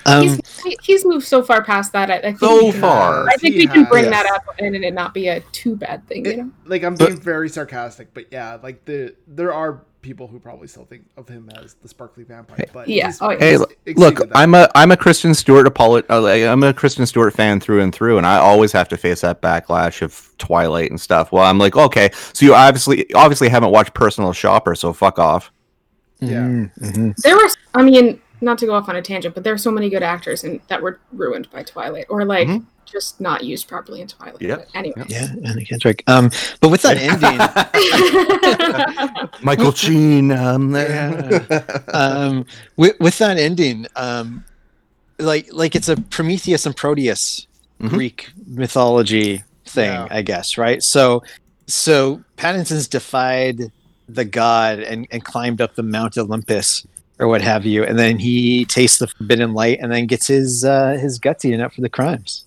Um, 0.06 0.24
he's, 0.24 0.39
he's 0.84 1.06
moved 1.06 1.26
so 1.26 1.41
far 1.41 1.63
past 1.63 1.91
that. 1.93 2.12
I, 2.12 2.17
I 2.17 2.22
think 2.22 2.39
So 2.39 2.72
can, 2.72 2.82
far. 2.82 3.28
I 3.28 3.34
think 3.38 3.56
He 3.56 3.62
we 3.62 3.67
can 3.67 3.86
bring 3.86 4.04
has. 4.06 4.13
that 4.13 4.26
up 4.32 4.43
and 4.60 4.76
it 4.76 4.93
not 4.93 5.12
be 5.13 5.28
a 5.28 5.39
too 5.52 5.76
bad 5.76 6.08
thing. 6.08 6.24
You 6.24 6.38
know. 6.38 6.52
Like 6.65 6.84
I'm 6.84 6.93
But- 6.93 7.08
being 7.08 7.20
very 7.20 7.50
sarcastic, 7.50 8.13
but 8.13 8.26
yeah, 8.32 8.60
like 8.62 8.86
the 8.86 9.15
there 9.28 9.52
are 9.52 9.84
people 10.01 10.27
who 10.27 10.39
probably 10.39 10.67
still 10.67 10.86
think 10.86 11.05
of 11.17 11.27
him 11.27 11.49
as 11.62 11.73
the 11.75 11.88
sparkly 11.88 12.23
vampire. 12.23 12.65
But 12.71 12.88
Yeah, 12.88 13.12
oh, 13.21 13.31
yeah. 13.31 13.39
Hey, 13.39 13.57
look, 13.57 13.75
that. 14.19 14.29
I'm 14.36 14.53
a 14.53 14.69
I'm 14.75 14.91
a 14.91 14.97
Kristen 14.97 15.33
Stewart 15.33 15.67
apolo- 15.67 16.03
uh, 16.10 16.51
I'm 16.51 16.63
a 16.63 16.73
Kristen 16.73 17.05
Stewart 17.05 17.33
fan 17.33 17.60
through 17.60 17.81
and 17.81 17.93
through, 17.93 18.17
and 18.17 18.25
I 18.25 18.38
always 18.38 18.71
have 18.71 18.88
to 18.89 18.97
face 18.97 19.21
that 19.21 19.41
backlash 19.41 20.01
of 20.01 20.29
Twilight 20.38 20.89
and 20.91 20.99
stuff. 21.01 21.31
Well, 21.31 21.43
I'm 21.43 21.57
like, 21.57 21.75
okay, 21.75 22.10
so 22.33 22.45
you 22.45 22.53
obviously 22.53 23.12
obviously 23.13 23.49
haven't 23.49 23.71
watched 23.71 23.93
Personal 23.93 24.33
Shopper, 24.33 24.75
so 24.75 24.93
fuck 24.93 25.19
off. 25.19 25.51
Yeah. 26.19 26.41
mhm, 26.43 26.71
mhm. 26.79 27.15
There 27.17 27.36
were. 27.36 27.49
I 27.73 27.83
mean, 27.83 28.21
not 28.41 28.57
to 28.60 28.65
go 28.65 28.73
off 28.73 28.88
on 28.89 28.95
a 28.95 29.01
tangent, 29.01 29.33
but 29.36 29.43
there 29.43 29.53
are 29.53 29.57
so 29.57 29.71
many 29.71 29.89
good 29.89 30.03
actors 30.03 30.43
and 30.43 30.60
that 30.67 30.81
were 30.81 30.99
ruined 31.12 31.49
by 31.51 31.63
Twilight 31.63 32.05
or 32.10 32.23
like 32.25 32.47
Mhm. 32.47 32.65
Just 32.91 33.19
not 33.21 33.43
used 33.43 33.67
properly 33.67 34.02
in 34.02 34.08
Twilight. 34.08 34.41
Yeah. 34.41 34.56
But 34.58 34.67
anyway. 34.73 35.04
Yeah, 35.08 35.28
Anna 35.43 35.63
Kendrick. 35.65 36.04
Um, 36.08 36.32
but 36.62 36.69
with 36.69 36.82
that 36.84 36.97
ending, 36.97 37.38
Michael 39.43 39.71
Sheen. 39.73 40.32
Um, 40.32 40.76
um, 41.93 42.45
with, 42.76 43.00
with 43.00 43.17
that 43.19 43.38
ending, 43.38 43.88
um, 43.95 44.43
like 45.19 45.47
like 45.52 45.76
it's 45.76 45.89
a 45.89 45.97
Prometheus 45.97 46.65
and 46.65 46.76
Proteus 46.76 47.47
Mhm. 47.82 47.89
Greek 47.89 48.30
mythology 48.47 49.43
thing, 49.65 49.91
Yeah. 49.91 50.08
I 50.10 50.23
guess, 50.23 50.58
right? 50.58 50.82
So, 50.82 51.21
so 51.67 52.23
Pattinson's 52.38 52.88
defied 52.88 53.71
the 54.10 54.26
god 54.26 54.80
and, 54.80 55.08
and 55.12 55.23
climbed 55.23 55.62
up 55.62 55.76
the 55.76 55.84
Mount 55.84 56.17
Olympus 56.17 56.88
or 57.19 57.28
what 57.28 57.41
have 57.43 57.65
you, 57.67 57.84
and 57.84 57.97
then 58.00 58.17
he 58.17 58.65
tastes 58.65 58.97
the 58.97 59.06
forbidden 59.08 59.54
light 59.54 59.78
and 59.80 59.91
then 59.91 60.08
gets 60.08 60.26
his 60.28 60.63
uh, 60.65 60.97
his 61.00 61.19
guts 61.19 61.45
eaten 61.45 61.62
up 61.62 61.71
for 61.73 61.82
the 61.82 61.89
crimes. 61.89 62.45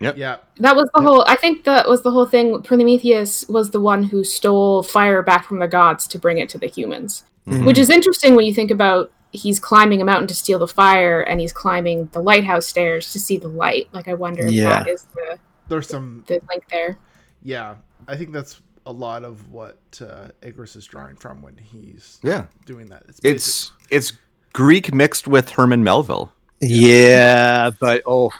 Yeah, 0.00 0.36
That 0.56 0.74
was 0.76 0.88
the 0.94 1.02
whole. 1.02 1.24
I 1.28 1.36
think 1.36 1.64
that 1.64 1.88
was 1.88 2.02
the 2.02 2.10
whole 2.10 2.24
thing. 2.26 2.62
Prometheus 2.62 3.46
was 3.48 3.70
the 3.70 3.80
one 3.80 4.02
who 4.02 4.24
stole 4.24 4.82
fire 4.82 5.22
back 5.22 5.44
from 5.44 5.58
the 5.58 5.68
gods 5.68 6.06
to 6.08 6.18
bring 6.18 6.38
it 6.38 6.48
to 6.50 6.58
the 6.58 6.66
humans, 6.68 7.24
Mhm. 7.46 7.66
which 7.66 7.76
is 7.78 7.90
interesting 7.90 8.34
when 8.34 8.46
you 8.46 8.54
think 8.54 8.70
about 8.70 9.12
he's 9.32 9.60
climbing 9.60 10.00
a 10.00 10.04
mountain 10.04 10.26
to 10.26 10.34
steal 10.34 10.58
the 10.58 10.66
fire 10.66 11.20
and 11.20 11.38
he's 11.40 11.52
climbing 11.52 12.08
the 12.12 12.20
lighthouse 12.22 12.66
stairs 12.66 13.12
to 13.12 13.20
see 13.20 13.36
the 13.36 13.46
light. 13.48 13.88
Like 13.92 14.08
I 14.08 14.14
wonder 14.14 14.42
if 14.46 14.52
Yeah. 14.52 14.70
that 14.84 14.88
is 14.88 15.04
the 15.14 15.38
there's 15.68 15.86
some 15.86 16.24
the 16.26 16.40
link 16.50 16.64
there. 16.70 16.98
yeah. 17.42 17.74
I 18.08 18.16
think 18.16 18.32
that's 18.32 18.60
a 18.86 18.92
lot 18.92 19.22
of 19.22 19.52
what 19.52 19.78
uh, 20.00 20.28
Eggers 20.42 20.74
is 20.74 20.86
drawing 20.86 21.14
from 21.16 21.42
when 21.42 21.56
he's 21.58 22.18
yeah, 22.22 22.46
doing 22.64 22.86
that. 22.88 23.02
It's, 23.08 23.20
basic- 23.20 23.34
it's 23.36 23.72
it's 23.90 24.12
Greek 24.54 24.92
mixed 24.94 25.28
with 25.28 25.50
Herman 25.50 25.84
Melville. 25.84 26.32
Yeah, 26.60 27.70
but 27.78 28.02
oh, 28.06 28.30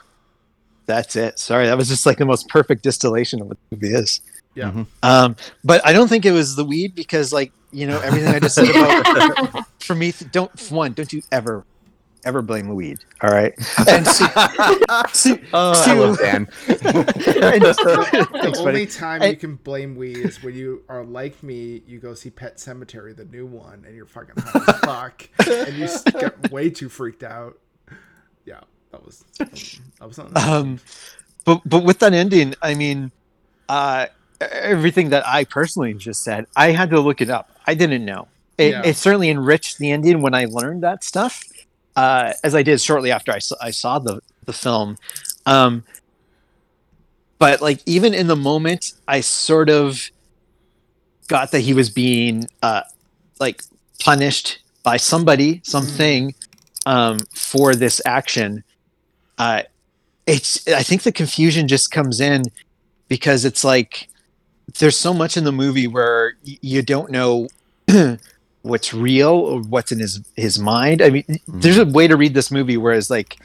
that's 0.90 1.16
it. 1.16 1.38
Sorry, 1.38 1.66
that 1.66 1.76
was 1.79 1.88
just 1.88 2.05
like 2.07 2.18
the 2.18 2.26
most 2.26 2.48
perfect 2.48 2.83
distillation 2.83 3.40
of 3.40 3.46
what 3.48 3.57
the 3.70 3.76
movie 3.76 3.94
is. 3.94 4.20
yeah. 4.55 4.70
Mhm. 4.72 4.87
Um, 5.03 5.37
but 5.64 5.81
I 5.87 5.92
don't 5.92 6.09
think 6.09 6.26
it 6.26 6.33
was 6.33 6.57
the 6.57 6.64
weed 6.64 6.94
because, 6.94 7.33
like, 7.33 7.53
you 7.72 7.87
know, 7.87 8.00
everything 8.00 8.29
I 8.35 8.40
just 8.40 8.55
said 8.57 8.68
about 8.68 9.64
for 9.81 9.94
me, 9.94 10.12
don't 10.33 10.50
one, 10.70 10.92
don't 10.92 11.12
you 11.12 11.22
ever, 11.31 11.64
ever 12.24 12.42
blame 12.42 12.66
the 12.68 12.74
weed. 12.74 12.98
All 13.22 13.31
right, 13.31 13.55
and 13.88 14.05
two, 14.07 14.26
two, 15.37 15.46
Oh, 15.55 15.72
I 15.87 15.94
love 15.94 16.18
Dan. 16.18 16.48
and- 16.68 17.62
The 17.62 18.55
only 18.59 18.64
buddy. 18.72 18.87
time 18.87 19.22
I- 19.22 19.26
you 19.29 19.37
can 19.37 19.55
blame 19.57 19.94
weed 19.94 20.16
is 20.18 20.42
when 20.42 20.55
you 20.55 20.83
are 20.88 21.05
like 21.05 21.42
me. 21.42 21.83
You 21.87 21.98
go 22.00 22.14
see 22.14 22.31
Pet 22.31 22.57
Sematary, 22.57 23.16
the 23.16 23.24
new 23.26 23.46
one, 23.46 23.85
and 23.87 23.94
you're 23.94 24.07
fucking 24.07 24.35
high 24.42 24.61
as 24.66 24.81
fuck, 24.81 25.29
and 25.46 25.76
you 25.76 25.88
get 26.20 26.50
way 26.50 26.70
too 26.70 26.88
freaked 26.88 27.22
out. 27.22 27.59
Yeah, 28.44 28.61
that 28.92 29.05
was 29.05 29.24
that 29.38 30.07
was 30.07 30.16
something. 30.16 30.37
um, 30.42 30.81
but 31.44 31.62
but 31.64 31.85
with 31.85 31.98
that 32.00 32.12
ending, 32.12 32.55
I 32.62 32.74
mean, 32.74 33.11
uh, 33.68 34.07
everything 34.40 35.11
that 35.11 35.26
I 35.26 35.44
personally 35.44 35.94
just 35.94 36.22
said, 36.22 36.46
I 36.57 36.70
had 36.72 36.90
to 36.90 37.00
look 37.00 37.20
it 37.20 37.31
up. 37.31 37.50
I 37.66 37.74
didn't 37.74 38.05
know. 38.05 38.29
It, 38.59 38.70
Yeah. 38.72 38.83
it 38.85 38.96
certainly 38.96 39.31
enriched 39.31 39.79
the 39.79 39.90
ending 39.90 40.20
when 40.22 40.35
I 40.35 40.44
learned 40.46 40.83
that 40.83 41.03
stuff, 41.05 41.42
uh, 41.96 42.33
as 42.44 42.55
I 42.55 42.62
did 42.62 42.81
shortly 42.81 43.11
after 43.11 43.33
I 43.33 43.38
saw, 43.38 43.57
I 43.61 43.70
saw 43.70 43.98
the 43.98 44.20
the 44.44 44.53
film. 44.53 44.96
Um, 45.46 45.85
but 47.38 47.61
like 47.62 47.81
even 47.87 48.12
in 48.12 48.26
the 48.26 48.37
moment, 48.37 48.92
I 49.09 49.20
sort 49.20 49.70
of 49.70 50.11
got 51.29 51.53
that 51.53 51.61
he 51.61 51.72
was 51.72 51.88
being 51.90 52.46
uh, 52.62 52.83
like 53.38 53.62
punished 54.00 54.59
by 54.83 54.96
somebody, 54.98 55.61
something, 55.64 56.35
um, 56.87 57.20
for 57.35 57.74
this 57.74 58.00
action. 58.05 58.64
Uh, 59.40 59.62
it's 60.26 60.68
I 60.68 60.83
think 60.83 61.03
the 61.03 61.12
confusion 61.12 61.66
just 61.66 61.90
comes 61.90 62.20
in 62.20 62.42
because 63.09 63.46
it's 63.46 63.64
like 63.64 64.09
there's 64.79 64.96
so 64.96 65.14
much 65.14 65.38
in 65.38 65.44
the 65.44 65.53
movie 65.53 65.87
where 65.87 66.35
y- 66.46 66.59
you 66.61 66.83
don't 66.83 67.11
know 67.11 67.48
what's 68.62 68.92
real 68.92 69.31
or 69.31 69.62
what's 69.62 69.92
in 69.92 69.98
his 69.98 70.20
his 70.37 70.59
mind. 70.59 71.00
I 71.00 71.09
mean, 71.09 71.24
there's 71.48 71.79
a 71.79 71.87
way 71.87 72.07
to 72.07 72.16
read 72.16 72.35
this 72.35 72.50
movie 72.50 72.76
whereas 72.76 73.09
like 73.09 73.38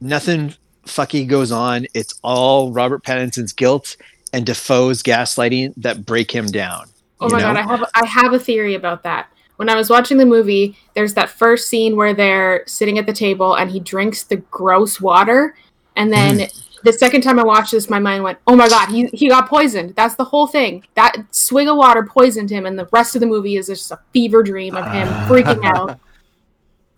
nothing 0.00 0.54
fucky 0.86 1.26
goes 1.26 1.50
on. 1.50 1.86
It's 1.94 2.14
all 2.22 2.70
Robert 2.72 3.02
Pattinson's 3.02 3.52
guilt 3.52 3.96
and 4.32 4.46
Dafoe's 4.46 5.02
gaslighting 5.02 5.74
that 5.78 6.06
break 6.06 6.30
him 6.30 6.46
down. 6.46 6.86
Oh 7.20 7.28
my 7.28 7.38
know? 7.38 7.52
god, 7.52 7.56
I 7.56 7.62
have 7.62 7.90
I 7.94 8.06
have 8.06 8.32
a 8.34 8.38
theory 8.38 8.76
about 8.76 9.02
that. 9.02 9.28
When 9.60 9.68
I 9.68 9.74
was 9.76 9.90
watching 9.90 10.16
the 10.16 10.24
movie, 10.24 10.74
there's 10.94 11.12
that 11.14 11.28
first 11.28 11.68
scene 11.68 11.94
where 11.94 12.14
they're 12.14 12.64
sitting 12.66 12.96
at 12.98 13.04
the 13.06 13.12
table 13.12 13.56
and 13.56 13.70
he 13.70 13.78
drinks 13.78 14.22
the 14.22 14.36
gross 14.50 15.00
water, 15.02 15.54
and 15.96 16.10
then 16.10 16.38
Mm-hmm. 16.38 16.80
the 16.84 16.92
second 16.94 17.20
time 17.20 17.38
I 17.38 17.44
watched 17.44 17.72
this, 17.72 17.90
my 17.90 17.98
mind 17.98 18.24
went, 18.24 18.38
"Oh 18.46 18.56
my 18.56 18.68
god, 18.70 18.88
he 18.88 19.06
he 19.12 19.28
got 19.28 19.48
poisoned." 19.50 19.94
That's 19.96 20.14
the 20.14 20.24
whole 20.24 20.46
thing. 20.46 20.82
That 20.94 21.14
swig 21.30 21.68
of 21.68 21.76
water 21.76 22.02
poisoned 22.02 22.48
him, 22.48 22.64
and 22.64 22.78
the 22.78 22.88
rest 22.90 23.14
of 23.14 23.20
the 23.20 23.26
movie 23.26 23.56
is 23.58 23.66
just 23.66 23.90
a 23.90 23.98
fever 24.14 24.42
dream 24.42 24.76
of 24.76 24.90
him 24.90 25.06
freaking 25.28 25.62
out. 25.64 26.00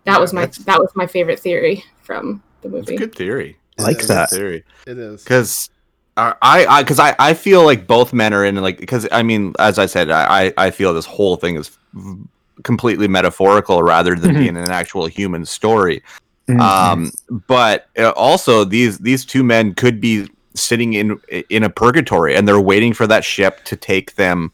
That 0.04 0.20
was 0.20 0.32
my 0.32 0.46
that 0.66 0.80
was 0.80 0.90
my 0.94 1.06
favorite 1.06 1.38
theory 1.40 1.84
from 2.02 2.42
the 2.62 2.68
movie. 2.68 2.94
It's 2.94 3.02
a 3.02 3.06
good 3.06 3.14
theory. 3.14 3.56
It 3.78 3.82
like 3.82 4.02
that. 4.08 4.30
Theory. 4.30 4.64
It 4.86 4.98
is. 4.98 5.22
because 5.22 5.70
I, 6.16 6.34
I, 6.42 6.82
because 6.82 6.98
I, 6.98 7.14
I 7.18 7.34
feel 7.34 7.64
like 7.64 7.86
both 7.86 8.12
men 8.12 8.34
are 8.34 8.44
in 8.44 8.56
like, 8.56 8.78
because 8.80 9.06
I 9.12 9.22
mean, 9.22 9.54
as 9.58 9.78
I 9.78 9.86
said, 9.86 10.10
I, 10.10 10.46
I 10.46 10.54
I 10.66 10.70
feel 10.70 10.92
this 10.92 11.06
whole 11.06 11.36
thing 11.36 11.56
is 11.56 11.70
v- 11.94 12.24
completely 12.64 13.08
metaphorical 13.08 13.82
rather 13.82 14.14
than 14.14 14.34
Mhm. 14.34 14.38
being 14.38 14.56
an 14.56 14.70
actual 14.70 15.06
human 15.06 15.44
story. 15.46 16.02
Mm-hmm. 16.48 16.60
Um, 16.60 17.10
but 17.48 17.86
uh, 17.98 18.10
also 18.10 18.64
these 18.64 18.98
these 18.98 19.24
two 19.24 19.42
men 19.44 19.74
could 19.74 20.00
be 20.00 20.28
sitting 20.54 20.92
in 20.94 21.18
in 21.48 21.62
a 21.62 21.70
purgatory 21.70 22.34
and 22.34 22.46
they're 22.46 22.60
waiting 22.60 22.92
for 22.92 23.06
that 23.06 23.24
ship 23.24 23.64
to 23.64 23.76
take 23.76 24.16
them 24.16 24.52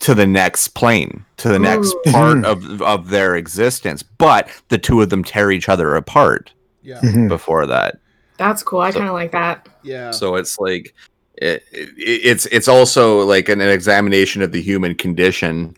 to 0.00 0.14
the 0.14 0.26
next 0.26 0.68
plane, 0.74 1.24
to 1.36 1.48
the 1.48 1.58
next 1.58 1.92
Ooh. 1.94 2.10
part 2.12 2.44
of 2.44 2.82
of 2.82 3.08
their 3.10 3.36
existence. 3.36 4.02
But 4.02 4.48
the 4.68 4.78
two 4.78 5.00
of 5.00 5.10
them 5.10 5.24
tear 5.24 5.50
each 5.50 5.68
other 5.68 5.94
apart 5.94 6.52
Yeah. 6.82 7.00
Mhm. 7.00 7.28
before 7.28 7.66
that. 7.66 7.98
That's 8.38 8.62
cool. 8.62 8.80
I 8.80 8.90
So- 8.90 8.98
kind 8.98 9.08
of 9.08 9.14
like 9.14 9.32
that. 9.32 9.68
Yeah. 9.82 10.10
So 10.10 10.36
it's 10.36 10.58
like 10.58 10.94
it, 11.38 11.64
it, 11.72 11.88
it's 11.96 12.46
it's 12.46 12.68
also 12.68 13.20
like 13.20 13.48
an, 13.48 13.60
an 13.60 13.70
examination 13.70 14.42
of 14.42 14.52
the 14.52 14.60
human 14.60 14.94
condition 14.94 15.74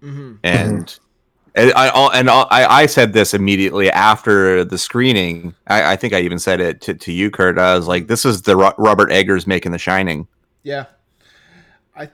hmm 0.00 0.34
and 0.44 0.98
and 1.54 1.72
I 1.72 1.88
I'll- 1.88 2.10
and 2.12 2.28
I'll- 2.28 2.48
I 2.50 2.82
I 2.82 2.86
said 2.86 3.12
this 3.14 3.32
immediately 3.34 3.90
after 3.90 4.64
the 4.64 4.76
screening. 4.78 5.54
I, 5.66 5.92
I 5.92 5.96
think 5.96 6.12
I 6.12 6.20
even 6.20 6.38
said 6.38 6.60
it 6.60 6.80
to, 6.82 6.94
to 6.94 7.12
you, 7.12 7.30
Kurt. 7.30 7.58
I 7.58 7.74
was 7.74 7.86
like, 7.88 8.08
"This 8.08 8.24
is 8.26 8.42
the 8.42 8.56
Ro- 8.56 8.74
Robert 8.78 9.10
Eggers 9.10 9.46
making 9.46 9.72
The 9.72 9.78
Shining." 9.78 10.28
Yeah. 10.62 10.86
I 11.96 12.10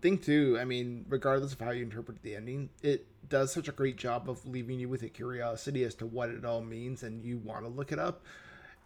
think 0.00 0.22
too, 0.22 0.58
I 0.60 0.64
mean, 0.64 1.06
regardless 1.08 1.52
of 1.52 1.60
how 1.60 1.70
you 1.70 1.82
interpret 1.82 2.22
the 2.22 2.36
ending, 2.36 2.68
it 2.82 3.06
does 3.28 3.52
such 3.52 3.68
a 3.68 3.72
great 3.72 3.96
job 3.96 4.28
of 4.30 4.46
leaving 4.46 4.78
you 4.78 4.88
with 4.88 5.02
a 5.02 5.08
curiosity 5.08 5.82
as 5.82 5.94
to 5.96 6.06
what 6.06 6.28
it 6.28 6.44
all 6.44 6.60
means 6.60 7.02
and 7.02 7.24
you 7.24 7.38
want 7.38 7.64
to 7.64 7.68
look 7.68 7.90
it 7.90 7.98
up. 7.98 8.22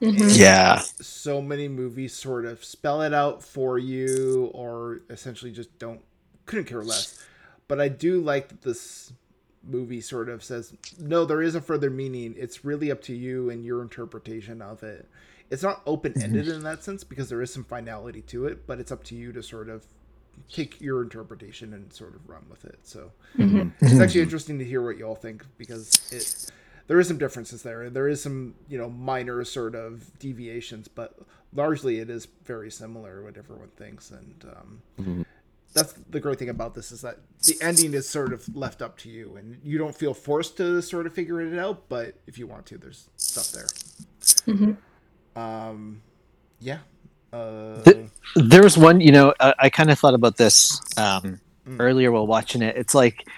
Mhm. 0.01 0.39
Yeah. 0.39 0.79
So 1.01 1.43
many 1.43 1.67
movies 1.67 2.15
sort 2.15 2.45
of 2.47 2.65
spell 2.65 3.03
it 3.03 3.13
out 3.13 3.43
for 3.43 3.79
you 3.79 4.49
or 4.55 5.01
essentially 5.11 5.51
just 5.51 5.77
don't 5.81 6.01
couldn't 6.47 6.67
care 6.67 6.85
less. 6.85 7.19
But 7.69 7.81
I 7.81 7.89
do 7.89 8.21
like 8.21 8.49
that 8.49 8.63
this 8.63 9.13
movie 9.63 10.01
sort 10.01 10.29
of 10.31 10.43
says, 10.43 10.73
no, 10.99 11.25
there 11.27 11.43
is 11.43 11.55
a 11.55 11.61
further 11.61 11.91
meaning. 11.91 12.35
It's 12.39 12.65
really 12.65 12.91
up 12.91 13.03
to 13.03 13.15
you 13.15 13.51
and 13.51 13.65
your 13.65 13.83
interpretation 13.83 14.63
of 14.63 14.83
it. 14.83 15.07
It's 15.51 15.63
not 15.63 15.83
open 15.87 16.15
ended 16.21 16.49
in 16.49 16.63
that 16.65 16.83
sense 16.83 17.05
because 17.05 17.29
there 17.29 17.43
is 17.43 17.53
some 17.53 17.65
finality 17.65 18.23
to 18.23 18.47
it, 18.47 18.67
but 18.67 18.81
it's 18.81 18.91
up 18.93 19.05
to 19.05 19.15
you 19.15 19.33
to 19.33 19.43
sort 19.43 19.69
of 19.69 19.85
take 20.51 20.81
your 20.81 21.03
interpretation 21.03 21.75
and 21.75 21.93
sort 21.93 22.15
of 22.15 22.27
run 22.29 22.45
with 22.49 22.65
it. 22.65 22.79
So 22.85 23.13
Mhm. 23.37 23.73
it's 23.81 24.01
actually 24.01 24.23
interesting 24.23 24.59
to 24.59 24.65
hear 24.65 24.83
what 24.83 24.97
y'all 24.97 25.15
think 25.15 25.45
because 25.59 26.01
it 26.11 26.53
there 26.87 26.99
is 26.99 27.07
some 27.09 27.19
differences 27.19 27.63
there 27.63 27.83
and 27.83 27.95
there 27.95 28.09
is 28.09 28.23
some 28.23 28.55
you 28.69 28.79
know 28.79 28.89
minor 28.89 29.45
sort 29.45 29.75
of 29.75 30.11
deviations 30.19 30.89
but 30.89 31.19
largely 31.53 31.99
it 31.99 32.09
is 32.09 32.27
very 32.45 32.71
similar 32.71 33.23
what 33.23 33.37
everyone 33.37 33.69
thinks 33.77 34.11
and 34.11 34.47
um, 34.57 34.83
Mhm. 34.99 35.25
That's 35.75 35.93
the 36.11 36.19
great 36.21 36.39
thing 36.39 36.49
about 36.49 36.75
this 36.75 36.91
is 36.93 37.03
that 37.03 37.19
the 37.47 37.57
ending 37.63 37.95
is 37.95 38.09
sort 38.09 38.33
of 38.33 38.55
left 38.57 38.81
up 38.83 38.97
to 38.99 39.09
you 39.09 39.37
and 39.37 39.59
you 39.63 39.79
don't 39.79 39.95
feel 39.95 40.15
forced 40.15 40.57
to 40.57 40.81
sort 40.83 41.07
of 41.07 41.13
figure 41.15 41.41
it 41.41 41.59
out 41.59 41.89
but 41.89 42.15
if 42.27 42.39
you 42.39 42.47
want 42.47 42.67
to 42.67 42.79
there's 42.79 43.09
stuff 43.17 43.53
there 43.53 43.67
Mhm. 44.47 44.77
um 45.37 46.03
yeah 46.61 46.79
uh 47.33 47.83
The- 47.83 48.09
There 48.37 48.63
was 48.63 48.77
one, 48.79 49.01
you 49.01 49.13
know, 49.13 49.35
I, 49.41 49.55
I 49.59 49.71
kind 49.71 49.91
of 49.91 49.99
thought 49.99 50.15
about 50.15 50.37
this 50.37 50.81
um, 50.97 51.41
Mm. 51.69 51.77
earlier 51.81 52.11
while 52.11 52.27
watching 52.27 52.63
it. 52.63 52.77
It's 52.79 52.95
like, 52.95 53.29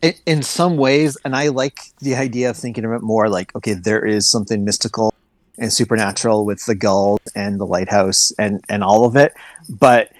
in, 0.00 0.14
in 0.24 0.42
some 0.42 0.78
ways, 0.78 1.18
and 1.26 1.36
I 1.36 1.48
like 1.48 1.78
the 2.00 2.14
idea 2.16 2.48
of 2.48 2.56
thinking 2.56 2.84
of 2.86 2.92
it 2.92 3.02
more 3.02 3.28
like, 3.28 3.54
okay, 3.54 3.74
there 3.74 4.02
is 4.04 4.26
something 4.30 4.64
mystical 4.64 5.12
and 5.58 5.70
supernatural 5.70 6.46
with 6.46 6.64
the 6.64 6.74
gull 6.74 7.18
and 7.34 7.60
the 7.60 7.66
lighthouse 7.66 8.32
and 8.38 8.62
and 8.70 8.82
all 8.82 9.04
of 9.04 9.14
it, 9.16 9.34
but 9.68 10.10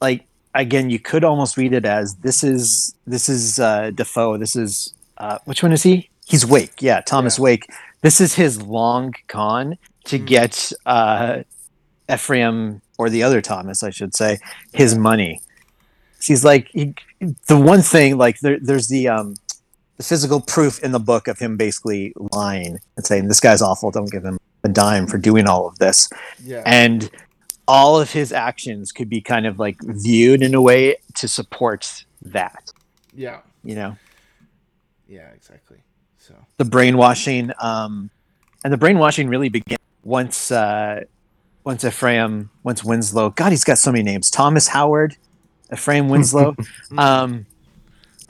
like 0.00 0.26
again, 0.60 0.90
you 0.90 0.98
could 0.98 1.24
almost 1.24 1.56
read 1.56 1.72
it 1.72 1.84
as 1.84 2.14
this 2.16 2.42
is 2.42 2.94
this 3.06 3.28
is 3.28 3.58
uh, 3.58 3.90
Dafoe. 3.94 4.36
This 4.38 4.56
is 4.56 4.94
uh, 5.18 5.38
which 5.44 5.62
one 5.62 5.72
is 5.72 5.82
he? 5.82 6.10
He's 6.26 6.44
Wake. 6.44 6.80
Yeah, 6.80 7.00
Thomas 7.02 7.38
Yeah. 7.38 7.44
Wake. 7.44 7.66
This 8.02 8.20
is 8.20 8.34
his 8.34 8.60
long 8.62 9.14
con 9.28 9.78
to 10.04 10.18
Mhm. 10.18 10.26
get 10.26 10.72
uh, 10.84 11.38
Ephraim 12.12 12.82
or 12.98 13.10
the 13.10 13.22
other 13.22 13.40
Thomas, 13.40 13.82
I 13.82 13.90
should 13.90 14.14
say, 14.14 14.38
his 14.72 14.96
money. 14.96 15.40
He's 16.20 16.44
like 16.44 16.68
he, 16.72 16.94
the 17.46 17.56
one 17.58 17.82
thing 17.82 18.16
like 18.18 18.40
there, 18.40 18.58
there's 18.60 18.88
the 18.88 19.08
um 19.08 19.34
the 19.96 20.02
physical 20.02 20.40
proof 20.40 20.78
in 20.82 20.92
the 20.92 21.00
book 21.00 21.26
of 21.28 21.38
him 21.38 21.56
basically 21.56 22.12
lying 22.32 22.78
and 22.96 23.06
saying 23.06 23.28
this 23.28 23.40
guy's 23.40 23.62
awful. 23.62 23.90
Don't 23.90 24.10
give 24.10 24.24
him 24.24 24.38
a 24.64 24.68
dime 24.68 25.06
for 25.06 25.16
doing 25.18 25.46
all 25.46 25.68
of 25.68 25.78
this 25.78 26.08
yeah 26.42 26.60
and 26.66 27.08
all 27.68 28.00
of 28.00 28.12
his 28.12 28.32
actions 28.32 28.92
could 28.92 29.08
be 29.08 29.20
kind 29.20 29.46
of 29.46 29.58
like 29.58 29.76
viewed 29.82 30.42
in 30.42 30.54
a 30.54 30.60
way 30.60 30.96
to 31.14 31.28
support 31.28 32.04
that. 32.22 32.72
Yeah. 33.14 33.40
You 33.64 33.74
know? 33.74 33.96
Yeah 35.08 35.28
exactly. 35.30 35.78
So. 36.18 36.34
The 36.58 36.64
brainwashing 36.64 37.52
um 37.60 38.10
and 38.64 38.72
the 38.72 38.76
brainwashing 38.76 39.28
really 39.28 39.48
began 39.48 39.78
once 40.04 40.50
uh 40.50 41.04
once 41.64 41.84
ephraim 41.84 42.50
once 42.62 42.84
winslow 42.84 43.30
god 43.30 43.50
he's 43.50 43.64
got 43.64 43.78
so 43.78 43.90
many 43.90 44.04
names. 44.04 44.30
Thomas 44.30 44.68
howard 44.68 45.16
ephraim 45.72 46.08
winslow. 46.08 46.56
Um 46.96 47.46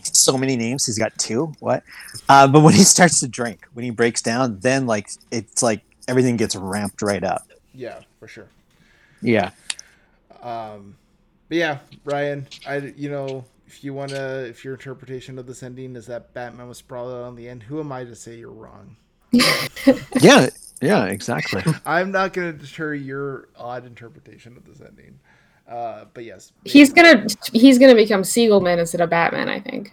so 0.00 0.38
many 0.38 0.54
names. 0.56 0.86
He's 0.86 0.98
got 0.98 1.18
two. 1.18 1.52
What? 1.58 1.82
Uh 2.28 2.46
but 2.46 2.60
when 2.60 2.74
he 2.74 2.84
starts 2.84 3.20
to 3.20 3.28
drink 3.28 3.66
when 3.74 3.84
he 3.84 3.90
breaks 3.90 4.22
down 4.22 4.60
then 4.60 4.86
like 4.86 5.08
it's 5.30 5.62
like 5.62 5.82
everything 6.08 6.36
gets 6.36 6.56
ramped 6.56 7.02
right 7.02 7.24
up. 7.24 7.46
Yeah 7.74 8.00
for 8.18 8.28
sure 8.28 8.48
yeah 9.26 9.52
Um, 10.42 10.96
but 11.48 11.58
yeah, 11.58 11.78
Ryan, 12.04 12.48
I 12.66 12.76
you 12.96 13.10
know 13.10 13.46
if 13.66 13.84
you 13.84 13.94
wanna 13.94 14.44
if 14.48 14.64
your 14.64 14.74
interpretation 14.74 15.38
of 15.38 15.46
this 15.46 15.62
ending 15.62 15.96
is 15.96 16.06
that 16.06 16.34
Batman 16.34 16.68
was 16.68 16.78
sprawled 16.78 17.12
out 17.12 17.22
on 17.24 17.36
the 17.36 17.48
end, 17.48 17.64
who 17.64 17.80
am 17.80 17.92
I 17.92 18.04
to 18.04 18.16
say 18.16 18.36
you're 18.36 18.52
wrong? 18.52 18.96
yeah 20.20 20.48
yeah 20.82 21.06
exactly 21.06 21.64
I'm 21.86 22.12
not 22.12 22.32
gonna 22.34 22.52
deter 22.52 22.94
your 22.94 23.48
odd 23.56 23.86
interpretation 23.86 24.56
of 24.56 24.64
this 24.66 24.80
ending. 24.80 25.20
Uh, 25.68 26.06
but 26.14 26.24
yes, 26.24 26.52
He's 26.64 26.92
gonna 26.92 27.26
he's 27.52 27.78
gonna 27.78 27.94
become 27.96 28.22
Siegelman 28.22 28.78
instead 28.78 29.00
of 29.02 29.10
Batman. 29.10 29.48
I 29.48 29.60
think. 29.60 29.92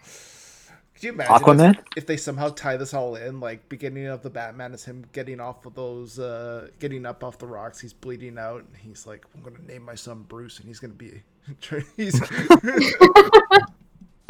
Could 1.03 1.07
you 1.07 1.13
imagine 1.15 1.35
if- 1.35 1.41
aquaman 1.41 1.83
if 1.97 2.05
they 2.05 2.15
somehow 2.15 2.47
tie 2.47 2.77
this 2.77 2.93
all 2.93 3.17
in, 3.17 3.41
like 3.41 3.67
beginning 3.67 4.05
of 4.07 4.21
the 4.21 4.29
Batman 4.29 4.73
is 4.73 4.85
him 4.85 5.03
getting 5.11 5.41
off 5.41 5.65
of 5.65 5.75
those, 5.75 6.17
uh, 6.17 6.69
getting 6.79 7.05
up 7.05 7.25
off 7.25 7.37
the 7.37 7.45
rocks. 7.45 7.81
He's 7.81 7.91
bleeding 7.91 8.37
out, 8.37 8.59
and 8.59 8.77
he's 8.77 9.05
like, 9.05 9.25
"I'm 9.35 9.41
gonna 9.43 9.61
name 9.67 9.83
my 9.83 9.95
son 9.95 10.23
Bruce," 10.29 10.59
and 10.59 10.67
he's 10.69 10.79
gonna 10.79 10.93
be. 10.93 11.21
he's 11.97 12.21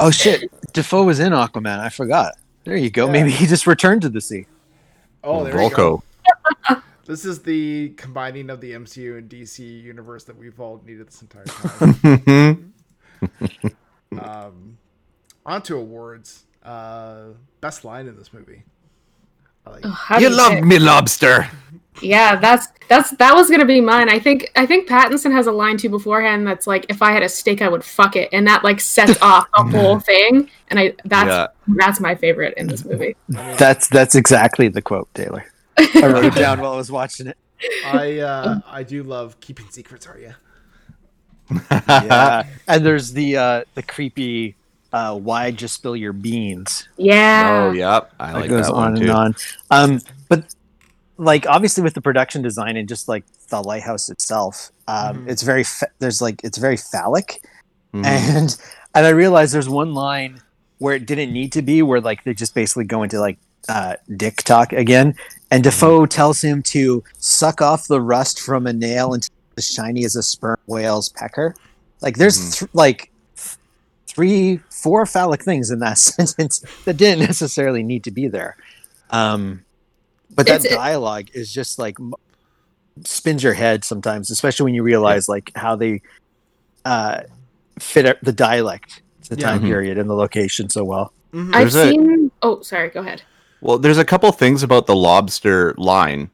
Oh 0.00 0.10
shit! 0.10 0.50
Dafoe 0.72 1.04
was 1.04 1.20
in 1.20 1.32
Aquaman. 1.32 1.78
I 1.78 1.90
forgot. 1.90 2.32
There 2.64 2.76
you 2.76 2.90
go. 2.90 3.06
Yeah. 3.06 3.12
Maybe 3.12 3.30
he 3.30 3.46
just 3.46 3.68
returned 3.68 4.02
to 4.02 4.08
the 4.08 4.20
sea. 4.20 4.46
oh, 5.22 5.44
there 5.44 5.62
you 5.62 5.70
go. 5.70 6.02
Vulko. 6.68 6.82
This 7.06 7.26
is 7.26 7.42
the 7.42 7.90
combining 7.98 8.48
of 8.48 8.62
the 8.62 8.72
MCU 8.72 9.18
and 9.18 9.28
DC 9.28 9.58
universe 9.58 10.24
that 10.24 10.38
we've 10.38 10.58
all 10.58 10.82
needed 10.86 11.06
this 11.06 11.20
entire 11.20 11.44
time. 11.44 12.72
um, 14.18 14.78
on 15.44 15.60
to 15.62 15.76
awards. 15.76 16.44
Uh, 16.64 17.24
best 17.60 17.84
line 17.84 18.06
in 18.06 18.16
this 18.16 18.32
movie. 18.32 18.62
Like. 19.66 19.82
Oh, 19.84 20.18
you 20.18 20.28
love 20.30 20.52
it? 20.54 20.64
me, 20.64 20.78
lobster. 20.78 21.48
Yeah, 22.02 22.36
that's 22.36 22.66
that's 22.88 23.10
that 23.18 23.34
was 23.34 23.48
gonna 23.48 23.64
be 23.64 23.80
mine. 23.80 24.08
I 24.08 24.18
think 24.18 24.50
I 24.56 24.66
think 24.66 24.88
Pattinson 24.88 25.30
has 25.32 25.46
a 25.46 25.52
line 25.52 25.76
too 25.78 25.88
beforehand 25.88 26.44
that's 26.46 26.66
like, 26.66 26.86
"If 26.88 27.02
I 27.02 27.12
had 27.12 27.22
a 27.22 27.28
steak, 27.28 27.62
I 27.62 27.68
would 27.68 27.84
fuck 27.84 28.16
it," 28.16 28.28
and 28.32 28.46
that 28.48 28.64
like 28.64 28.80
sets 28.80 29.16
off 29.22 29.46
the 29.54 29.62
whole 29.78 30.00
thing. 30.00 30.50
And 30.68 30.78
I 30.80 30.94
that's 31.04 31.28
Yeah. 31.28 31.46
that's 31.76 32.00
my 32.00 32.14
favorite 32.16 32.54
in 32.56 32.66
this 32.66 32.84
movie. 32.90 33.14
That's 33.28 33.86
that's 33.88 34.16
exactly 34.16 34.68
the 34.68 34.82
quote, 34.82 35.08
Taylor. 35.14 35.44
I 35.78 36.06
wrote 36.08 36.24
it 36.24 36.34
down 36.34 36.60
while 36.60 36.72
I 36.72 36.76
was 36.76 36.90
watching 36.90 37.28
it. 37.28 37.36
I 37.86 38.18
uh, 38.18 38.60
I 38.66 38.82
do 38.82 39.02
love 39.04 39.38
keeping 39.40 39.66
secrets. 39.70 40.06
Are 40.08 40.18
you? 40.18 40.34
Yeah. 41.70 42.44
and 42.66 42.84
there's 42.84 43.12
the 43.12 43.36
uh, 43.36 43.64
the 43.74 43.82
creepy 43.82 44.56
uh, 44.94 45.14
"Why 45.18 45.50
just 45.50 45.74
spill 45.74 45.96
your 45.96 46.12
beans?" 46.12 46.88
Yeah. 46.96 47.66
Oh, 47.68 47.72
yep. 47.72 48.12
I 48.20 48.32
that 48.32 48.40
like 48.40 48.50
goes 48.50 48.66
that 48.66 48.72
on 48.72 48.92
one 48.92 48.96
and 48.96 49.06
too. 49.06 49.12
on. 49.12 49.34
Um, 49.70 50.00
but 50.28 50.54
like 51.18 51.46
obviously 51.46 51.82
with 51.82 51.94
the 51.94 52.00
production 52.00 52.42
design 52.42 52.76
and 52.76 52.88
just 52.88 53.08
like 53.08 53.24
the 53.48 53.60
lighthouse 53.62 54.08
itself, 54.08 54.70
um, 54.88 55.24
Mhm. 55.24 55.28
it's 55.30 55.42
very 55.42 55.64
fa- 55.64 55.90
there's 55.98 56.20
like 56.22 56.40
it's 56.44 56.58
very 56.58 56.76
phallic. 56.76 57.42
Mhm. 57.92 58.04
and 58.06 58.56
and 58.94 59.06
I 59.06 59.10
realized 59.10 59.52
there's 59.54 59.68
one 59.68 59.94
line 59.94 60.40
where 60.78 60.94
it 60.94 61.06
didn't 61.06 61.32
need 61.32 61.52
to 61.52 61.62
be, 61.62 61.82
where 61.82 62.00
like 62.00 62.24
they 62.24 62.34
just 62.34 62.54
basically 62.54 62.84
go 62.84 63.02
into 63.04 63.20
like 63.20 63.38
uh, 63.68 63.94
dick 64.16 64.36
talk 64.44 64.72
again, 64.74 65.14
and 65.50 65.62
Dafoe 65.64 66.04
tells 66.06 66.42
him 66.42 66.62
to 66.64 67.02
suck 67.18 67.62
off 67.62 67.86
the 67.88 68.00
rust 68.00 68.40
from 68.40 68.66
a 68.66 68.72
nail 68.72 69.14
until 69.14 69.30
it's 69.56 69.68
as 69.68 69.74
shiny 69.74 70.04
as 70.04 70.16
a 70.16 70.22
sperm 70.22 70.58
whale's 70.66 71.08
pecker. 71.08 71.54
Like 72.02 72.16
there's 72.18 72.38
Mhm. 72.38 72.58
th- 72.58 72.70
like 72.74 72.98
th- 72.98 73.10
three, 74.14 74.60
four 74.70 75.04
phallic 75.06 75.42
things 75.42 75.70
in 75.70 75.80
that 75.80 75.98
sentence 75.98 76.60
that 76.84 76.96
didn't 76.96 77.20
necessarily 77.26 77.82
need 77.82 78.04
to 78.04 78.10
be 78.10 78.28
there. 78.28 78.56
Um, 79.10 79.64
but 80.34 80.46
that 80.46 80.64
It's- 80.64 80.74
dialogue 80.74 81.28
is 81.34 81.52
just 81.52 81.78
like 81.78 81.98
m- 82.00 82.14
spins 83.04 83.42
your 83.42 83.54
head 83.54 83.84
sometimes, 83.84 84.30
especially 84.30 84.64
when 84.64 84.74
you 84.74 84.82
realize 84.82 85.28
like 85.28 85.50
how 85.56 85.76
they 85.76 86.00
uh, 86.84 87.22
fit 87.78 88.18
the 88.22 88.32
dialect, 88.32 89.02
the 89.30 89.36
Yeah. 89.36 89.46
time 89.50 89.60
Mhm. 89.62 89.66
period, 89.66 89.98
and 89.98 90.08
the 90.08 90.14
location 90.14 90.68
so 90.68 90.84
well. 90.84 91.12
Mhm. 91.32 91.54
I've 91.54 91.68
a- 91.68 91.70
seen. 91.70 92.30
Oh, 92.42 92.60
sorry. 92.62 92.90
Go 92.90 93.00
ahead. 93.00 93.22
Well, 93.62 93.78
there's 93.78 93.96
a 93.98 94.04
couple 94.04 94.30
things 94.32 94.62
about 94.62 94.86
the 94.86 94.94
lobster 94.94 95.74
line. 95.78 96.28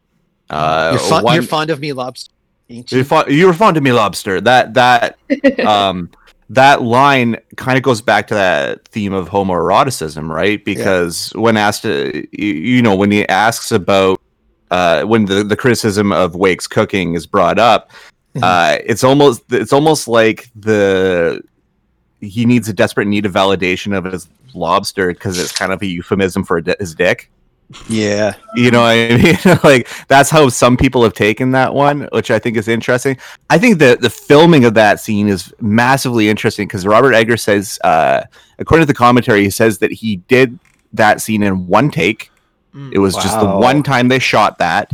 Uh, 0.51 0.91
you're, 0.93 1.01
fond, 1.09 1.25
one- 1.25 1.35
you're 1.35 1.43
fond 1.45 1.71
of 1.71 1.79
me, 1.81 1.93
lobster. 1.93 2.33
You? 2.67 2.85
You're 2.89 3.05
fond, 3.05 3.31
you 3.33 3.47
were 3.47 3.53
fond 3.55 3.77
of 3.77 3.83
me, 3.85 3.93
lobster. 3.93 4.41
That 4.41 4.75
that 4.75 5.17
um 5.67 6.11
that 6.51 6.83
line 6.83 7.37
kind 7.57 7.79
of 7.79 7.85
goes 7.85 8.03
back 8.03 8.27
to 8.27 8.35
that 8.35 8.87
theme 8.89 9.13
of 9.13 9.29
homoeroticism, 9.29 10.29
right? 10.29 10.63
Because 10.65 11.31
when 11.37 11.57
asked, 11.57 11.87
uh, 11.87 12.11
you, 12.33 12.83
know, 12.83 12.95
when 12.97 13.13
he 13.13 13.27
asks 13.29 13.71
about 13.71 14.21
uh, 14.73 15.03
when 15.05 15.25
the, 15.27 15.43
the 15.43 15.57
criticism 15.57 16.13
of 16.13 16.35
Wake's 16.35 16.67
cooking 16.67 17.15
is 17.15 17.27
brought 17.27 17.59
up, 17.59 17.91
Mhm. 18.37 18.43
uh, 18.45 18.79
it's 18.87 19.03
almost 19.03 19.43
it's 19.51 19.73
almost 19.73 20.07
like 20.07 20.49
the 20.55 21.43
he 22.21 22.45
needs 22.47 22.69
a 22.69 22.73
desperate 22.73 23.09
need 23.09 23.27
of 23.27 23.33
validation 23.33 23.97
of 23.97 24.05
his 24.05 24.29
lobster 24.55 25.09
because 25.09 25.39
it's 25.39 25.51
kind 25.51 25.73
of 25.73 25.83
a 25.83 25.87
euphemism 25.87 26.45
for 26.45 26.63
his 26.79 26.95
dick. 26.95 27.31
Yeah. 27.89 28.35
You 28.57 28.71
know 28.71 28.81
what 28.81 28.89
I 28.91 29.17
mean? 29.17 29.59
like 29.65 29.89
that's 30.09 30.29
how 30.31 30.49
some 30.49 30.77
people 30.77 31.03
have 31.03 31.13
taken 31.13 31.53
that 31.53 31.73
one, 31.73 32.09
which 32.13 32.31
I 32.31 32.39
think 32.39 32.57
is 32.57 32.69
interesting. 32.69 33.17
I 33.49 33.59
think 33.59 33.79
the 33.79 33.97
the 34.01 34.11
filming 34.11 34.65
of 34.65 34.75
that 34.75 35.01
scene 35.01 35.29
is 35.29 35.53
massively 35.61 36.29
interesting 36.29 36.67
because 36.67 36.87
Robert 36.87 37.15
Egger 37.15 37.37
says, 37.37 37.79
uh, 37.85 38.23
according 38.59 38.87
to 38.87 38.93
the 38.93 38.97
commentary, 38.97 39.45
he 39.45 39.51
says 39.51 39.79
that 39.79 39.93
he 39.93 40.17
did 40.17 40.59
that 40.93 41.21
scene 41.21 41.43
in 41.43 41.67
one 41.69 41.91
take. 41.91 42.31
Mm. 42.75 42.93
It 42.93 42.99
was 42.99 43.15
just 43.15 43.39
the 43.39 43.47
one 43.49 43.83
time 43.83 44.09
they 44.09 44.19
shot 44.19 44.59
that, 44.59 44.93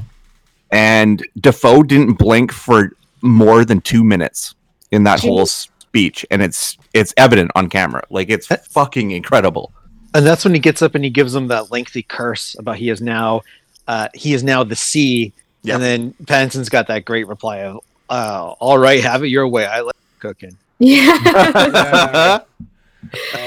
and 0.71 1.27
Dafoe 1.41 1.83
didn't 1.83 2.15
blink 2.15 2.53
for 2.53 2.93
more 3.23 3.65
than 3.65 3.81
two 3.81 4.05
minutes 4.05 4.55
in 4.93 5.05
that 5.05 5.21
Jeez. 5.21 5.29
whole 5.29 5.47
speech, 5.47 6.27
and 6.31 6.43
it's 6.43 6.77
it's 6.93 7.15
evident 7.17 7.51
on 7.55 7.69
camera. 7.71 8.03
Like 8.11 8.29
it's 8.29 8.49
That- 8.49 8.67
fucking 8.67 9.13
incredible. 9.13 9.73
And 10.17 10.27
that's 10.27 10.45
when 10.45 10.55
he 10.55 10.61
gets 10.61 10.81
up 10.83 10.95
and 10.95 11.05
he 11.05 11.11
gives 11.11 11.33
them 11.35 11.49
that 11.49 11.71
lengthy 11.71 12.03
curse 12.03 12.57
about 12.59 12.77
he 12.77 12.89
is 12.89 13.01
now 13.03 13.43
uh 13.87 14.09
he 14.15 14.33
is 14.35 14.43
now 14.43 14.65
the 14.65 14.77
sea. 14.77 15.33
Yeah. 15.63 15.75
And 15.75 15.83
then 15.83 16.15
Pattinson's 16.25 16.69
got 16.69 16.87
that 16.89 17.05
great 17.05 17.27
reply 17.29 17.59
of 17.65 17.81
uh 18.09 18.55
all 18.59 18.79
right, 18.79 19.03
have 19.03 19.23
it 19.25 19.29
your 19.29 19.47
way. 19.47 19.67
I 19.67 19.81
like 19.81 19.95
cooking. 20.19 20.57
Yeah. 20.79 21.19
Yeah. 21.23 22.41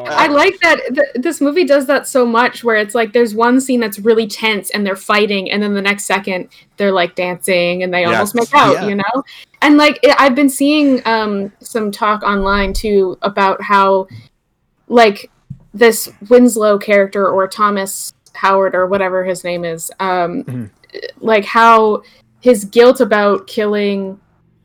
I 0.05 0.27
like 0.27 0.57
that 0.61 0.79
th- 0.93 1.23
this 1.23 1.41
movie 1.41 1.65
does 1.65 1.85
that 1.87 2.07
so 2.07 2.25
much 2.25 2.63
where 2.63 2.77
it's 2.77 2.95
like 2.95 3.11
there's 3.11 3.35
one 3.35 3.59
scene 3.59 3.79
that's 3.81 3.99
really 3.99 4.25
tense 4.27 4.69
and 4.69 4.85
they're 4.85 4.95
fighting 4.95 5.51
and 5.51 5.61
then 5.61 5.73
the 5.73 5.81
next 5.81 6.05
second 6.05 6.47
they're 6.77 6.93
like 6.93 7.15
dancing 7.15 7.83
and 7.83 7.93
they 7.93 8.01
Yeah. 8.01 8.11
almost 8.13 8.35
make 8.35 8.53
out, 8.53 8.73
Yeah. 8.75 8.87
you 8.87 8.95
know? 8.95 9.23
And 9.61 9.75
like 9.77 9.99
it, 10.01 10.15
I've 10.17 10.35
been 10.35 10.49
seeing 10.49 11.01
um 11.05 11.51
some 11.59 11.91
talk 11.91 12.23
online 12.23 12.73
too 12.73 13.17
about 13.21 13.61
how 13.61 14.07
like 14.87 15.29
this 15.73 16.09
Winslow 16.29 16.77
character 16.77 17.27
or 17.29 17.47
Thomas 17.47 18.13
Howard 18.33 18.73
or 18.75 18.87
whatever 18.87 19.23
his 19.23 19.43
name 19.43 19.65
is 19.65 19.91
um 19.99 20.43
Mhm. 20.43 20.69
like 21.19 21.45
how 21.45 22.03
his 22.41 22.65
guilt 22.65 23.01
about 23.01 23.47
killing 23.47 24.19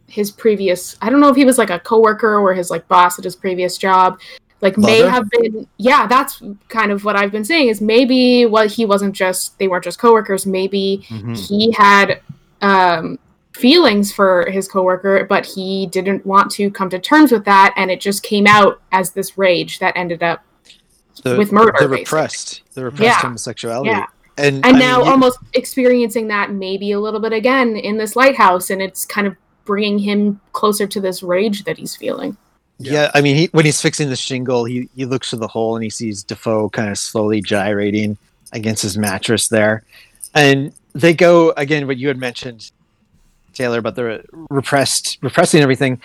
his 0.07 0.30
previous 0.30 0.96
I 1.02 1.11
don't 1.11 1.20
know 1.20 1.28
if 1.28 1.36
he 1.36 1.44
was 1.44 1.59
like 1.59 1.70
a 1.70 1.80
coworker 1.80 2.36
or 2.38 2.55
his 2.55 2.70
like 2.70 2.86
boss 2.88 3.18
at 3.18 3.24
his 3.24 3.34
previous 3.36 3.76
job 3.76 4.20
like 4.61 4.78
may 4.78 5.00
have 5.00 5.28
been 5.30 5.66
yeah 5.78 6.07
that's 6.07 6.40
kind 6.68 6.92
of 6.92 7.05
what 7.05 7.16
I've 7.16 7.32
been 7.32 7.44
saying 7.44 7.68
is 7.68 7.80
maybe 7.80 8.46
what 8.46 8.70
he 8.70 8.86
wasn't 8.86 9.14
just 9.14 9.59
they 9.59 9.66
weren't 9.68 9.84
just 9.84 9.98
coworkers 9.98 10.46
maybe 10.46 11.05
Mhm. 11.11 11.36
he 11.48 11.72
had 11.72 12.20
um 12.62 13.18
feelings 13.52 14.12
for 14.12 14.48
his 14.50 14.68
coworker 14.68 15.26
but 15.28 15.44
he 15.46 15.86
didn't 15.86 16.24
want 16.24 16.50
to 16.52 16.70
come 16.70 16.88
to 16.90 16.98
terms 16.98 17.30
with 17.32 17.44
that 17.44 17.72
and 17.76 17.90
it 17.90 18.00
just 18.00 18.22
came 18.22 18.46
out 18.46 18.80
as 18.92 19.11
this 19.11 19.36
rage 19.36 19.78
that 19.80 19.96
ended 19.96 20.22
up 20.22 20.42
The, 21.25 21.37
With 21.37 21.51
murder, 21.53 21.72
The 21.72 21.89
basically. 21.89 21.99
repressed 21.99 22.62
the 22.75 22.85
repressed 22.85 23.03
Yeah. 23.03 23.18
homosexuality. 23.20 23.91
Yeah. 23.91 24.07
And, 24.37 24.57
and 24.66 24.77
I 24.77 24.79
now 24.79 24.99
mean, 24.99 25.07
you- 25.07 25.12
almost 25.12 25.39
experiencing 25.55 26.29
that 26.29 26.53
maybe 26.53 26.93
a 26.93 27.01
little 27.01 27.20
bit 27.20 27.33
again 27.33 27.77
in 27.77 27.97
this 27.99 28.14
lighthouse 28.16 28.70
and 28.70 28.81
it's 28.83 29.05
kind 29.07 29.27
of 29.27 29.37
bringing 29.64 29.99
him 29.99 30.41
closer 30.53 30.87
to 30.87 31.01
this 31.01 31.22
rage 31.22 31.64
that 31.64 31.79
he's 31.79 31.97
feeling 31.97 32.37
Yeah, 32.79 33.11
I 33.14 33.20
mean, 33.22 33.37
he, 33.37 33.47
when 33.53 33.64
he's 33.64 33.81
fixing 33.81 34.09
the 34.11 34.16
shingle, 34.16 34.64
he, 34.64 34.89
he 34.97 35.05
looks 35.07 35.31
through 35.31 35.39
the 35.39 35.49
hole 35.49 35.77
and 35.77 35.83
he 35.85 35.91
sees 35.91 36.22
Dafoe 36.22 36.68
kind 36.70 36.91
of 36.91 36.99
slowly 36.99 37.41
gyrating 37.41 38.18
against 38.53 38.83
his 38.83 38.99
mattress 38.99 39.49
there. 39.49 39.83
And 40.35 40.72
they 40.93 41.14
go 41.14 41.53
again, 41.57 41.87
what 41.87 41.97
you 41.97 42.09
had 42.09 42.18
mentioned, 42.18 42.70
Taylor, 43.55 43.79
about 43.79 43.95
the 43.95 44.25
repressed, 44.51 45.18
repressing 45.22 45.62
everything. 45.62 46.01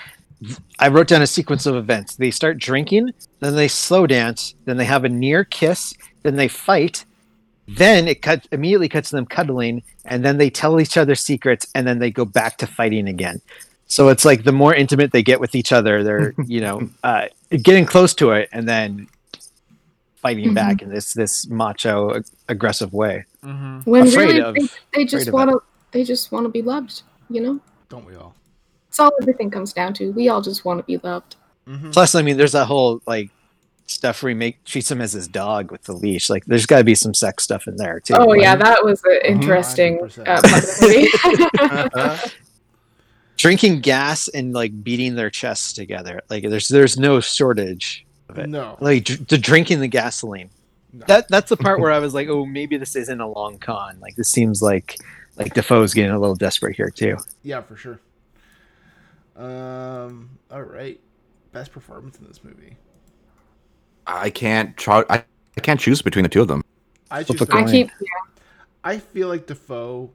I 0.80 0.88
wrote 0.88 1.08
down 1.08 1.22
a 1.22 1.28
sequence 1.28 1.66
of 1.66 1.76
events. 1.76 2.16
They 2.16 2.32
start 2.32 2.58
drinking, 2.58 3.12
then 3.40 3.56
they 3.56 3.68
slow 3.68 4.08
dance, 4.08 4.56
then 4.66 4.78
they 4.78 4.86
have 4.86 5.04
a 5.04 5.10
near 5.10 5.44
kiss, 5.44 5.94
then 6.24 6.36
they 6.38 6.48
fight, 6.48 7.04
then 7.68 8.08
it 8.08 8.22
cut 8.22 8.48
immediately 8.52 8.90
cuts 8.90 9.10
to 9.10 9.18
them 9.18 9.26
cuddling, 9.26 9.84
and 10.06 10.24
then 10.24 10.38
they 10.38 10.50
tell 10.50 10.80
each 10.80 10.98
other 10.98 11.16
secrets, 11.16 11.68
and 11.76 11.86
then 11.86 12.00
they 12.00 12.10
go 12.12 12.26
back 12.26 12.58
to 12.58 12.68
fighting 12.68 13.08
again. 13.10 13.42
So 13.88 14.08
it's 14.10 14.24
like 14.24 14.44
the 14.44 14.52
more 14.52 14.74
intimate 14.74 15.12
they 15.12 15.24
get 15.24 15.40
with 15.40 15.56
each 15.56 15.72
other, 15.72 16.04
they're 16.04 16.34
you 16.46 16.62
know 16.62 16.90
uh, 17.04 17.26
getting 17.52 17.86
close 17.86 18.14
to 18.16 18.32
it, 18.32 18.50
and 18.52 18.68
then 18.68 19.08
fighting 20.22 20.50
Mhm. 20.52 20.56
back 20.56 20.82
in 20.82 20.90
this 20.90 21.14
this 21.14 21.48
macho 21.48 22.16
ag- 22.16 22.26
aggressive 22.48 22.94
way. 22.94 23.26
Mhm. 23.44 23.86
when 23.86 24.08
Afraid 24.08 24.26
really 24.28 24.42
of- 24.42 24.56
they, 24.56 24.68
they 24.94 25.06
just 25.06 25.32
want 25.32 25.50
to 25.50 25.62
they 25.92 26.04
just 26.04 26.32
want 26.32 26.46
to 26.46 26.50
be 26.50 26.62
loved 26.62 27.04
you 27.30 27.40
know 27.42 27.60
Don't 27.90 28.06
we 28.06 28.16
all? 28.16 28.36
It's 29.00 29.02
all 29.02 29.12
everything 29.22 29.50
comes 29.50 29.72
down 29.74 29.94
to 29.96 30.12
we 30.12 30.28
all 30.30 30.42
just 30.42 30.66
want 30.66 30.80
to 30.80 30.84
be 30.84 30.98
loved 30.98 31.36
Mhm. 31.68 31.94
Plus, 31.94 32.16
I 32.16 32.22
mean, 32.24 32.36
there's 32.38 32.52
that 32.54 32.66
whole 32.66 33.00
like 33.06 33.30
stuff 33.86 34.22
where 34.24 34.30
he 34.32 34.36
make 34.36 34.64
treats 34.66 34.90
him 34.92 35.02
as 35.02 35.14
his 35.14 35.28
dog 35.28 35.72
with 35.72 35.84
the 35.84 35.94
leash. 35.94 36.30
Like, 36.30 36.44
there's 36.46 36.66
got 36.66 36.80
to 36.80 36.84
be 36.84 36.96
some 36.96 37.14
sex 37.14 37.44
stuff 37.44 37.68
in 37.68 37.76
there 37.78 38.00
too. 38.00 38.16
oh 38.18 38.26
Like, 38.26 38.42
yeah 38.42 38.56
that 38.56 38.84
was 38.84 39.04
an 39.04 39.20
interesting 39.24 40.00
100%. 40.00 40.28
uh, 40.28 40.42
part 40.42 40.64
of 40.64 40.80
the 40.80 42.14
movie 42.26 42.32
drinking 43.38 43.80
gas 43.82 44.28
and 44.30 44.54
like 44.54 44.84
beating 44.84 45.16
their 45.16 45.30
chests 45.30 45.74
together. 45.74 46.22
Like, 46.30 46.44
there's 46.50 46.68
there's 46.68 46.98
no 46.98 47.20
shortage 47.20 48.06
of 48.30 48.38
it. 48.40 48.50
No. 48.50 48.78
Like 48.80 49.06
dr- 49.06 49.28
the 49.28 49.38
drinking 49.38 49.80
the 49.80 49.88
gasoline. 49.88 50.50
no. 50.94 51.06
That 51.08 51.28
that's 51.30 51.50
the 51.50 51.58
part 51.58 51.80
where 51.80 51.92
I 51.92 52.00
was 52.00 52.14
like, 52.14 52.28
oh, 52.30 52.46
maybe 52.46 52.78
this 52.78 52.96
isn't 52.96 53.22
a 53.22 53.28
long 53.28 53.58
con. 53.60 53.98
Like, 54.02 54.16
this 54.16 54.30
seems 54.32 54.62
like 54.62 54.98
like 55.38 55.54
Dafoe's 55.54 55.94
getting 55.94 56.12
a 56.12 56.20
little 56.20 56.36
desperate 56.36 56.76
here 56.76 56.90
too. 56.90 57.18
Yeah, 57.44 57.62
for 57.62 57.76
sure. 57.78 58.00
Um. 59.40 60.30
All 60.52 60.62
right. 60.62 61.00
Best 61.52 61.72
performance 61.72 62.20
in 62.20 62.28
this 62.28 62.44
movie. 62.44 62.78
I 64.06 64.30
can't 64.30 64.76
try. 64.76 65.04
I, 65.10 65.24
I 65.58 65.62
can't 65.62 65.80
choose 65.80 66.02
between 66.02 66.24
the 66.24 66.30
two 66.30 66.42
of 66.42 66.48
them. 66.48 66.64
I 67.10 67.24
choose. 67.24 67.42
a 67.42 67.46
i 67.46 67.48
coin. 67.48 67.68
keep 67.68 67.90
I 68.84 68.98
feel 68.98 69.28
like 69.28 69.48
Dafoe, 69.48 70.12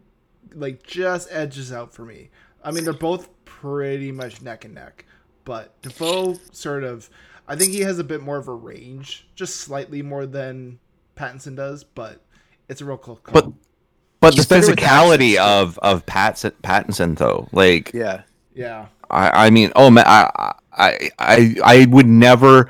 like 0.55 0.83
just 0.83 1.29
edges 1.31 1.73
out 1.73 1.93
for 1.93 2.05
me. 2.05 2.31
I 2.63 2.71
mean, 2.71 2.85
they're 2.85 2.93
both 2.93 3.29
pretty 3.45 4.13
much 4.13 4.43
neck 4.43 4.65
and 4.65 4.75
neck, 4.75 5.05
but 5.45 5.81
Dafoe 5.83 6.35
sort 6.53 6.85
of. 6.85 7.09
I 7.47 7.57
think 7.57 7.73
he 7.73 7.81
has 7.81 7.99
a 7.99 8.05
bit 8.05 8.23
more 8.23 8.39
of 8.39 8.49
a 8.49 8.55
range, 8.55 9.29
just 9.35 9.57
slightly 9.57 10.01
more 10.01 10.25
than 10.25 10.79
Pattinson 11.15 11.55
does, 11.57 11.85
but 11.85 12.23
it's 12.69 12.81
a 12.81 12.85
real 12.85 12.97
close 12.97 13.19
call. 13.23 13.35
But 13.35 13.53
but 14.21 14.35
He's 14.35 14.47
the 14.47 14.55
physicality 14.55 15.37
of 15.37 15.79
of 15.81 16.07
Pattinson, 16.07 16.53
Pattinson 16.63 17.17
though, 17.19 17.49
like 17.53 17.93
Yeah. 17.93 18.23
Yeah, 18.55 18.87
I, 19.11 19.47
I 19.47 19.51
mean, 19.51 19.73
oh 19.77 19.91
man, 19.91 20.05
I, 20.07 20.53
I, 20.73 21.11
I, 21.19 21.57
I 21.65 21.87
would 21.91 22.07
never. 22.07 22.69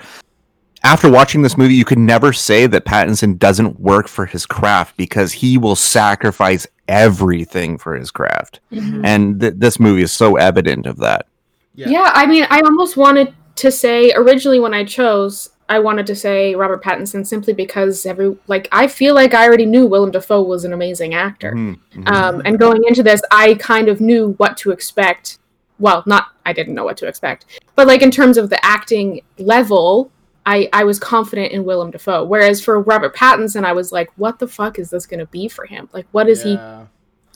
After 0.83 1.11
watching 1.11 1.41
this 1.41 1.57
movie, 1.57 1.75
you 1.75 1.85
could 1.87 1.99
never 1.99 2.33
say 2.35 2.67
that 2.67 2.85
Pattinson 2.85 3.39
doesn't 3.39 3.81
work 3.81 4.07
for 4.07 4.27
his 4.27 4.45
craft 4.45 4.97
because 4.99 5.33
he 5.33 5.57
will 5.57 5.77
sacrifice 5.77 6.67
everything 6.89 7.79
for 7.79 7.95
his 7.95 8.11
craft, 8.11 8.61
Mhm. 8.71 9.01
and 9.05 9.41
th- 9.41 9.55
this 9.57 9.81
movie 9.81 10.03
is 10.03 10.13
so 10.13 10.37
evident 10.37 10.87
of 10.87 10.99
that. 10.99 11.27
yeah, 11.75 11.89
Yeah. 11.89 12.11
I 12.13 12.27
mean, 12.27 12.47
I 12.51 12.61
almost 12.61 12.97
wanted 12.97 13.33
to 13.57 13.71
say 13.71 14.13
originally 14.15 14.61
when 14.61 14.75
I 14.75 14.85
chose, 14.85 15.49
I 15.69 15.79
wanted 15.79 16.07
to 16.09 16.15
say 16.15 16.55
Robert 16.55 16.85
Pattinson 16.85 17.27
simply 17.27 17.53
because 17.55 18.05
every 18.05 18.37
like 18.49 18.69
I 18.71 18.87
feel 18.87 19.15
like 19.15 19.33
I 19.33 19.47
already 19.47 19.65
knew 19.65 19.87
Willem 19.87 20.11
Dafoe 20.11 20.43
was 20.43 20.65
an 20.65 20.73
amazing 20.75 21.15
actor. 21.15 21.53
Mhm, 21.53 21.79
mhm. 21.97 22.09
Um, 22.15 22.43
and 22.45 22.59
going 22.59 22.83
into 22.87 23.03
this, 23.03 23.23
I 23.31 23.55
kind 23.55 23.89
of 23.89 24.01
knew 24.01 24.35
what 24.37 24.57
to 24.59 24.71
expect. 24.73 25.39
Well, 25.79 26.03
not 26.07 26.29
I 26.47 26.53
didn't 26.53 26.75
know 26.75 26.85
what 26.85 26.97
to 26.99 27.07
expect, 27.09 27.47
but 27.75 27.87
like 27.87 28.03
in 28.03 28.11
terms 28.11 28.37
of 28.39 28.51
the 28.51 28.65
acting 28.65 29.23
level, 29.39 30.11
I 30.47 30.69
I 30.73 30.85
was 30.85 30.99
confident 30.99 31.53
in 31.53 31.65
Willem 31.65 31.91
Dafoe. 31.91 32.25
Whereas 32.25 32.63
for 32.63 32.81
Robert 32.81 33.15
Pattinson, 33.17 33.65
I 33.65 33.73
was 33.73 33.91
like, 33.93 34.11
what 34.17 34.39
the 34.39 34.47
fuck 34.49 34.79
is 34.79 34.91
this 34.91 35.07
going 35.07 35.21
to 35.21 35.27
be 35.27 35.49
for 35.49 35.67
him? 35.67 35.89
Like, 35.93 36.07
what 36.13 36.29
is 36.29 36.43
he? 36.43 36.53
yeah. 36.55 36.87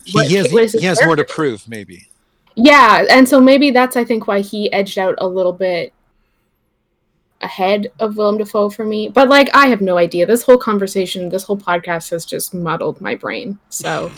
He, 0.05 0.13
What- 0.13 0.27
he 0.29 0.35
has, 0.37 0.53
what 0.53 0.63
is 0.63 0.73
he 0.73 0.87
has 0.87 1.05
more 1.05 1.17
to 1.17 1.25
prove, 1.25 1.69
maybe. 1.69 2.09
Yeah, 2.55 3.05
and 3.11 3.29
so 3.29 3.41
maybe 3.41 3.71
that's 3.71 3.97
I 3.97 4.05
think 4.05 4.27
why 4.27 4.41
he 4.41 4.73
edged 4.73 4.99
out 4.99 5.15
a 5.19 5.27
little 5.27 5.53
bit 5.53 5.93
ahead 7.41 7.93
of 8.01 8.17
Willem 8.17 8.39
Dafoe 8.39 8.69
for 8.71 8.85
me. 8.85 9.09
But 9.09 9.29
like 9.29 9.49
I 9.55 9.67
have 9.67 9.81
no 9.81 9.97
idea. 9.97 10.27
This 10.27 10.43
whole 10.43 10.59
conversation, 10.59 11.29
this 11.29 11.45
whole 11.45 11.57
podcast 11.57 12.11
has 12.11 12.25
just 12.25 12.55
muddled 12.55 13.01
my 13.01 13.15
brain. 13.15 13.59
So 13.69 14.11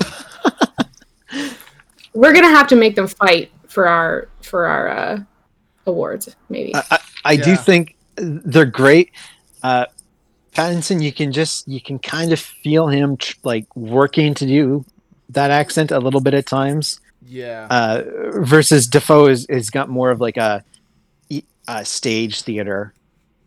we're 2.14 2.32
gonna 2.32 2.48
have 2.48 2.66
to 2.68 2.76
make 2.76 2.96
them 2.96 3.06
fight 3.08 3.50
for 3.70 3.88
our 3.88 4.28
for 4.42 4.66
our 4.66 4.88
uh, 4.88 5.18
awards, 5.86 6.36
maybe. 6.50 6.74
I, 6.74 6.82
I, 6.90 6.98
I 7.24 7.36
do 7.36 7.56
think 7.56 7.96
they're 8.16 8.66
great. 8.66 9.10
Uh, 9.62 9.86
Pattinson, 10.52 11.02
you 11.02 11.12
can 11.12 11.32
just 11.32 11.66
you 11.66 11.80
can 11.80 11.98
kind 11.98 12.32
of 12.32 12.38
feel 12.40 12.88
him 12.88 13.16
tr- 13.16 13.36
like 13.44 13.74
working 13.76 14.34
to 14.34 14.46
do 14.46 14.84
that 15.30 15.50
accent 15.50 15.90
a 15.90 15.98
little 16.00 16.20
bit 16.20 16.34
at 16.34 16.46
times. 16.46 17.00
Yeah. 17.24 17.66
Uh, 17.70 18.02
versus 18.42 18.86
Dafoe 18.86 19.26
is 19.28 19.46
is 19.46 19.70
got 19.70 19.88
more 19.88 20.10
of 20.10 20.20
like 20.20 20.36
a. 20.36 20.62
uh, 21.68 21.84
stage 21.84 22.42
theater 22.42 22.92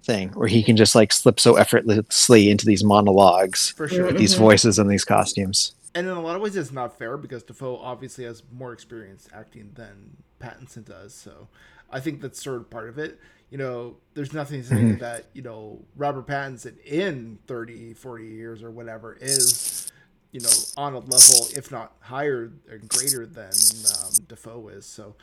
thing 0.05 0.30
where 0.30 0.47
he 0.47 0.63
can 0.63 0.78
just 0.78 0.95
like 0.95 1.11
slip 1.11 1.41
so 1.41 1.55
effortlessly 1.55 2.49
into 2.49 2.65
these 2.65 2.82
monologues 2.86 3.71
For 3.71 3.89
sure. 3.89 4.05
with 4.05 4.17
these 4.17 4.36
Mhm. 4.36 4.39
voices 4.39 4.80
and 4.80 4.89
these 4.89 5.03
costumes. 5.03 5.74
And 5.96 6.08
in 6.08 6.14
a 6.14 6.22
lot 6.22 6.36
of 6.36 6.41
ways, 6.41 6.56
it's 6.56 6.72
not 6.72 6.98
fair 6.98 7.18
because 7.18 7.44
Dafoe 7.44 7.78
obviously 7.78 8.26
has 8.26 8.41
more 8.52 8.74
experience 8.74 9.28
acting 9.34 9.72
than 9.76 10.18
Pattinson 10.39 10.86
does. 10.86 11.14
So 11.14 11.48
I 11.91 12.00
think 12.00 12.22
that's 12.22 12.41
sort 12.41 12.58
of 12.58 12.70
part 12.70 12.89
of 12.89 12.98
it. 12.98 13.20
You 13.52 13.60
know, 13.60 13.98
there's 14.16 14.34
nothing 14.34 14.64
saying 14.64 14.98
that, 14.98 15.26
you 15.34 15.44
know, 15.44 15.86
Robert 15.96 16.26
Pattinson 16.26 16.84
in 16.84 17.38
30, 17.46 17.94
40 17.94 18.26
years 18.26 18.64
or 18.64 18.72
whatever 18.72 19.16
is, 19.22 19.91
you 20.32 20.39
know, 20.39 20.50
on 20.76 20.94
a 20.94 21.00
level, 21.00 21.48
if 21.56 21.72
not 21.72 21.94
higher 22.00 22.52
and 22.68 22.89
greater 22.89 23.28
than 23.28 23.52
um, 23.52 24.12
Dafoe 24.28 24.70
is. 24.70 24.88
So, 24.88 25.16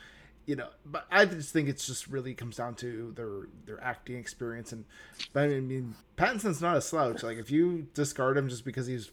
you 0.45 0.55
know, 0.55 0.69
but 0.85 1.05
I 1.11 1.25
just 1.25 1.51
think 1.51 1.67
it's 1.67 1.85
just 1.85 2.07
really 2.07 2.33
comes 2.33 2.55
down 2.55 2.75
to 2.75 3.11
their 3.15 3.47
their 3.65 3.83
acting 3.83 4.15
experience. 4.15 4.71
And, 4.71 4.85
but 5.33 5.43
I 5.43 5.59
mean, 5.59 5.95
Pattinson's 6.17 6.61
not 6.61 6.77
a 6.77 6.81
slouch. 6.81 7.23
Like, 7.23 7.37
if 7.37 7.51
you 7.51 7.87
discard 7.93 8.37
him 8.37 8.47
just 8.47 8.63
because 8.63 8.87
he's 8.87 9.11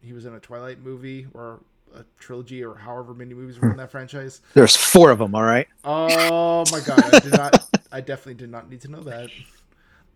he 0.00 0.12
was 0.12 0.26
in 0.26 0.34
a 0.34 0.40
Twilight 0.40 0.80
movie 0.80 1.26
or 1.34 1.60
a 1.94 2.04
trilogy 2.18 2.62
or 2.62 2.74
however 2.74 3.14
many 3.14 3.34
movies 3.34 3.58
were 3.58 3.70
in 3.70 3.76
that 3.78 3.90
franchise. 3.90 4.40
There's 4.54 4.76
four 4.76 5.10
of 5.10 5.18
them, 5.18 5.34
all 5.34 5.42
right? 5.42 5.66
Oh 5.84 6.64
my 6.70 6.80
god, 6.80 7.14
I 7.14 7.18
did 7.20 7.32
not. 7.32 7.64
I 7.90 8.00
definitely 8.00 8.34
did 8.34 8.50
not 8.50 8.68
need 8.68 8.80
to 8.82 8.88
know 8.88 9.00
that. 9.02 9.30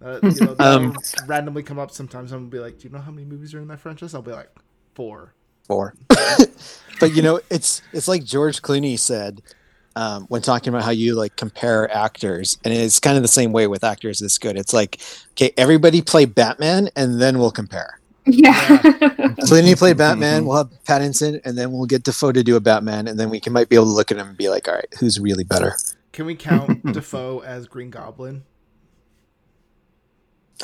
Uh, 0.05 0.19
you 0.23 0.41
know, 0.47 0.57
Um, 0.59 0.97
randomly 1.27 1.63
come 1.63 1.79
up 1.79 1.91
sometimes. 1.91 2.33
I'm 2.33 2.41
gonna 2.41 2.51
be 2.51 2.59
like, 2.59 2.79
"Do 2.79 2.89
you 2.89 2.93
know 2.93 3.01
how 3.01 3.11
many 3.13 3.25
movies 3.25 3.55
are 3.55 3.61
in 3.61 3.69
that 3.69 3.81
franchise?" 3.81 4.15
I'll 4.15 4.23
be 4.23 4.33
like, 4.33 4.51
four. 4.95 5.33
Four. 5.67 5.95
but 6.09 7.15
you 7.15 7.23
know, 7.23 7.41
it's 7.51 7.83
it's 7.93 8.09
like 8.09 8.25
George 8.25 8.63
Clooney 8.63 8.99
said 8.99 9.43
um, 9.97 10.25
when 10.29 10.43
talking 10.43 10.71
about 10.73 10.83
how 10.83 10.91
you 10.91 11.15
like 11.15 11.37
compare 11.37 11.91
actors, 11.95 12.59
and 12.65 12.75
it's 12.75 12.99
kind 12.99 13.17
of 13.17 13.23
the 13.23 13.29
same 13.29 13.53
way 13.53 13.67
with 13.67 13.85
actors. 13.85 14.19
This 14.19 14.39
good. 14.39 14.57
It's 14.57 14.73
like, 14.73 15.01
okay, 15.33 15.53
everybody 15.57 16.03
play 16.03 16.25
Batman, 16.25 16.91
and 16.97 17.21
then 17.21 17.39
we'll 17.39 17.53
compare. 17.53 18.01
Yeah. 18.25 18.79
Clooney 18.79 19.77
played 19.79 19.97
mm-hmm. 19.97 19.99
Batman. 19.99 20.47
We'll 20.47 20.59
have 20.59 20.71
Pattinson, 20.85 21.41
and 21.45 21.57
then 21.57 21.73
we'll 21.73 21.87
get 21.87 22.05
Dafoe 22.05 22.33
to 22.33 22.43
do 22.43 22.57
a 22.57 22.61
Batman, 22.61 23.09
and 23.09 23.19
then 23.19 23.31
we 23.31 23.41
can 23.41 23.53
might 23.53 23.69
be 23.69 23.77
able 23.77 23.87
to 23.87 23.93
look 23.93 24.11
at 24.11 24.19
him 24.19 24.29
and 24.29 24.37
be 24.37 24.49
like, 24.49 24.69
all 24.69 24.75
right, 24.75 24.93
who's 24.99 25.19
really 25.19 25.45
better? 25.45 25.75
Can 26.13 26.27
we 26.27 26.35
count 26.35 26.85
Dafoe 26.93 27.41
as 27.41 27.67
Green 27.67 27.91
Goblin? 27.91 28.45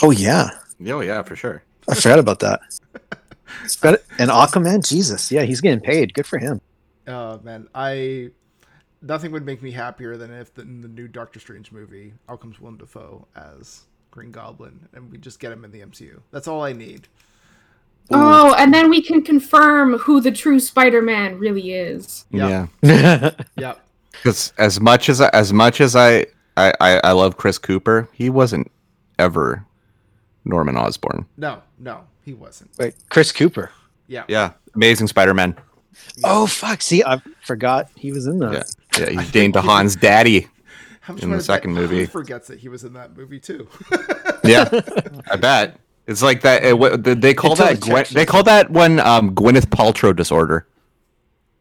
Oh 0.02 0.10
yeah, 0.10 0.50
Oh 0.86 1.00
yeah, 1.00 1.22
for 1.22 1.34
sure. 1.34 1.62
I 1.88 1.94
forgot 1.94 2.18
about 2.18 2.40
that. 2.40 2.60
But- 3.82 4.04
And 4.18 4.30
Aquaman, 4.30 4.86
Jesus, 4.86 5.32
yeah, 5.32 5.42
he's 5.42 5.62
getting 5.62 5.80
paid. 5.80 6.12
Good 6.12 6.26
for 6.26 6.38
him. 6.38 6.60
Oh 7.06 7.40
man, 7.42 7.66
I 7.74 8.30
nothing 9.00 9.32
would 9.32 9.46
make 9.46 9.62
me 9.62 9.70
happier 9.70 10.16
than 10.18 10.30
if 10.30 10.52
the, 10.52 10.62
in 10.62 10.82
the 10.82 10.88
new 10.88 11.08
Doctor 11.08 11.40
Strange 11.40 11.72
movie, 11.72 12.12
out 12.28 12.40
comes 12.40 12.60
Willem 12.60 12.76
Dafoe 12.76 13.26
as 13.34 13.86
Green 14.10 14.30
Goblin, 14.30 14.86
and 14.92 15.10
we 15.10 15.16
just 15.16 15.40
get 15.40 15.50
him 15.50 15.64
in 15.64 15.70
the 15.70 15.80
MCU. 15.80 16.20
That's 16.30 16.46
all 16.46 16.62
I 16.62 16.74
need. 16.74 17.08
Oh, 18.10 18.54
and 18.58 18.72
then 18.72 18.88
we 18.90 19.02
can 19.02 19.22
confirm 19.22 19.98
who 19.98 20.20
the 20.20 20.30
true 20.32 20.60
Spider-Man 20.60 21.38
really 21.38 21.72
is. 21.72 22.24
Yeah. 22.30 22.66
Yeah, 22.82 23.30
Yep. 23.56 23.80
because 24.12 24.52
as 24.58 24.80
much 24.80 25.08
as 25.08 25.20
I, 25.20 25.28
as 25.30 25.52
much 25.52 25.80
as 25.80 25.94
I, 25.96 26.26
I 26.56 26.72
I 26.80 27.00
I 27.04 27.12
love 27.12 27.36
Chris 27.36 27.58
Cooper, 27.58 28.08
he 28.12 28.30
wasn't 28.30 28.70
ever 29.18 29.64
Norman 30.44 30.76
Osborn. 30.76 31.26
No, 31.36 31.62
no, 31.78 32.00
he 32.24 32.34
wasn't. 32.34 32.70
Wait, 32.78 32.94
Chris 33.10 33.32
Cooper. 33.32 33.70
Yeah. 34.06 34.24
Yeah, 34.28 34.52
Amazing 34.74 35.08
Spider-Man. 35.08 35.56
Oh 36.24 36.46
fuck! 36.46 36.80
See, 36.80 37.02
I 37.04 37.20
forgot 37.42 37.90
he 37.96 38.12
was 38.12 38.26
in 38.26 38.38
that. 38.38 38.72
Yeah, 38.96 39.04
yeah, 39.10 39.20
he's 39.20 39.30
Dane 39.32 39.52
DeHaan's 39.52 39.96
daddy. 39.96 40.46
How 41.00 41.14
much 41.14 41.22
in 41.22 41.30
the 41.30 41.40
second 41.40 41.74
who 41.74 41.80
movie. 41.82 42.00
He 42.00 42.06
forgets 42.06 42.48
that 42.48 42.58
he 42.60 42.68
was 42.68 42.84
in 42.84 42.92
that 42.92 43.16
movie 43.16 43.40
too. 43.40 43.66
Yeah, 44.44 44.68
I 45.30 45.36
bet 45.36 45.78
it's 46.08 46.22
like 46.22 46.40
that. 46.40 46.64
It, 46.64 46.76
what, 46.76 47.04
they 47.04 47.34
call 47.34 47.52
Until 47.52 47.66
that 47.66 47.80
the 47.80 47.86
Gwen, 47.86 48.04
they 48.12 48.26
call 48.26 48.42
that 48.42 48.70
one 48.70 48.98
um, 48.98 49.34
Gwyneth 49.34 49.66
Paltrow 49.66 50.14
disorder. 50.16 50.66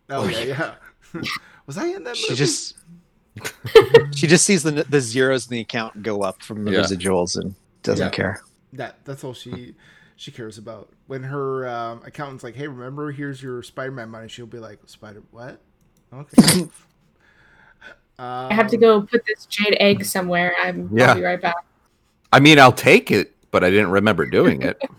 oh 0.10 0.28
yeah, 0.28 0.40
yeah. 1.14 1.22
was 1.68 1.78
I 1.78 1.86
in 1.88 2.04
that 2.06 2.16
movie? 2.16 2.20
She 2.30 2.36
just 2.36 2.74
she 4.16 4.26
just 4.26 4.46
sees 4.46 4.64
the 4.64 4.72
the 4.72 5.00
zeros 5.00 5.46
in 5.48 5.52
the 5.52 5.60
account 5.62 6.02
go 6.02 6.24
up 6.24 6.42
from 6.42 6.66
the 6.66 6.72
Yeah. 6.72 6.80
residuals 6.80 7.38
and 7.40 7.54
doesn't 7.84 8.08
Yeah. 8.08 8.10
care. 8.12 8.42
that 8.74 8.96
that's 9.06 9.24
all 9.24 9.34
she 9.34 9.76
she 10.16 10.32
cares 10.32 10.58
about. 10.58 10.90
When 11.06 11.22
her 11.24 11.68
um, 11.68 12.02
accountant's 12.06 12.44
like, 12.44 12.56
"Hey, 12.56 12.68
remember, 12.68 13.12
here's 13.12 13.44
your 13.44 13.62
Spider-Man 13.62 14.10
money," 14.10 14.28
she'll 14.28 14.48
be 14.48 14.58
like, 14.60 14.80
"Spider 14.88 15.22
what?" 15.32 15.62
Okay. 16.12 16.62
um, 16.62 16.70
I 18.18 18.54
have 18.54 18.68
to 18.72 18.78
go 18.78 19.02
put 19.02 19.24
this 19.28 19.46
jade 19.46 19.78
egg 19.80 20.04
somewhere. 20.06 20.56
I'm 20.64 20.90
Yeah. 20.92 21.10
I'll 21.10 21.16
be 21.16 21.22
right 21.22 21.40
back. 21.42 21.56
I 22.34 22.40
mean, 22.40 22.60
I'll 22.60 22.72
take 22.74 23.12
it, 23.12 23.34
but 23.52 23.64
I 23.64 23.70
didn't 23.70 23.92
remember 23.92 24.26
doing 24.26 24.62
it. 24.62 24.82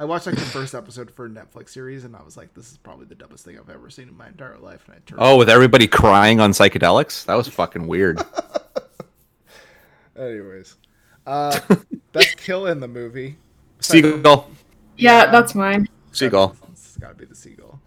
I 0.00 0.04
watched 0.04 0.26
like 0.26 0.36
the 0.36 0.42
first 0.42 0.76
episode 0.76 1.10
for 1.10 1.26
a 1.26 1.28
Netflix 1.28 1.70
series, 1.70 2.04
and 2.04 2.14
I 2.14 2.22
was 2.22 2.36
like, 2.36 2.54
"This 2.54 2.70
is 2.70 2.78
probably 2.78 3.06
the 3.06 3.16
dumbest 3.16 3.44
thing 3.44 3.58
I've 3.58 3.68
ever 3.68 3.90
seen 3.90 4.06
in 4.08 4.16
my 4.16 4.28
entire 4.28 4.56
life." 4.58 4.84
And 4.86 4.94
I 4.94 4.98
turned. 5.04 5.20
oh, 5.20 5.36
with 5.36 5.48
everybody 5.50 5.88
crying 5.88 6.38
on 6.38 6.52
psychedelics, 6.52 7.24
that 7.24 7.34
was 7.34 7.48
fucking 7.48 7.84
weird. 7.88 8.22
Anyways, 10.16 10.76
uh, 11.26 11.58
best 12.12 12.36
kill 12.36 12.66
in 12.66 12.80
the 12.80 12.88
movie. 12.88 13.36
Seagull, 13.80 14.50
Yeah, 14.96 15.30
that's 15.30 15.54
mine. 15.54 15.88
seagull. 16.12 16.56
It's 16.72 16.96
got 16.96 17.10
to 17.10 17.14
be 17.14 17.24
the 17.24 17.34
seagull. 17.34 17.80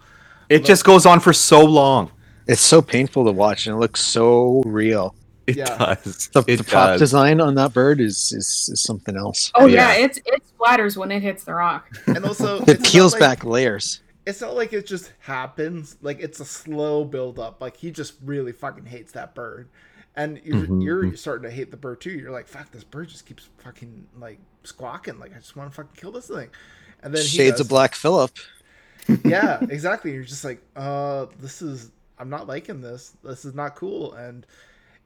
It 0.49 0.63
just 0.65 0.83
goes 0.85 1.05
on 1.05 1.19
for 1.19 1.33
so 1.33 1.63
long. 1.63 2.11
It's 2.47 2.61
so 2.61 2.81
painful 2.81 3.25
to 3.25 3.31
watch, 3.31 3.67
and 3.67 3.75
it 3.75 3.79
looks 3.79 4.01
so 4.01 4.63
real. 4.65 5.15
It 5.51 5.57
Yeah. 5.57 5.95
does. 6.03 6.27
The, 6.29 6.43
it 6.47 6.57
the 6.57 6.63
prop 6.63 6.87
does. 6.89 6.99
design 6.99 7.39
on 7.41 7.55
that 7.55 7.73
bird 7.73 7.99
is 8.01 8.31
is, 8.33 8.69
is 8.71 8.81
something 8.81 9.15
else. 9.15 9.51
Oh 9.55 9.65
yeah, 9.67 9.95
Yeah. 9.95 10.05
it's 10.05 10.17
it 10.25 10.41
splatters 10.57 10.97
when 10.97 11.11
it 11.11 11.21
hits 11.21 11.43
the 11.43 11.53
rock. 11.53 11.87
And 12.07 12.23
also, 12.25 12.61
It 12.67 12.83
peels 12.83 13.13
like- 13.13 13.19
back 13.21 13.43
layers. 13.45 14.01
It's 14.25 14.39
not 14.41 14.55
like 14.55 14.71
it 14.71 14.85
just 14.85 15.11
happens. 15.19 15.97
Like 16.01 16.19
it's 16.19 16.39
a 16.39 16.45
slow 16.45 17.03
build 17.05 17.39
up. 17.39 17.59
Like 17.59 17.75
he 17.77 17.89
just 17.89 18.13
really 18.23 18.51
fucking 18.51 18.85
hates 18.85 19.13
that 19.13 19.33
bird, 19.33 19.67
and 20.15 20.39
you're, 20.43 20.57
Mhm, 20.67 20.83
you're 20.83 21.15
starting 21.15 21.49
to 21.49 21.55
hate 21.55 21.71
the 21.71 21.77
bird 21.77 22.01
too. 22.01 22.11
You're 22.11 22.29
like, 22.31 22.47
fuck, 22.47 22.69
this 22.71 22.83
bird 22.83 23.09
just 23.09 23.25
keeps 23.25 23.49
fucking 23.57 24.07
like 24.19 24.37
squawking. 24.63 25.17
Like 25.19 25.31
I 25.35 25.39
just 25.39 25.55
want 25.55 25.71
to 25.71 25.75
fucking 25.75 25.95
kill 25.99 26.11
this 26.11 26.27
thing. 26.27 26.49
And 27.01 27.15
then 27.15 27.25
Shades 27.25 27.59
of 27.59 27.67
Black 27.67 27.95
Phillip. 27.95 28.29
yeah, 29.25 29.57
exactly. 29.69 30.13
You're 30.13 30.23
just 30.23 30.43
like, 30.45 30.61
uh, 30.75 31.25
this 31.39 31.63
is 31.63 31.89
I'm 32.19 32.29
not 32.29 32.45
liking 32.47 32.79
this. 32.81 33.13
This 33.23 33.43
is 33.43 33.55
not 33.55 33.75
cool. 33.75 34.13
And 34.13 34.45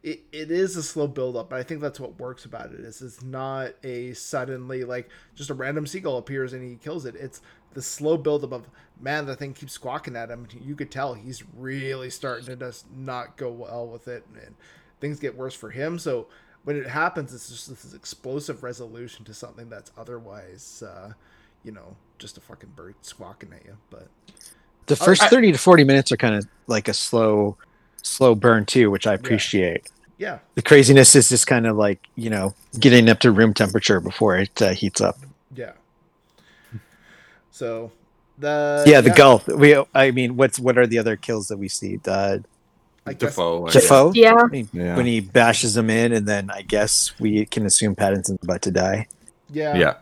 it, 0.05 0.21
it 0.31 0.51
is 0.51 0.77
a 0.77 0.83
slow 0.83 1.07
build 1.07 1.35
up, 1.35 1.49
but 1.49 1.57
I 1.57 1.63
think 1.63 1.81
that's 1.81 1.99
what 1.99 2.19
works 2.19 2.45
about 2.45 2.71
it. 2.71 2.79
Is 2.79 3.01
it's 3.01 3.23
not 3.23 3.71
a 3.83 4.13
suddenly 4.13 4.83
like 4.83 5.09
just 5.33 5.49
a 5.49 5.55
random 5.55 5.87
seagull 5.87 6.17
appears 6.17 6.53
and 6.53 6.63
he 6.63 6.75
kills 6.75 7.05
it. 7.07 7.15
It's 7.15 7.41
the 7.73 7.81
slow 7.81 8.15
build 8.15 8.43
up 8.43 8.51
of 8.51 8.69
man, 9.01 9.25
the 9.25 9.35
thing 9.35 9.53
keeps 9.53 9.73
squawking 9.73 10.15
at 10.15 10.29
him. 10.29 10.47
You 10.61 10.75
could 10.75 10.91
tell 10.91 11.15
he's 11.15 11.43
really 11.57 12.11
starting 12.11 12.45
to 12.45 12.55
just 12.55 12.85
not 12.95 13.35
go 13.35 13.51
well 13.51 13.87
with 13.87 14.07
it, 14.07 14.23
and 14.35 14.53
things 15.01 15.19
get 15.19 15.35
worse 15.35 15.55
for 15.55 15.71
him. 15.71 15.97
So 15.97 16.27
when 16.65 16.75
it 16.75 16.85
happens, 16.87 17.33
it's 17.33 17.49
just 17.49 17.67
this 17.69 17.93
explosive 17.95 18.61
resolution 18.61 19.25
to 19.25 19.33
something 19.33 19.69
that's 19.69 19.91
otherwise, 19.97 20.83
uh, 20.83 21.13
you 21.63 21.71
know, 21.71 21.95
just 22.19 22.37
a 22.37 22.41
fucking 22.41 22.73
bird 22.75 22.93
squawking 23.01 23.51
at 23.53 23.65
you. 23.65 23.75
But 23.89 24.07
The 24.85 24.95
first 24.95 25.23
I- 25.23 25.29
thirty 25.29 25.51
to 25.51 25.57
forty 25.57 25.83
minutes 25.83 26.11
are 26.11 26.17
kind 26.17 26.35
of 26.35 26.47
like 26.67 26.87
a 26.87 26.93
slow, 26.93 27.57
slow 28.03 28.35
burn 28.35 28.65
too, 28.67 28.91
which 28.91 29.07
I 29.07 29.15
appreciate. 29.15 29.89
Yeah, 30.17 30.39
The 30.55 30.61
craziness 30.61 31.13
is 31.15 31.27
just 31.29 31.45
kind 31.45 31.67
of 31.67 31.75
like 31.75 31.99
you 32.15 32.29
know 32.29 32.53
getting 32.79 33.09
up 33.09 33.19
to 33.19 33.31
room 33.31 33.53
temperature 33.53 33.99
before 33.99 34.37
it 34.37 34.61
uh, 34.61 34.71
heats 34.71 35.01
up. 35.01 35.17
yeah. 35.53 35.73
So 37.51 37.91
the 38.37 38.83
yeah, 38.85 39.01
the 39.01 39.11
gulf. 39.11 39.47
We, 39.47 39.81
I 39.93 40.11
mean, 40.11 40.35
what's 40.35 40.59
what 40.59 40.77
are 40.77 40.87
the 40.87 40.99
other 40.99 41.15
kills 41.15 41.47
that 41.47 41.57
we 41.57 41.67
see? 41.69 41.97
The 41.97 42.43
I 43.05 43.13
guess, 43.13 43.35
Dafoe. 43.35 43.67
Dafoe. 43.69 44.11
Yeah. 44.15 44.33
I 44.35 44.47
mean, 44.47 44.67
Yeah. 44.73 44.95
when 44.97 45.05
he 45.05 45.19
bashes 45.19 45.77
him 45.77 45.89
in, 45.89 46.11
and 46.11 46.27
then 46.27 46.49
I 46.49 46.63
guess 46.63 47.13
we 47.19 47.45
can 47.45 47.65
assume 47.65 47.95
Pattinson's 47.95 48.39
about 48.43 48.61
to 48.63 48.71
die. 48.71 49.07
yeah, 49.49 49.75
Yeah. 49.75 49.93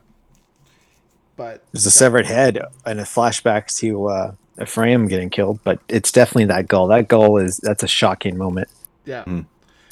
But 1.35 1.63
There's 1.71 1.85
a 1.87 1.91
severed 1.91 2.27
head 2.27 2.59
and 2.85 2.99
a 2.99 3.03
flashback 3.03 3.75
to 3.79 4.07
uh, 4.07 4.31
Ephraim 4.61 5.07
getting 5.07 5.29
killed, 5.31 5.59
but 5.63 5.79
it's 5.89 6.11
definitely 6.11 6.45
that 6.45 6.67
goal. 6.67 6.87
That 6.87 7.07
goal 7.07 7.37
is 7.37 7.57
that's 7.57 7.81
a 7.83 7.87
shocking 7.87 8.37
moment. 8.37 8.67
yeah, 9.05 9.23
Mm. 9.25 9.45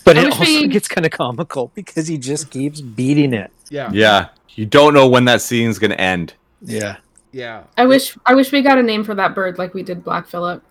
But 0.04 0.18
I 0.18 0.22
it 0.22 0.32
also 0.32 0.44
we- 0.44 0.68
gets 0.68 0.88
kind 0.88 1.06
of 1.06 1.12
comical 1.12 1.72
because 1.76 2.08
he 2.08 2.18
just 2.18 2.50
keeps 2.50 2.82
beating 2.82 3.34
it. 3.34 3.52
yeah, 3.70 3.90
Yeah. 3.94 4.30
You 4.56 4.66
don't 4.66 4.94
know 4.94 5.08
when 5.08 5.26
that 5.26 5.42
scene's 5.42 5.80
gonna 5.80 5.96
end. 5.96 6.34
Yeah. 6.62 6.98
yeah. 7.32 7.64
I 7.78 7.86
wish 7.86 8.18
I 8.26 8.36
wish 8.36 8.52
we 8.52 8.62
got 8.62 8.78
a 8.78 8.84
name 8.84 9.04
for 9.06 9.16
that 9.16 9.34
bird 9.34 9.58
like 9.58 9.74
we 9.74 9.82
did 9.84 10.04
Black 10.04 10.28
Phillip. 10.28 10.62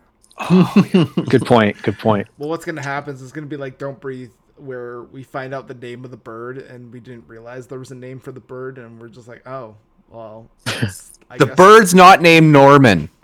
Good 1.28 1.46
point. 1.46 1.80
Good 1.82 1.98
point. 1.98 2.28
Well, 2.38 2.48
what's 2.50 2.64
gonna 2.64 2.82
happen 2.82 3.14
is 3.14 3.22
it's 3.22 3.32
gonna 3.32 3.46
be 3.46 3.56
like 3.56 3.78
"Don't 3.78 3.98
Breathe," 4.00 4.30
where 4.56 5.02
we 5.04 5.22
find 5.22 5.54
out 5.54 5.66
the 5.68 5.74
name 5.74 6.04
of 6.04 6.10
the 6.10 6.16
bird 6.18 6.58
and 6.58 6.92
we 6.92 7.00
didn't 7.00 7.24
realize 7.26 7.66
there 7.68 7.78
was 7.78 7.90
a 7.90 7.94
name 7.94 8.20
for 8.20 8.32
the 8.32 8.40
bird, 8.40 8.76
and 8.78 9.00
we're 9.00 9.08
just 9.08 9.28
like, 9.28 9.46
"Oh, 9.48 9.76
well." 10.10 10.48
I 11.30 11.38
The 11.38 11.46
guess- 11.46 11.56
bird's 11.56 11.94
not 11.94 12.20
named 12.20 12.52
Norman. 12.52 13.08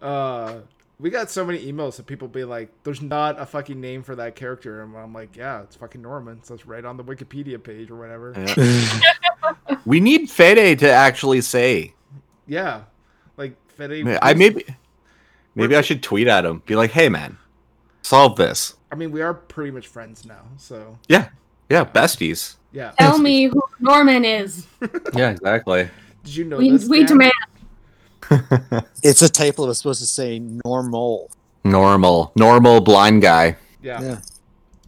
Uh, 0.00 0.60
we 1.00 1.10
got 1.10 1.30
so 1.30 1.44
many 1.44 1.64
emails 1.70 1.98
of 1.98 2.06
people 2.06 2.28
being 2.28 2.48
like, 2.48 2.70
"There's 2.82 3.00
not 3.02 3.40
a 3.40 3.46
fucking 3.46 3.80
name 3.80 4.02
for 4.02 4.14
that 4.16 4.36
character," 4.36 4.82
and 4.82 4.96
I'm 4.96 5.12
like, 5.14 5.36
"Yeah, 5.36 5.62
it's 5.62 5.76
fucking 5.76 6.02
Norman." 6.02 6.42
So 6.42 6.54
it's 6.54 6.66
right 6.66 6.84
on 6.84 6.96
the 6.96 7.04
Wikipedia 7.04 7.62
page 7.62 7.90
or 7.90 7.96
whatever. 7.96 8.34
Yeah. 8.36 9.54
we 9.86 10.00
need 10.00 10.30
Fede 10.30 10.78
to 10.80 10.90
actually 10.90 11.40
say. 11.40 11.94
Yeah, 12.46 12.82
like 13.36 13.54
Fede. 13.68 14.18
I 14.22 14.34
maybe 14.34 14.64
maybe 15.54 15.76
I 15.76 15.80
should 15.80 16.02
tweet 16.02 16.28
at 16.28 16.44
him. 16.44 16.62
Be 16.66 16.76
like, 16.76 16.90
"Hey, 16.90 17.08
man, 17.08 17.38
solve 18.02 18.36
this." 18.36 18.74
I 18.92 18.96
mean, 18.96 19.12
we 19.12 19.22
are 19.22 19.34
pretty 19.34 19.70
much 19.70 19.86
friends 19.86 20.24
now, 20.24 20.42
so 20.56 20.98
Yeah, 21.08 21.28
yeah, 21.68 21.84
besties. 21.84 22.56
yeah. 22.72 22.90
Tell 22.98 23.18
me 23.18 23.44
who 23.44 23.62
Norman 23.78 24.24
is. 24.24 24.66
Yeah, 25.14 25.30
exactly. 25.30 25.88
Did 26.24 26.36
you 26.36 26.44
know 26.44 26.56
We, 26.58 26.70
this? 26.70 26.88
we 26.88 26.98
Dan? 26.98 27.06
demand. 27.06 27.32
It's 29.02 29.22
a 29.22 29.28
typo. 29.28 29.68
It's 29.70 29.78
supposed 29.78 30.00
to 30.00 30.06
say 30.06 30.38
normal. 30.64 31.30
Normal, 31.64 32.32
normal 32.36 32.80
blind 32.80 33.22
guy. 33.22 33.56
Yeah. 33.82 34.00
Yeah. 34.02 34.20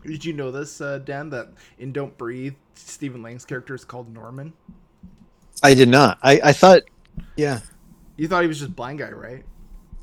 Did 0.05 0.25
you 0.25 0.33
know 0.33 0.51
this, 0.51 0.81
uh, 0.81 0.99
Dan? 0.99 1.31
That 1.31 1.49
in 1.79 1.93
Don't 1.93 2.17
Breathe, 2.19 2.55
Stephen 2.75 3.23
Lang's 3.23 3.45
character 3.45 3.75
is 3.75 3.85
called 3.85 4.13
Norman. 4.13 4.53
I 5.63 5.75
did 5.75 5.89
not. 5.89 6.19
I, 6.23 6.41
I 6.43 6.53
thought, 6.53 6.83
yeah, 7.37 7.61
You 8.17 8.27
thought 8.27 8.43
he 8.43 8.49
was 8.49 8.59
just 8.59 8.75
blind 8.75 8.99
guy, 8.99 9.11
right? 9.11 9.45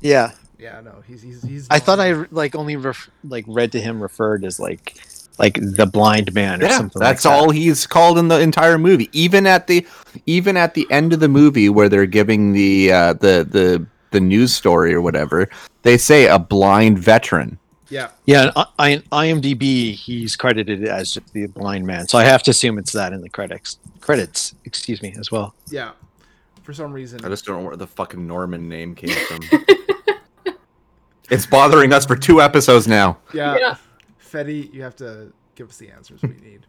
yeah. 0.00 0.32
Yeah, 0.58 0.80
no, 0.82 1.02
he's 1.06 1.22
he's 1.22 1.42
he's. 1.42 1.66
I 1.70 1.78
thought 1.78 1.98
I 2.00 2.12
like 2.30 2.54
only 2.54 2.76
ref- 2.76 3.08
like 3.24 3.46
read 3.48 3.72
to 3.72 3.80
him 3.80 4.02
referred 4.02 4.44
as 4.44 4.60
like 4.60 4.94
like 5.40 5.58
the 5.60 5.86
blind 5.86 6.32
man 6.34 6.62
or 6.62 6.66
Yeah, 6.66 6.76
something. 6.76 7.00
that's 7.00 7.24
like 7.24 7.32
that. 7.34 7.38
all 7.40 7.50
he's 7.50 7.86
called 7.86 8.18
in 8.18 8.28
the 8.28 8.38
entire 8.38 8.78
movie. 8.78 9.08
Even 9.12 9.46
at 9.46 9.66
the 9.66 9.84
even 10.26 10.56
at 10.56 10.74
the 10.74 10.86
end 10.90 11.12
of 11.12 11.18
the 11.20 11.28
movie 11.28 11.68
where 11.68 11.88
they're 11.88 12.06
giving 12.06 12.52
the 12.52 12.92
uh, 12.92 13.12
the 13.14 13.44
the 13.50 13.84
the 14.12 14.20
news 14.20 14.54
story 14.54 14.92
or 14.94 15.00
whatever, 15.00 15.48
they 15.82 15.96
say 15.96 16.26
a 16.26 16.38
blind 16.38 16.98
veteran. 16.98 17.58
Yeah, 17.88 18.10
Yeah, 18.24 18.52
on 18.54 18.66
I, 18.78 19.02
IMDb, 19.10 19.94
he's 19.94 20.36
credited 20.36 20.84
as 20.84 21.18
the 21.32 21.46
blind 21.48 21.84
man, 21.84 22.06
so 22.06 22.18
I 22.18 22.24
have 22.24 22.40
to 22.44 22.52
assume 22.52 22.78
it's 22.78 22.92
that 22.92 23.12
in 23.12 23.20
the 23.20 23.28
credits. 23.28 23.78
Credits, 24.00 24.54
excuse 24.64 25.02
me, 25.02 25.12
as 25.18 25.32
well. 25.32 25.54
yeah. 25.70 25.90
For 26.62 26.72
some 26.72 26.92
reason, 26.92 27.24
I 27.24 27.28
just 27.28 27.44
don't 27.46 27.58
know 27.62 27.66
where 27.66 27.76
the 27.76 27.88
fucking 27.88 28.24
Norman 28.24 28.68
name 28.68 28.94
came 28.94 29.10
from. 29.26 29.40
it's 31.30 31.46
bothering 31.46 31.92
us 31.92 32.06
for 32.06 32.14
two 32.16 32.40
episodes 32.40 32.86
now. 32.86 33.18
yeah. 33.34 33.56
Yeah. 33.58 33.76
Fede, 34.30 34.72
you 34.72 34.82
have 34.82 34.96
to 34.96 35.32
give 35.54 35.68
us 35.68 35.76
the 35.78 35.90
answers 35.90 36.22
we 36.22 36.36
need. 36.40 36.66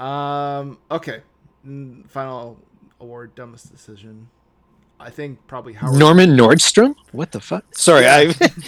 um. 0.04 0.78
Okay. 0.90 1.22
Final 2.08 2.58
award, 3.00 3.34
dumbest 3.34 3.70
decision. 3.70 4.28
I 5.00 5.10
think 5.10 5.38
probably 5.46 5.74
Howard. 5.74 5.96
Norman 5.98 6.30
Nordstrom? 6.30 6.96
What 7.12 7.30
the 7.30 7.40
fuck? 7.40 7.64
Sorry, 7.76 8.04
I 8.06 8.22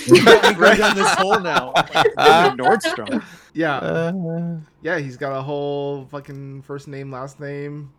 you 0.06 0.24
got 0.24 0.42
me 0.44 0.54
going 0.54 0.78
down 0.78 0.94
this 0.94 1.10
hole 1.14 1.40
now. 1.40 1.72
Norman 2.16 2.56
Nordstrom. 2.58 3.24
Yeah, 3.52 3.78
Uh, 3.78 4.58
yeah. 4.82 4.98
He's 4.98 5.16
got 5.16 5.36
a 5.36 5.42
whole 5.42 6.06
fucking 6.06 6.62
first 6.62 6.86
name, 6.86 7.10
last 7.10 7.40
name. 7.40 7.90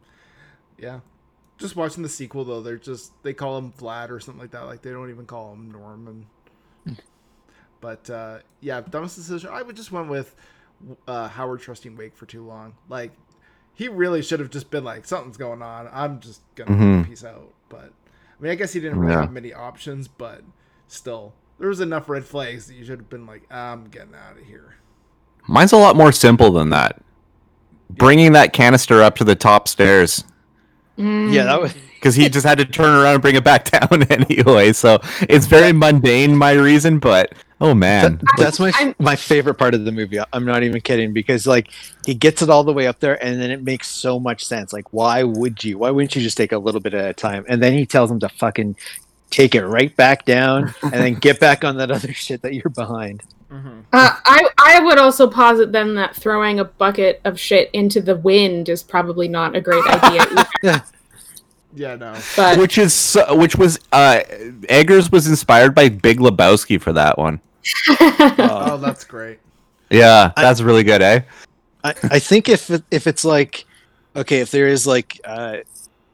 Yeah. 0.77 1.01
Just 1.57 1.75
watching 1.75 2.03
the 2.03 2.09
sequel 2.09 2.45
though, 2.45 2.61
they're 2.61 2.77
just 2.77 3.11
they 3.23 3.33
call 3.33 3.57
him 3.57 3.73
Vlad 3.73 4.09
or 4.11 4.19
something 4.21 4.41
like 4.41 4.51
that. 4.51 4.65
Like 4.65 4.81
they 4.81 4.91
don't 4.91 5.09
even 5.09 5.25
call 5.25 5.51
him 5.53 5.69
Norman. 5.71 6.25
But 7.81 8.09
uh, 8.09 8.39
yeah, 8.61 8.81
dumbest 8.81 9.15
decision. 9.15 9.49
I 9.51 9.61
would 9.63 9.75
just 9.75 9.91
went 9.91 10.07
with 10.07 10.35
uh, 11.07 11.27
Howard 11.27 11.61
trusting 11.61 11.95
Wake 11.97 12.15
for 12.15 12.25
too 12.25 12.45
long. 12.45 12.73
Like 12.89 13.11
he 13.73 13.87
really 13.87 14.21
should 14.21 14.39
have 14.39 14.49
just 14.49 14.69
been 14.69 14.83
like, 14.83 15.05
something's 15.05 15.37
going 15.37 15.61
on. 15.61 15.89
I'm 15.91 16.19
just 16.19 16.41
gonna 16.55 16.71
Mhm. 16.71 17.07
peace 17.07 17.23
out. 17.23 17.51
But 17.69 17.91
I 18.39 18.43
mean, 18.43 18.51
I 18.51 18.55
guess 18.55 18.73
he 18.73 18.79
didn't 18.79 18.99
really 18.99 19.13
Yeah. 19.13 19.21
have 19.21 19.31
many 19.31 19.53
options. 19.53 20.07
But 20.07 20.43
still, 20.87 21.33
there 21.59 21.69
was 21.69 21.79
enough 21.79 22.07
red 22.09 22.25
flags 22.25 22.67
that 22.67 22.75
you 22.75 22.85
should 22.85 22.99
have 22.99 23.09
been 23.09 23.25
like, 23.25 23.51
I'm 23.51 23.85
getting 23.85 24.13
out 24.15 24.37
of 24.39 24.45
here. 24.45 24.75
mine's 25.47 25.71
a 25.73 25.77
lot 25.77 25.95
more 25.95 26.11
simple 26.11 26.51
than 26.51 26.69
that. 26.69 27.01
Bringing 27.89 28.31
that 28.33 28.53
canister 28.53 29.01
up 29.01 29.15
to 29.17 29.23
the 29.23 29.35
top 29.35 29.67
stairs 29.67 30.23
Mm. 30.97 31.33
Yeah, 31.33 31.45
that 31.45 31.59
was 31.61 31.73
because 31.95 32.15
he 32.15 32.27
just 32.29 32.45
had 32.45 32.57
to 32.57 32.65
turn 32.65 32.93
around 32.93 33.13
and 33.13 33.21
bring 33.21 33.35
it 33.35 33.43
back 33.43 33.71
down 33.71 34.03
anyway. 34.03 34.73
So 34.73 34.99
it's 35.21 35.45
very 35.47 35.71
mundane, 35.71 36.35
my 36.35 36.51
reason, 36.51 36.99
but 36.99 37.33
oh 37.61 37.73
man, 37.73 38.17
that- 38.17 38.25
that's 38.37 38.59
my 38.59 38.71
I'm- 38.75 38.95
my 38.99 39.15
favorite 39.15 39.53
part 39.53 39.73
of 39.73 39.85
the 39.85 39.91
movie. 39.93 40.19
I'm 40.33 40.43
not 40.45 40.63
even 40.63 40.81
kidding 40.81 41.13
because 41.13 41.47
like 41.47 41.69
he 42.05 42.13
gets 42.13 42.41
it 42.41 42.49
all 42.49 42.63
the 42.65 42.73
way 42.73 42.87
up 42.87 42.99
there 42.99 43.23
and 43.23 43.41
then 43.41 43.49
it 43.51 43.63
makes 43.63 43.87
so 43.87 44.19
much 44.19 44.43
sense. 44.45 44.73
Like 44.73 44.91
why 44.91 45.23
would 45.23 45.63
you? 45.63 45.77
Why 45.77 45.91
wouldn't 45.91 46.15
you 46.15 46.21
just 46.21 46.35
take 46.37 46.51
a 46.51 46.57
little 46.57 46.81
bit 46.81 46.93
at 46.93 47.05
a 47.09 47.13
time? 47.13 47.45
And 47.47 47.63
then 47.63 47.71
he 47.73 47.85
tells 47.85 48.11
him 48.11 48.19
to 48.19 48.29
fucking 48.29 48.75
take 49.29 49.55
it 49.55 49.65
right 49.65 49.95
back 49.95 50.25
down 50.25 50.73
and 50.83 50.91
then 50.91 51.13
get 51.13 51.39
back 51.39 51.63
on 51.63 51.77
that 51.77 51.89
other 51.89 52.11
shit 52.11 52.41
that 52.41 52.53
you're 52.53 52.69
behind. 52.69 53.23
Mm-hmm. 53.49 53.79
Uh, 53.93 54.15
I 54.25 54.49
I 54.57 54.79
would 54.81 54.97
also 54.97 55.27
posit 55.29 55.71
then 55.71 55.95
that 55.95 56.15
throwing 56.15 56.59
a 56.59 56.63
bucket 56.65 57.21
of 57.25 57.39
shit 57.39 57.69
into 57.73 58.01
the 58.01 58.15
wind 58.15 58.69
is 58.69 58.81
probably 58.83 59.27
not 59.27 59.55
a 59.55 59.61
great 59.61 59.83
idea. 59.87 60.25
either. 60.63 60.83
Yeah, 61.73 61.95
no. 61.95 62.17
but 62.35 62.57
which 62.59 62.77
is 62.77 62.93
so- 62.93 63.33
which 63.35 63.55
was 63.55 63.79
uh 63.93 64.21
Eggers 64.67 65.09
was 65.11 65.27
inspired 65.27 65.73
by 65.73 65.87
Big 65.89 66.19
Lebowski 66.19 66.79
for 66.81 66.91
that 66.93 67.17
one. 67.17 67.39
Oh, 67.99 68.77
that's 68.77 69.03
great. 69.03 69.39
Yeah, 69.89 70.31
I- 70.35 70.41
that's 70.41 70.61
really 70.61 70.83
good, 70.83 71.01
eh? 71.01 71.21
I, 71.83 71.93
I 72.03 72.19
think 72.19 72.47
if 72.47 72.69
it, 72.69 72.83
if 72.91 73.07
it's 73.07 73.25
like 73.25 73.65
okay, 74.15 74.39
if 74.41 74.51
there 74.51 74.67
is 74.67 74.85
like 74.85 75.19
uh, 75.25 75.57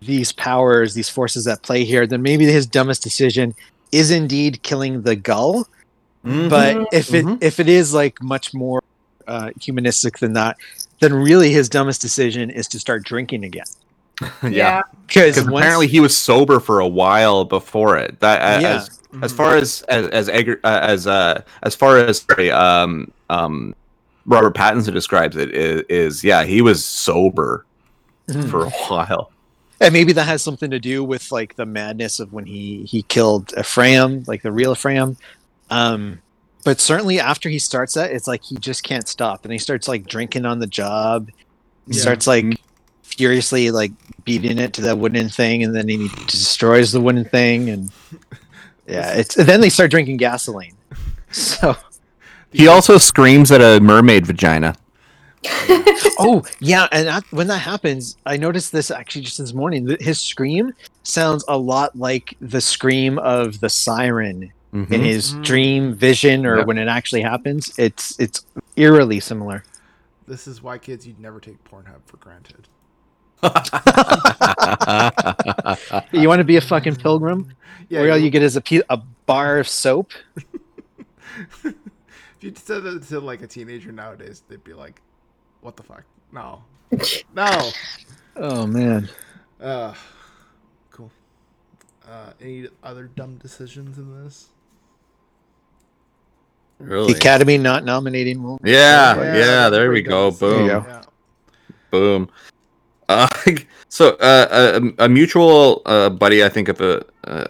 these 0.01 0.31
powers, 0.31 0.93
these 0.93 1.09
forces 1.09 1.47
at 1.47 1.61
play 1.63 1.83
here, 1.83 2.07
then 2.07 2.21
maybe 2.21 2.45
his 2.45 2.65
dumbest 2.67 3.03
decision 3.03 3.53
is 3.91 4.11
indeed 4.11 4.61
killing 4.63 5.01
the 5.01 5.15
gull. 5.15 5.67
But 6.23 6.75
Mhm. 6.77 6.85
if 6.91 7.13
it 7.13 7.25
Mhm. 7.25 7.37
if 7.41 7.59
it 7.59 7.69
is 7.69 7.93
like 7.93 8.21
much 8.21 8.53
more 8.53 8.81
uh, 9.27 9.51
humanistic 9.61 10.19
than 10.19 10.33
that, 10.33 10.55
then 11.01 11.13
really 11.13 11.51
his 11.51 11.67
dumbest 11.69 12.01
decision 12.01 12.49
is 12.49 12.67
to 12.69 12.79
start 12.79 13.03
drinking 13.03 13.43
again. 13.43 13.65
yeah, 14.49 14.82
Because 15.05 15.36
because 15.36 15.47
apparently 15.47 15.88
he 15.88 15.99
was 15.99 16.15
sober 16.18 16.59
for 16.59 16.80
a 16.80 16.88
while 16.88 17.45
before 17.45 17.97
it. 17.97 18.20
That 18.20 18.41
uh, 18.41 18.61
Yeah. 18.61 18.76
as 18.78 18.99
as 19.22 19.34
far 19.34 19.55
as 19.55 19.82
as 19.84 20.07
as 20.07 20.30
uh, 20.30 20.55
as 20.63 21.07
uh 21.07 21.41
as 21.63 21.76
far 21.76 21.97
as 21.97 22.22
sorry, 22.22 22.51
um 22.51 23.11
um 23.30 23.76
Robert 24.26 24.55
Pattinson 24.55 24.91
describes 24.93 25.36
it 25.38 25.51
is, 25.53 25.84
is 25.89 26.24
yeah 26.24 26.43
he 26.43 26.61
was 26.61 26.84
sober 26.84 27.65
Mhm. 28.30 28.49
for 28.49 28.65
a 28.65 28.70
while. 28.70 29.32
and 29.80 29.93
maybe 29.93 30.11
that 30.13 30.26
has 30.28 30.41
something 30.41 30.70
to 30.72 30.80
do 30.80 31.03
with 31.03 31.32
like 31.32 31.55
the 31.55 31.65
madness 31.65 32.20
of 32.20 32.34
when 32.34 32.45
he 32.45 32.84
he 32.84 33.03
killed 33.03 33.53
Ephraim, 33.57 34.24
like 34.28 34.41
the 34.41 34.51
real 34.51 34.72
Ephraim. 34.74 35.15
Um, 35.70 36.20
but 36.65 36.82
certainly 36.82 37.20
after 37.20 37.47
he 37.47 37.59
starts 37.59 37.93
that, 37.93 38.11
it's 38.11 38.28
like 38.28 38.43
he 38.43 38.57
just 38.57 38.84
can't 38.84 39.07
stop, 39.07 39.45
and 39.45 39.51
he 39.53 39.59
starts 39.59 39.88
like 39.88 40.05
drinking 40.07 40.45
on 40.45 40.59
the 40.59 40.68
job. 40.68 41.30
He 41.88 41.93
Yeah. 41.95 42.01
starts 42.01 42.28
like 42.28 42.59
furiously 43.16 43.72
like 43.72 43.91
beating 44.26 44.58
it 44.58 44.74
to 44.74 44.82
that 44.82 44.97
wooden 44.97 45.30
thing, 45.30 45.64
and 45.64 45.76
then 45.76 45.88
he 45.88 46.10
destroys 46.28 46.91
the 46.91 47.01
wooden 47.01 47.26
thing, 47.26 47.70
and 47.70 47.91
yeah, 48.88 49.14
it's 49.14 49.38
and 49.38 49.47
then 49.47 49.62
they 49.62 49.70
start 49.70 49.91
drinking 49.91 50.18
gasoline. 50.18 50.76
So 51.32 51.76
He 52.51 52.68
also 52.68 52.97
screams 52.97 53.51
at 53.51 53.62
a 53.62 53.80
mermaid 53.82 54.26
vagina. 54.26 54.76
oh 56.20 56.43
yeah, 56.60 56.88
and 56.91 57.08
that, 57.08 57.24
when 57.32 57.47
that 57.47 57.60
happens, 57.60 58.18
I 58.26 58.38
noticed 58.38 58.72
this 58.72 58.91
actually 58.91 59.22
just 59.22 59.38
this 59.38 59.53
morning. 59.53 59.88
th- 59.88 60.01
His 60.01 60.20
scream 60.20 60.74
sounds 61.03 61.43
a 61.47 61.58
lot 61.58 61.95
like 61.95 62.36
the 62.41 62.60
scream 62.62 63.18
of 63.20 63.60
the 63.60 63.70
siren 63.70 64.51
Mhm. 64.74 64.91
in 64.91 65.01
his 65.01 65.34
Mhm. 65.34 65.43
dream 65.45 65.93
vision 65.93 66.45
or 66.45 66.58
Yeah. 66.58 66.64
when 66.66 66.78
it 66.78 66.88
actually 66.89 67.22
happens. 67.22 67.72
It's 67.78 68.20
it's 68.20 68.45
eerily 68.76 69.20
similar. 69.22 69.64
This 70.28 70.47
is 70.47 70.62
why 70.62 70.78
kids 70.78 71.08
you'd 71.08 71.20
never 71.22 71.39
take 71.39 71.64
Pornhub 71.64 72.01
for 72.05 72.18
granted. 72.18 72.68
You 76.11 76.27
want 76.27 76.39
to 76.39 76.43
be 76.43 76.57
a 76.57 76.61
fucking 76.61 76.95
pilgrim? 76.97 77.53
Yeah, 77.89 78.01
or 78.01 78.11
all 78.11 78.17
you- 78.17 78.25
you 78.25 78.29
get 78.31 78.43
is 78.43 78.55
a, 78.55 78.61
pe- 78.61 78.81
a 78.89 78.97
bar 79.25 79.57
of 79.59 79.67
soap. 79.67 80.11
if 81.63 81.73
you 82.41 82.53
said 82.55 82.83
that 82.83 83.03
to 83.09 83.19
like 83.19 83.41
a 83.41 83.47
teenager 83.47 83.91
nowadays, 83.91 84.43
they'd 84.47 84.63
be 84.63 84.73
like, 84.73 85.01
"What 85.61 85.75
the 85.77 85.83
fuck? 85.83 86.03
No, 86.31 86.63
no." 87.35 87.69
Oh 88.35 88.65
man. 88.67 89.09
Uh, 89.61 89.93
cool. 90.91 91.11
Uh, 92.07 92.31
any 92.41 92.67
other 92.83 93.05
dumb 93.15 93.35
decisions 93.38 93.97
in 93.97 94.23
this? 94.23 94.49
really? 96.79 97.13
The 97.13 97.17
Academy 97.19 97.57
not 97.57 97.83
nominating 97.85 98.43
Will. 98.43 98.59
Yeah, 98.63 99.15
Yeah, 99.15 99.35
yeah, 99.35 99.69
there 99.69 99.89
we 99.91 100.01
go. 100.03 100.29
Boom. 100.31 100.49
There 100.51 100.65
you 100.65 100.85
Yeah. 100.88 101.01
Boom. 101.91 102.29
Uh, 103.10 103.28
so 103.88 104.16
uh, 104.16 104.80
a, 104.99 105.05
a 105.05 105.08
mutual 105.10 105.82
uh, 105.86 106.10
buddy, 106.10 106.43
I 106.43 106.49
think 106.49 106.68
of 106.68 106.82
a 106.82 107.05
uh, 107.24 107.45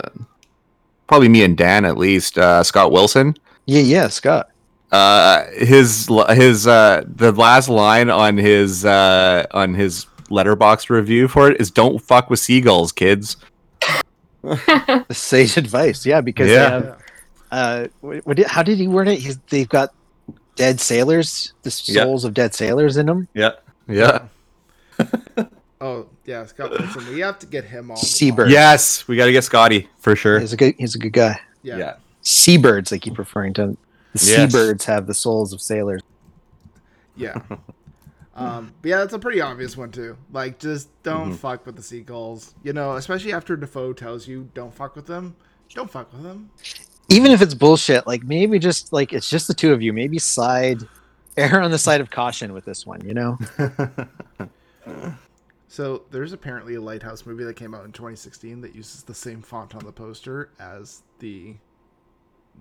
probably 1.08 1.30
me 1.30 1.44
and 1.44 1.58
Dan 1.58 1.84
at 1.84 1.98
least. 1.98 2.38
Uh, 2.38 2.62
Scott 2.64 2.92
Wilson. 2.92 3.36
Yeah, 3.66 3.82
yeah, 3.82 4.08
Scott. 4.08 4.52
Uh, 4.92 5.46
his 5.56 6.08
his 6.30 6.68
uh, 6.68 7.04
the 7.08 7.32
last 7.32 7.70
line 7.70 8.12
on 8.12 8.38
his 8.38 8.86
uh, 8.86 9.48
on 9.52 9.74
his 9.74 10.06
Letterboxd 10.30 10.92
review 10.92 11.28
for 11.28 11.50
it 11.50 11.60
is 11.60 11.72
"Don't 11.72 12.00
fuck 12.04 12.30
with 12.30 12.40
seagulls, 12.40 12.92
kids." 12.92 13.38
Sage 15.12 15.58
advice. 15.58 16.06
Yeah, 16.06 16.22
because 16.22 16.50
Yeah. 16.50 16.56
they 16.80 16.86
have 16.88 17.02
uh, 17.52 17.88
what, 18.02 18.26
what 18.28 18.38
did, 18.38 18.46
how 18.48 18.62
did 18.64 18.78
he 18.78 18.88
word 18.88 19.08
it? 19.08 19.20
He's, 19.20 19.38
they've 19.50 19.68
got 19.70 19.94
dead 20.56 20.80
sailors, 20.80 21.54
the 21.64 21.82
Yeah. 21.86 22.04
souls 22.04 22.26
of 22.26 22.34
dead 22.34 22.54
sailors 22.54 22.98
in 22.98 23.06
them. 23.08 23.28
Yeah. 23.34 23.52
Yeah. 23.88 24.28
Oh 25.80 26.08
yeah, 26.26 26.44
Scott 26.48 26.72
Wilson. 26.72 27.08
We 27.14 27.20
have 27.20 27.38
to 27.40 27.46
get 27.46 27.64
him 27.64 27.92
on. 27.92 27.96
the 27.96 28.02
Seabird. 28.06 28.50
Yes, 28.50 29.08
we 29.08 29.16
got 29.16 29.28
to 29.28 29.32
get 29.32 29.44
Scotty 29.44 29.88
for 30.00 30.16
sure. 30.16 30.40
He's 30.40 30.52
a 30.52 30.58
good, 30.58 30.74
he's 30.80 30.96
a 30.96 30.98
good 30.98 31.14
guy. 31.14 31.40
Yeah. 31.62 31.78
Yeah. 31.78 31.96
Seabirds, 32.24 32.90
they 32.90 32.98
keep 32.98 33.20
referring 33.20 33.54
to. 33.54 33.62
them. 33.68 33.78
The 34.14 34.26
Yes. 34.26 34.52
seabirds 34.52 34.86
have 34.86 35.06
the 35.06 35.14
souls 35.14 35.54
of 35.54 35.62
sailors. 35.62 36.02
Yeah. 37.16 37.40
Um, 38.36 38.72
but 38.84 38.90
yeah, 38.90 38.98
that's 38.98 39.14
a 39.14 39.18
pretty 39.20 39.42
obvious 39.42 39.76
one 39.76 39.90
too. 39.90 40.16
Like, 40.32 40.60
just 40.60 40.90
don't 41.02 41.32
Mhm. 41.34 41.38
fuck 41.38 41.66
with 41.66 41.76
the 41.76 41.82
seagulls. 41.82 42.54
You 42.62 42.72
know, 42.72 42.96
especially 42.96 43.34
after 43.34 43.56
Dafoe 43.58 43.94
tells 43.94 44.28
you 44.28 44.48
don't 44.54 44.72
fuck 44.72 44.96
with 44.96 45.08
them. 45.08 45.36
Don't 45.74 45.90
fuck 45.90 46.14
with 46.14 46.22
them. 46.22 46.52
Even 47.10 47.32
if 47.32 47.42
it's 47.42 47.56
bullshit, 47.56 48.06
like 48.06 48.24
maybe 48.24 48.60
just 48.60 48.94
like 48.94 49.12
it's 49.12 49.28
just 49.28 49.48
the 49.48 49.56
two 49.56 49.74
of 49.74 49.82
you. 49.82 49.92
Maybe 49.92 50.20
side, 50.20 50.84
err 51.36 51.62
on 51.62 51.72
the 51.72 51.80
side 51.80 52.00
of 52.00 52.12
caution 52.12 52.54
with 52.54 52.64
this 52.64 52.86
one. 52.86 53.02
You 53.04 53.16
know, 53.16 53.40
So 55.68 56.04
there's 56.12 56.32
apparently 56.34 56.76
a 56.76 56.82
Lighthouse 56.82 57.26
movie 57.26 57.44
that 57.44 57.56
came 57.56 57.76
out 57.76 57.84
in 57.84 57.92
2016 57.92 58.62
that 58.62 58.74
uses 58.74 59.04
the 59.04 59.14
same 59.14 59.42
font 59.42 59.76
on 59.76 59.84
the 59.86 59.92
poster 59.92 60.50
as 60.60 61.04
the 61.20 61.56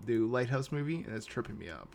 new 0.06 0.26
Lighthouse 0.26 0.72
movie, 0.72 0.96
and 1.06 1.14
it's 1.14 1.26
tripping 1.26 1.56
me 1.58 1.70
up. 1.70 1.88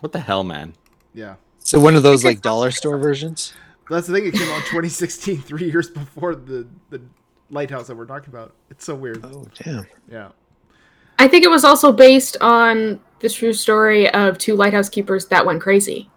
What 0.00 0.12
the 0.12 0.20
hell, 0.20 0.44
man? 0.44 0.74
Yeah. 1.14 1.34
so 1.58 1.78
one 1.80 1.96
of 1.96 2.02
those 2.02 2.24
like 2.24 2.40
dollar 2.40 2.70
store 2.70 2.98
versions. 2.98 3.54
That's 3.90 4.06
the 4.06 4.14
thing. 4.14 4.26
It 4.26 4.34
came 4.34 4.48
out 4.48 4.56
in 4.56 4.62
2016, 4.62 5.42
three 5.42 5.70
years 5.70 5.90
before 5.90 6.34
the 6.34 6.66
the 6.90 7.02
Lighthouse 7.50 7.88
that 7.88 7.96
we're 7.96 8.06
talking 8.06 8.30
about. 8.30 8.54
It's 8.70 8.84
so 8.84 8.94
weird. 8.94 9.24
Oh 9.24 9.44
damn! 9.62 9.86
Yeah. 10.10 10.30
I 11.18 11.28
think 11.28 11.44
it 11.44 11.50
was 11.50 11.64
also 11.64 11.92
based 11.92 12.36
on 12.40 13.00
the 13.20 13.28
true 13.28 13.52
story 13.52 14.10
of 14.10 14.38
two 14.38 14.56
lighthouse 14.56 14.88
keepers 14.88 15.26
that 15.26 15.46
went 15.46 15.60
crazy. 15.60 16.10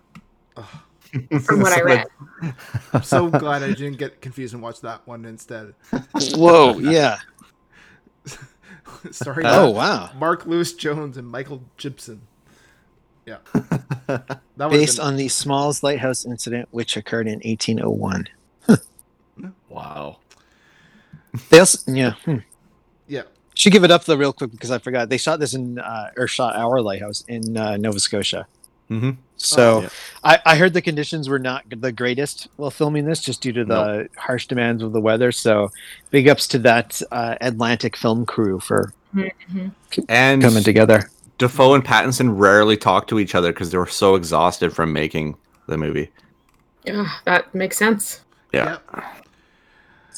From 1.41 1.61
what 1.61 1.77
I 1.77 1.81
read. 1.81 2.07
I'm 2.93 3.03
so 3.03 3.29
glad 3.29 3.63
I 3.63 3.67
didn't 3.67 3.97
get 3.97 4.21
confused 4.21 4.53
and 4.53 4.61
watch 4.61 4.81
that 4.81 5.05
one 5.07 5.25
instead. 5.25 5.73
Whoa, 6.35 6.77
yeah. 6.79 7.17
Sorry. 9.11 9.43
Oh 9.45 9.69
wow. 9.69 10.11
Mark 10.17 10.45
Lewis 10.45 10.73
Jones 10.73 11.17
and 11.17 11.27
Michael 11.27 11.63
Jibson. 11.77 12.21
Yeah. 13.25 13.37
That 14.07 14.39
Based 14.69 14.97
been- 14.97 15.05
on 15.05 15.15
the 15.15 15.27
Smalls 15.29 15.83
Lighthouse 15.83 16.25
incident, 16.25 16.67
which 16.71 16.95
occurred 16.97 17.27
in 17.27 17.39
1801. 17.43 18.27
Wow. 19.69 20.19
They 21.49 21.59
also, 21.59 21.91
yeah. 21.91 22.11
hmm. 22.23 22.37
Yeah. 23.07 23.23
Should 23.55 23.73
give 23.73 23.83
it 23.83 23.91
up 23.91 24.05
though 24.05 24.15
real 24.15 24.31
quick 24.33 24.51
because 24.51 24.71
I 24.71 24.77
forgot 24.79 25.09
they 25.09 25.17
shot 25.17 25.39
this 25.39 25.53
in 25.53 25.79
uh, 25.79 26.11
or 26.17 26.27
shot 26.27 26.55
our 26.55 26.81
lighthouse 26.81 27.23
in 27.27 27.57
uh, 27.57 27.77
Nova 27.77 27.99
Scotia. 27.99 28.47
Mm-hmm. 28.89 29.11
So 29.37 29.77
Oh, 29.77 29.81
yeah. 29.81 29.89
I, 30.23 30.39
I 30.45 30.55
heard 30.57 30.73
the 30.73 30.81
conditions 30.81 31.27
were 31.27 31.39
not 31.39 31.63
the 31.69 31.91
greatest 31.91 32.47
while 32.55 32.71
filming 32.71 33.05
this, 33.05 33.21
just 33.21 33.41
due 33.41 33.51
to 33.53 33.65
the 33.65 34.09
harsh 34.15 34.47
demands 34.47 34.81
of 34.83 34.93
the 34.93 35.01
weather. 35.01 35.31
So 35.31 35.71
big 36.11 36.27
ups 36.27 36.47
to 36.49 36.59
that 36.59 37.01
uh, 37.11 37.35
Atlantic 37.41 37.95
film 37.97 38.25
crew 38.25 38.59
for 38.59 38.93
Mhm. 39.13 39.71
And 40.09 40.41
coming 40.41 40.63
together. 40.63 41.09
Dafoe 41.37 41.73
and 41.73 41.83
Pattinson 41.85 42.37
rarely 42.37 42.75
talk 42.77 43.07
to 43.07 43.19
each 43.19 43.33
other 43.33 43.51
because 43.53 43.71
they 43.71 43.77
were 43.77 43.87
so 43.87 44.15
exhausted 44.15 44.73
from 44.73 44.91
making 44.91 45.37
the 45.67 45.77
movie. 45.77 46.09
Yeah, 46.83 47.07
that 47.23 47.53
makes 47.55 47.77
sense. 47.77 48.21
Yeah. 48.53 48.77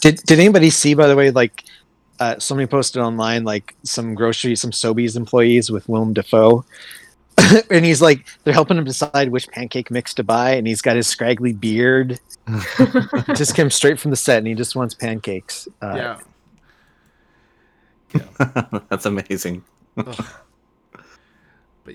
Did 0.01 0.18
Did 0.26 0.39
anybody 0.39 0.70
see 0.70 0.93
by 0.93 1.07
the 1.07 1.15
way 1.15 1.32
like 1.32 1.63
uh, 2.20 2.39
somebody 2.39 2.65
posted 2.68 3.01
online 3.01 3.43
like 3.43 3.76
some 3.84 4.15
grocery 4.15 4.55
some 4.55 4.72
Sobeys 4.72 5.15
employees 5.15 5.70
with 5.72 5.88
Willem 5.88 6.13
Dafoe. 6.13 6.65
and 7.69 7.85
he's 7.85 8.01
like, 8.01 8.25
they're 8.43 8.53
helping 8.53 8.77
him 8.77 8.83
decide 8.83 9.29
which 9.29 9.47
pancake 9.49 9.91
mix 9.91 10.13
to 10.15 10.23
buy, 10.23 10.51
and 10.51 10.67
he's 10.67 10.81
got 10.81 10.95
his 10.95 11.07
scraggly 11.07 11.53
beard. 11.53 12.19
just 13.35 13.55
came 13.55 13.69
straight 13.69 13.99
from 13.99 14.11
the 14.11 14.17
set, 14.17 14.39
and 14.39 14.47
he 14.47 14.53
just 14.53 14.75
wants 14.75 14.93
pancakes. 14.93 15.67
Uh, 15.81 16.17
yeah. 18.13 18.21
That's 18.89 19.05
amazing. 19.05 19.63
But 19.95 20.17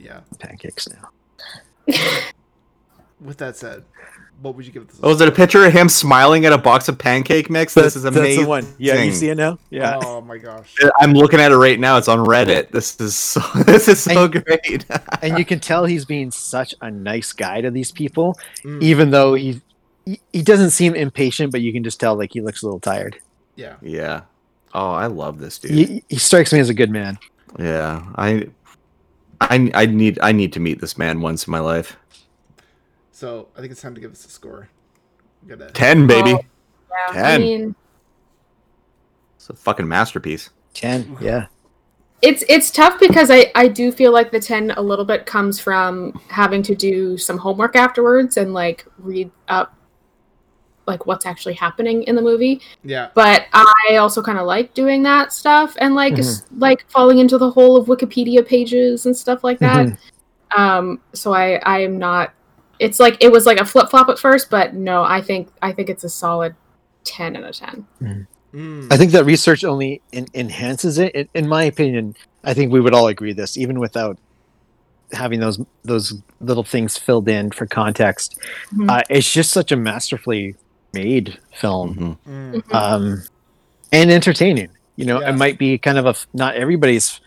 yeah. 0.01 0.21
pancakes 0.39 0.89
now. 0.89 1.11
With 3.21 3.39
that 3.39 3.57
said, 3.57 3.85
what 4.43 4.55
would 4.57 4.67
you 4.67 4.73
give 4.73 4.87
this? 4.89 4.99
Oh, 5.03 5.11
is 5.11 5.21
it 5.21 5.29
a 5.29 5.33
picture 5.33 5.65
of 5.65 5.73
him 5.73 5.89
smiling 5.89 6.45
at 6.45 6.53
a 6.53 6.59
box 6.59 6.89
of 6.89 6.99
pancake 6.99 7.49
mix? 7.49 7.75
This 7.75 7.97
is 7.97 8.05
amazing. 8.05 8.23
That's 8.25 8.43
the 8.43 8.49
one. 8.49 8.67
Yeah, 8.79 9.03
you 9.03 9.13
see 9.13 9.29
it 9.31 9.37
now. 9.37 9.59
Yeah, 9.71 9.99
Oh 10.03 10.21
my 10.21 10.37
gosh. 10.39 10.75
I'm 11.01 11.13
looking 11.13 11.41
at 11.41 11.53
it 11.53 11.57
right 11.57 11.79
now. 11.81 11.97
It's 11.97 12.09
on 12.09 12.19
Reddit. 12.19 12.71
This 12.71 13.01
is 13.01 13.15
so, 13.17 13.41
this 13.67 13.89
is 13.89 14.01
so 14.01 14.29
great. 14.29 14.85
and 15.23 15.39
you 15.39 15.45
can 15.45 15.61
tell 15.61 15.85
he's 15.87 16.05
being 16.05 16.31
such 16.31 16.75
a 16.81 16.91
nice 16.91 17.33
guy 17.33 17.61
to 17.61 17.71
these 17.71 17.91
people, 17.93 18.37
Mm, 18.65 18.83
even 18.83 19.11
though 19.11 19.35
he, 19.35 19.61
he 20.05 20.21
he 20.33 20.43
doesn't 20.43 20.71
seem 20.71 20.95
impatient, 20.95 21.53
but 21.53 21.61
you 21.61 21.73
can 21.73 21.85
just 21.85 21.99
tell 22.01 22.17
like 22.17 22.33
he 22.33 22.41
looks 22.41 22.63
a 22.63 22.67
little 22.67 22.81
tired. 22.81 23.19
yeah. 23.57 23.77
yeah. 23.81 24.23
Oh, 24.75 24.91
I 24.93 25.07
love 25.07 25.39
this 25.39 25.59
dude. 25.59 25.71
He, 25.73 26.03
he 26.09 26.17
strikes 26.17 26.53
me 26.53 26.59
as 26.59 26.69
a 26.71 26.75
good 26.75 26.91
man. 26.91 27.19
Yeah. 27.59 28.05
I 28.17 28.49
I 29.41 29.71
I 29.75 29.87
need 29.87 30.19
I 30.23 30.33
need 30.33 30.53
to 30.55 30.61
meet 30.61 30.81
this 30.81 30.97
man 30.97 31.21
once 31.21 31.47
in 31.47 31.51
my 31.51 31.59
life. 31.61 31.97
So 33.13 33.49
I 33.57 33.61
think 33.61 33.71
it's 33.73 33.81
time 33.83 33.95
to 33.95 34.01
give 34.01 34.11
us 34.13 34.25
a 34.25 34.31
score. 34.31 34.69
We 35.43 35.49
gotta- 35.55 35.71
10, 35.73 36.07
baby. 36.07 36.33
Oh, 36.35 36.41
Yeah, 36.91 37.07
I 37.11 37.13
Ten. 37.13 37.41
mean, 37.41 37.75
It's 39.37 39.49
a 39.51 39.55
fucking 39.55 39.87
masterpiece. 39.89 40.51
Ten, 40.75 41.17
yeah. 41.21 41.47
it's 42.23 42.45
it's 42.49 42.71
tough 42.71 42.99
because 43.01 43.31
I 43.31 43.51
I 43.55 43.67
do 43.69 43.91
feel 43.93 44.13
like 44.13 44.31
the 44.31 44.39
ten 44.41 44.71
a 44.73 44.81
little 44.81 45.05
bit 45.05 45.27
comes 45.27 45.59
from 45.59 46.13
having 46.29 46.63
to 46.65 46.75
do 46.75 47.19
some 47.19 47.37
homework 47.39 47.75
afterwards 47.77 48.37
and 48.37 48.55
like 48.55 48.87
read 48.99 49.31
up 49.49 49.75
like 50.87 51.07
what's 51.07 51.27
actually 51.27 51.55
happening 51.55 52.03
in 52.05 52.15
the 52.17 52.23
movie. 52.23 52.61
Yeah. 52.85 53.09
But 53.15 53.47
I 53.53 53.97
also 53.97 54.23
kind 54.23 54.39
of 54.39 54.47
like 54.47 54.75
doing 54.75 55.03
that 55.05 55.33
stuff 55.33 55.77
and 55.81 55.95
like 55.95 56.15
Mhm. 56.15 56.19
s- 56.21 56.45
like 56.59 56.89
falling 56.91 57.19
into 57.19 57.37
the 57.39 57.51
hole 57.51 57.77
of 57.77 57.87
Wikipedia 57.87 58.47
pages 58.47 59.07
and 59.07 59.17
stuff 59.17 59.43
like 59.45 59.59
that. 59.61 59.87
Mhm. 59.89 59.97
Um, 60.59 61.01
so 61.13 61.33
I 61.35 61.55
I 61.65 61.81
am 61.81 61.99
not. 61.99 62.33
It's 62.83 62.99
like 63.01 63.17
it 63.23 63.31
was 63.31 63.47
like 63.47 63.59
a 63.59 63.65
flip 63.65 63.91
flop 63.91 64.09
at 64.09 64.19
first, 64.19 64.51
but 64.51 64.75
no, 64.75 65.03
I 65.05 65.21
think 65.21 65.49
I 65.63 65.73
think 65.73 65.89
it's 65.89 66.05
a 66.05 66.09
solid 66.09 66.55
ten 67.05 67.37
out 67.37 67.45
of 67.45 67.55
ten. 67.57 67.87
Mm. 68.55 68.93
I 68.93 68.97
think 68.97 69.13
that 69.13 69.25
research 69.25 69.65
only 69.65 70.03
en- 70.13 70.27
enhances 70.35 70.99
it. 70.99 71.15
In, 71.15 71.29
in 71.35 71.49
my 71.49 71.63
opinion, 71.65 72.15
I 72.45 72.53
think 72.55 72.71
we 72.73 72.81
would 72.81 72.93
all 72.93 73.07
agree 73.07 73.33
this, 73.33 73.57
even 73.57 73.79
without 73.81 74.19
having 75.13 75.41
those 75.41 75.61
those 75.85 76.15
little 76.41 76.65
things 76.65 76.99
filled 76.99 77.29
in 77.29 77.51
for 77.51 77.67
context. 77.67 78.39
Mhm. 78.75 78.91
Uh, 78.91 79.03
it's 79.09 79.31
just 79.33 79.51
such 79.53 79.71
a 79.73 79.77
masterfully 79.77 80.57
made 80.93 81.39
film. 81.55 82.19
Mhm. 82.27 82.53
Mm. 82.55 82.63
Mhm. 82.63 82.75
um, 82.75 83.23
and 83.93 84.11
entertaining. 84.11 84.69
You 84.97 85.07
know, 85.07 85.21
Yeah. 85.21 85.31
it 85.31 85.37
might 85.37 85.57
be 85.59 85.79
kind 85.79 85.99
of 85.99 86.07
a 86.07 86.11
f- 86.11 86.27
not 86.35 86.55
everybody's 86.55 87.21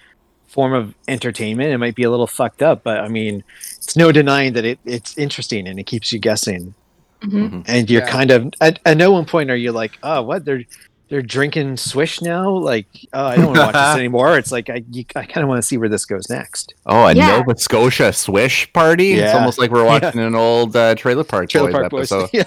form 0.55 0.73
of 0.73 0.95
entertainment. 1.09 1.69
It 1.71 1.77
might 1.79 1.95
be 1.95 2.03
a 2.03 2.09
little 2.09 2.27
fucked 2.27 2.63
up, 2.63 2.81
but 2.81 2.99
I 2.99 3.09
mean, 3.09 3.43
it's 3.77 3.97
no 3.97 4.11
denying 4.13 4.53
that 4.53 4.63
it, 4.63 4.79
it's 4.85 5.17
interesting 5.17 5.67
and 5.67 5.77
it 5.77 5.83
keeps 5.83 6.13
you 6.13 6.17
guessing. 6.19 6.73
Mhm. 7.21 7.65
And 7.67 7.89
you're 7.89 8.03
Yeah. 8.03 8.09
kind 8.09 8.31
of 8.31 8.53
at, 8.61 8.79
at 8.85 8.95
no 8.97 9.11
one 9.11 9.25
point 9.25 9.51
are 9.51 9.55
you 9.55 9.71
like, 9.73 9.97
oh, 10.01 10.21
what 10.23 10.45
they're 10.45 10.63
they're 11.09 11.21
drinking 11.21 11.77
swish 11.77 12.19
now. 12.21 12.49
Like, 12.49 12.87
oh, 13.13 13.25
I 13.25 13.35
don't 13.35 13.45
want 13.47 13.57
to 13.57 13.61
watch 13.63 13.73
this 13.73 13.95
anymore. 13.99 14.37
It's 14.37 14.51
like 14.51 14.69
I 14.69 14.83
you, 14.91 15.03
I 15.15 15.25
kind 15.25 15.43
of 15.43 15.49
want 15.49 15.59
to 15.59 15.67
see 15.67 15.77
where 15.77 15.89
this 15.89 16.05
goes 16.05 16.29
next. 16.29 16.73
Oh, 16.85 17.05
a 17.05 17.13
Yeah. 17.13 17.37
Nova 17.37 17.57
Scotia 17.57 18.11
swish 18.13 18.71
party? 18.73 19.13
It's 19.13 19.33
almost 19.35 19.59
like 19.59 19.71
we're 19.71 19.85
watching 19.85 20.19
an 20.21 20.35
old 20.35 20.75
uh, 20.75 20.95
Trailer 20.95 21.23
Park 21.25 21.49
Trailer 21.49 21.71
Boys 21.71 21.79
Park 21.79 21.91
Boys. 21.91 22.11
episode. 22.11 22.29
Yeah. 22.33 22.45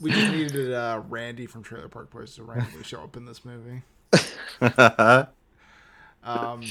We 0.00 0.10
just 0.10 0.32
needed 0.32 0.72
uh, 0.72 1.02
Randy 1.08 1.46
from 1.46 1.62
Trailer 1.62 1.88
Park 1.88 2.10
Boys 2.10 2.34
to 2.36 2.42
randomly 2.42 2.82
show 2.82 3.02
up 3.02 3.16
in 3.16 3.24
this 3.24 3.42
movie. 3.44 3.82
Um, 6.24 6.62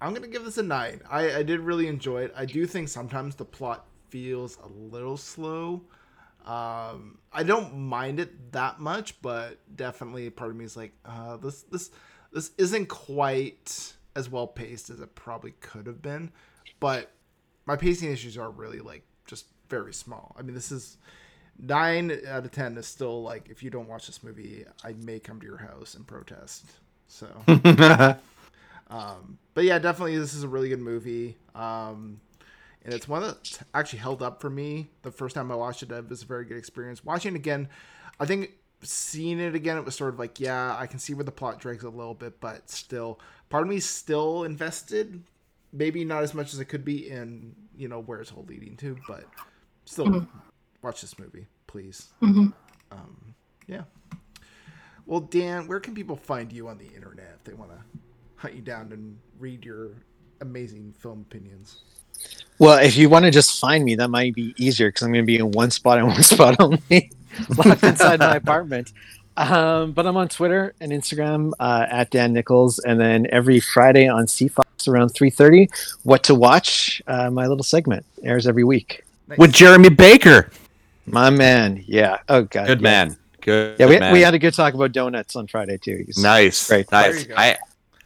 I'm 0.00 0.14
gonna 0.14 0.28
give 0.28 0.44
this 0.44 0.58
a 0.58 0.62
nine. 0.62 1.00
I, 1.10 1.36
I 1.36 1.42
did 1.42 1.60
really 1.60 1.88
enjoy 1.88 2.22
it. 2.22 2.32
I 2.36 2.44
do 2.44 2.66
think 2.66 2.88
sometimes 2.88 3.34
the 3.34 3.44
plot 3.44 3.86
feels 4.10 4.58
a 4.62 4.68
little 4.68 5.16
slow. 5.16 5.82
Um, 6.46 7.18
I 7.32 7.42
don't 7.42 7.76
mind 7.76 8.20
it 8.20 8.52
that 8.52 8.80
much, 8.80 9.20
but 9.20 9.58
definitely 9.76 10.30
part 10.30 10.50
of 10.50 10.56
me 10.56 10.64
is 10.64 10.76
like, 10.76 10.92
uh, 11.04 11.36
this 11.36 11.62
this 11.62 11.90
this 12.32 12.52
isn't 12.58 12.88
quite 12.88 13.94
as 14.14 14.30
well 14.30 14.46
paced 14.46 14.90
as 14.90 15.00
it 15.00 15.14
probably 15.14 15.52
could 15.60 15.86
have 15.86 16.00
been. 16.00 16.30
But 16.80 17.10
my 17.66 17.76
pacing 17.76 18.12
issues 18.12 18.38
are 18.38 18.50
really 18.50 18.80
like 18.80 19.02
just 19.26 19.46
very 19.68 19.92
small. 19.92 20.34
I 20.38 20.42
mean, 20.42 20.54
this 20.54 20.70
is 20.70 20.96
nine 21.58 22.12
out 22.28 22.44
of 22.44 22.52
ten 22.52 22.76
is 22.78 22.86
still 22.86 23.22
like 23.22 23.48
if 23.50 23.64
you 23.64 23.70
don't 23.70 23.88
watch 23.88 24.06
this 24.06 24.22
movie, 24.22 24.64
I 24.84 24.92
may 24.92 25.18
come 25.18 25.40
to 25.40 25.46
your 25.46 25.58
house 25.58 25.94
and 25.94 26.06
protest. 26.06 26.66
So. 27.08 27.26
Um, 28.90 29.38
but 29.54 29.64
yeah, 29.64 29.78
definitely, 29.78 30.16
this 30.18 30.34
is 30.34 30.42
a 30.42 30.48
really 30.48 30.68
good 30.68 30.80
movie. 30.80 31.36
Um, 31.54 32.20
and 32.84 32.94
it's 32.94 33.06
one 33.08 33.22
that 33.22 33.60
actually 33.74 33.98
held 33.98 34.22
up 34.22 34.40
for 34.40 34.48
me 34.48 34.90
the 35.02 35.10
first 35.10 35.34
time 35.34 35.50
I 35.52 35.54
watched 35.56 35.82
it. 35.82 35.90
It 35.90 36.08
was 36.08 36.22
a 36.22 36.26
very 36.26 36.44
good 36.44 36.56
experience. 36.56 37.04
Watching 37.04 37.34
it 37.34 37.36
again, 37.36 37.68
I 38.18 38.24
think 38.26 38.52
seeing 38.82 39.40
it 39.40 39.54
again, 39.54 39.76
it 39.76 39.84
was 39.84 39.94
sort 39.96 40.12
of 40.14 40.18
like, 40.18 40.40
yeah, 40.40 40.74
I 40.78 40.86
can 40.86 40.98
see 40.98 41.12
where 41.12 41.24
the 41.24 41.32
plot 41.32 41.60
drags 41.60 41.84
a 41.84 41.90
little 41.90 42.14
bit, 42.14 42.40
but 42.40 42.70
still, 42.70 43.18
part 43.50 43.62
of 43.64 43.68
me 43.68 43.76
is 43.76 43.86
still 43.88 44.44
invested. 44.44 45.22
Maybe 45.72 46.04
not 46.04 46.22
as 46.22 46.32
much 46.32 46.54
as 46.54 46.60
it 46.60 46.66
could 46.66 46.84
be 46.84 47.10
in, 47.10 47.54
you 47.76 47.88
know, 47.88 48.00
where 48.00 48.20
it's 48.20 48.32
all 48.32 48.44
leading 48.48 48.76
to, 48.78 48.96
but 49.06 49.24
still, 49.84 50.06
Mhm. 50.06 50.28
watch 50.80 51.02
this 51.02 51.18
movie, 51.18 51.46
please. 51.66 52.08
Mhm. 52.22 52.54
Um, 52.90 53.34
yeah. 53.66 53.82
Well, 55.04 55.20
Dan, 55.20 55.66
where 55.66 55.80
can 55.80 55.94
people 55.94 56.16
find 56.16 56.52
you 56.52 56.68
on 56.68 56.78
the 56.78 56.86
internet 56.94 57.34
if 57.36 57.44
they 57.44 57.52
want 57.52 57.70
to 57.72 57.82
hunt 58.38 58.54
you 58.54 58.62
down 58.62 58.92
and 58.92 59.18
read 59.38 59.64
your 59.64 59.90
amazing 60.40 60.94
film 60.98 61.24
opinions? 61.30 61.82
Well, 62.58 62.78
if 62.78 62.96
you 62.96 63.08
want 63.08 63.24
to 63.26 63.30
just 63.30 63.60
find 63.60 63.84
me, 63.84 63.94
that 63.96 64.08
might 64.08 64.34
be 64.34 64.54
easier 64.56 64.88
because 64.88 65.02
I'm 65.02 65.12
going 65.12 65.22
to 65.22 65.26
be 65.26 65.36
in 65.36 65.52
one 65.52 65.70
spot 65.70 65.98
and 65.98 66.06
one 66.08 66.22
spot 66.22 66.56
only, 66.58 67.10
locked 67.64 67.84
inside 67.84 68.18
my 68.20 68.36
apartment. 68.36 68.92
Um, 69.36 69.92
but 69.92 70.04
I'm 70.04 70.16
on 70.16 70.28
Twitter 70.28 70.74
and 70.80 70.90
Instagram 70.90 71.52
uh, 71.60 71.86
at 71.88 72.10
Dan 72.10 72.32
Nichols, 72.32 72.80
and 72.80 73.00
then 73.00 73.28
every 73.30 73.60
Friday 73.60 74.08
on 74.08 74.26
CFox 74.26 74.88
around 74.88 75.10
3:30. 75.14 75.68
What 76.02 76.24
to 76.24 76.34
watch? 76.34 77.00
Uh, 77.06 77.30
my 77.30 77.46
little 77.46 77.62
segment 77.62 78.04
airs 78.24 78.48
every 78.48 78.64
week. 78.64 79.04
Nice. 79.28 79.38
With 79.38 79.52
Jeremy 79.52 79.90
Baker. 79.90 80.50
My 81.06 81.30
man, 81.30 81.84
yeah. 81.86 82.18
Oh 82.28 82.42
god, 82.42 82.66
Good 82.66 82.80
yeah. 82.80 82.82
man. 82.82 83.16
Good. 83.40 83.78
Yeah, 83.78 83.86
we, 83.86 83.98
man. 84.00 84.12
we 84.12 84.22
had 84.22 84.34
a 84.34 84.38
good 84.40 84.54
talk 84.54 84.74
about 84.74 84.90
donuts 84.90 85.36
on 85.36 85.46
Friday 85.46 85.78
too. 85.78 86.02
He's- 86.04 86.18
Nice. 86.18 86.66
Great. 86.68 86.88
There 86.88 87.00
Nice. 87.12 87.22
you 87.22 87.28
go. 87.28 87.34
I 87.36 87.56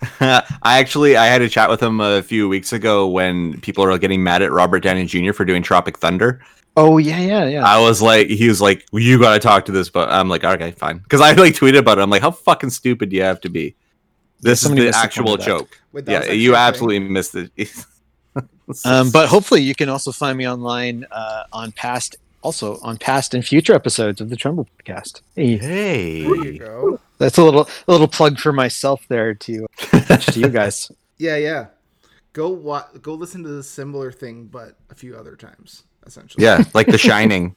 I 0.21 0.79
actually 0.79 1.17
I 1.17 1.27
had 1.27 1.43
a 1.43 1.49
chat 1.49 1.71
with 1.71 1.83
him 1.83 2.01
a 2.01 2.23
few 2.23 2.49
weeks 2.49 2.73
ago 2.73 3.07
when 3.09 3.61
people 3.61 3.85
are 3.85 3.99
getting 3.99 4.23
mad 4.23 4.43
at 4.43 4.51
Robert 4.53 4.81
Downey 4.81 5.05
Jr. 5.07 5.33
for 5.33 5.45
doing 5.45 5.63
Tropic 5.63 5.99
Thunder. 5.99 6.41
Oh 6.77 6.99
yeah, 6.99 7.21
yeah, 7.21 7.45
yeah. 7.47 7.65
I 7.67 7.79
was 7.81 8.01
like, 8.01 8.29
he 8.29 8.49
was 8.49 8.61
like, 8.61 8.87
well, 8.93 9.03
"You 9.03 9.19
got 9.21 9.35
to 9.35 9.39
talk 9.41 9.67
to 9.67 9.73
this," 9.73 9.91
but 9.91 10.09
I'm 10.09 10.29
like, 10.29 10.43
"Okay, 10.43 10.71
fine," 10.73 10.99
because 10.99 11.21
I 11.21 11.33
like 11.33 11.55
tweeted 11.55 11.79
about 11.79 11.99
it. 11.99 12.03
I'm 12.03 12.11
like, 12.11 12.23
"How 12.23 12.31
fucking 12.31 12.71
stupid 12.71 13.11
do 13.11 13.17
you 13.17 13.23
have 13.23 13.41
to 13.43 13.49
be?" 13.51 13.75
This 14.41 14.61
is 14.61 14.67
somebody 14.69 14.87
the 14.87 14.93
the 14.93 14.97
actual 14.97 15.25
point 15.25 15.41
of 15.41 15.45
that. 15.45 15.47
joke. 15.47 15.81
Wait, 15.93 16.09
Yeah, 16.09 16.25
you 16.33 16.53
a 16.53 16.55
thing? 16.55 16.63
absolutely 16.63 16.99
missed 17.01 17.35
it. 17.35 17.51
Um, 18.87 19.11
but 19.11 19.29
hopefully, 19.29 19.61
you 19.61 19.75
can 19.75 19.91
also 19.91 20.13
find 20.13 20.39
me 20.39 20.49
online 20.49 21.05
uh, 21.11 21.45
on 21.53 21.73
past, 21.73 22.17
also 22.41 22.79
on 22.83 22.97
past 22.97 23.35
and 23.35 23.45
future 23.45 23.75
episodes 23.75 24.21
of 24.23 24.31
the 24.31 24.37
Tremble 24.37 24.67
podcast. 24.81 25.21
Hey, 25.37 25.59
hey, 25.59 26.23
There 26.23 26.35
you 26.47 26.59
go. 26.59 27.01
That's 27.23 27.39
a 27.39 27.45
little 27.45 27.69
a 27.89 27.93
little 27.93 28.09
plug 28.09 28.39
for 28.39 28.53
myself 28.53 29.05
there 29.09 29.35
to 29.35 29.67
to 30.31 30.41
you 30.41 30.49
guys. 30.49 30.91
Yeah, 31.19 31.37
yeah. 31.37 31.67
Go 32.33 32.49
wa- 32.49 32.89
Go 33.01 33.15
listen 33.15 33.43
to 33.45 33.49
the 33.49 33.63
similar 33.63 34.11
thing, 34.11 34.47
but 34.47 34.77
a 34.91 34.95
few 34.95 35.15
other 35.15 35.37
times, 35.37 35.85
essentially. 36.05 36.43
yeah, 36.43 36.65
like 36.75 36.89
The 36.89 36.99
Shining, 37.11 37.55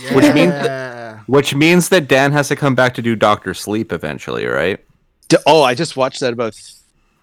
Yeah. 0.00 0.14
Which 0.14 0.32
means 0.34 1.26
which 1.26 1.54
means 1.54 1.88
that 1.90 2.08
Dan 2.08 2.32
has 2.32 2.48
to 2.48 2.56
come 2.56 2.74
back 2.74 2.94
to 2.94 3.02
do 3.02 3.14
Doctor 3.14 3.52
Sleep 3.52 3.92
eventually, 3.92 4.46
right? 4.46 4.80
D- 5.28 5.36
Oh, 5.46 5.62
I 5.62 5.74
just 5.74 5.94
watched 5.96 6.20
that 6.20 6.32
about 6.32 6.54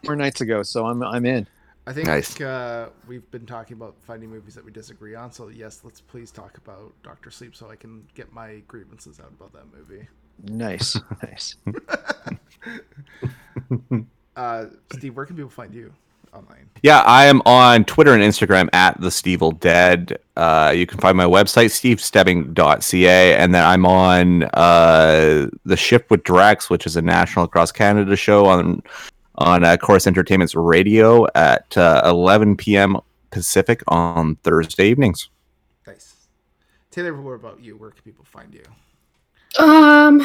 four 0.05 0.15
nights 0.15 0.41
ago, 0.41 0.61
so 0.61 0.85
I'm 0.85 1.01
I'm 1.01 1.25
in. 1.25 1.47
I 1.87 1.93
think 1.93 2.05
Nice. 2.07 2.39
uh, 2.39 2.89
we've 3.07 3.25
been 3.31 3.47
talking 3.47 3.75
about 3.77 3.95
finding 4.05 4.29
movies 4.29 4.53
that 4.53 4.63
we 4.63 4.71
disagree 4.71 5.15
on. 5.15 5.31
So 5.31 5.47
yes, 5.47 5.81
let's 5.83 6.01
please 6.01 6.29
talk 6.29 6.57
about 6.59 6.93
Doctor 7.01 7.31
Sleep, 7.31 7.55
so 7.55 7.71
I 7.71 7.75
can 7.77 8.05
get 8.13 8.31
my 8.31 8.61
grievances 8.67 9.19
out 9.19 9.31
about 9.31 9.53
that 9.53 9.65
movie. 9.75 10.07
Nice, 10.43 10.99
nice. 11.23 11.55
Uh, 14.35 14.67
Steve, 14.93 15.17
where 15.17 15.25
can 15.25 15.35
people 15.35 15.49
find 15.49 15.73
you 15.73 15.91
online? 16.33 16.69
Yeah, 16.81 16.99
I 16.99 17.25
am 17.25 17.41
on 17.45 17.83
Twitter 17.83 18.13
and 18.13 18.23
Instagram 18.23 18.69
at 18.71 18.97
the 19.01 19.09
Stevel 19.09 19.59
Dead. 19.59 20.17
Uh, 20.37 20.71
you 20.73 20.87
can 20.87 20.97
find 20.97 21.17
my 21.17 21.25
website, 21.25 21.65
stevestebbing.ca, 21.65 23.35
and 23.35 23.53
then 23.53 23.65
I'm 23.65 23.85
on 23.85 24.43
uh, 24.53 25.49
the 25.65 25.75
Shift 25.75 26.09
with 26.09 26.23
Drex, 26.23 26.69
which 26.69 26.85
is 26.85 26.95
a 26.95 27.01
national 27.01 27.43
across 27.43 27.73
Canada 27.73 28.15
show 28.15 28.45
on 28.45 28.81
on 29.35 29.65
uh, 29.65 29.75
Corus 29.75 30.07
Entertainment's 30.07 30.55
radio 30.55 31.27
at 31.35 31.77
uh, 31.77 32.01
11 32.05 32.55
p.m. 32.55 32.95
Pacific 33.31 33.83
on 33.89 34.37
Thursday 34.37 34.87
evenings. 34.87 35.27
Nice. 35.85 36.15
Taylor, 36.91 37.21
what 37.21 37.33
about 37.33 37.61
you? 37.61 37.75
Where 37.75 37.91
can 37.91 38.03
people 38.03 38.23
find 38.23 38.53
you? 38.53 38.63
Um, 39.57 40.21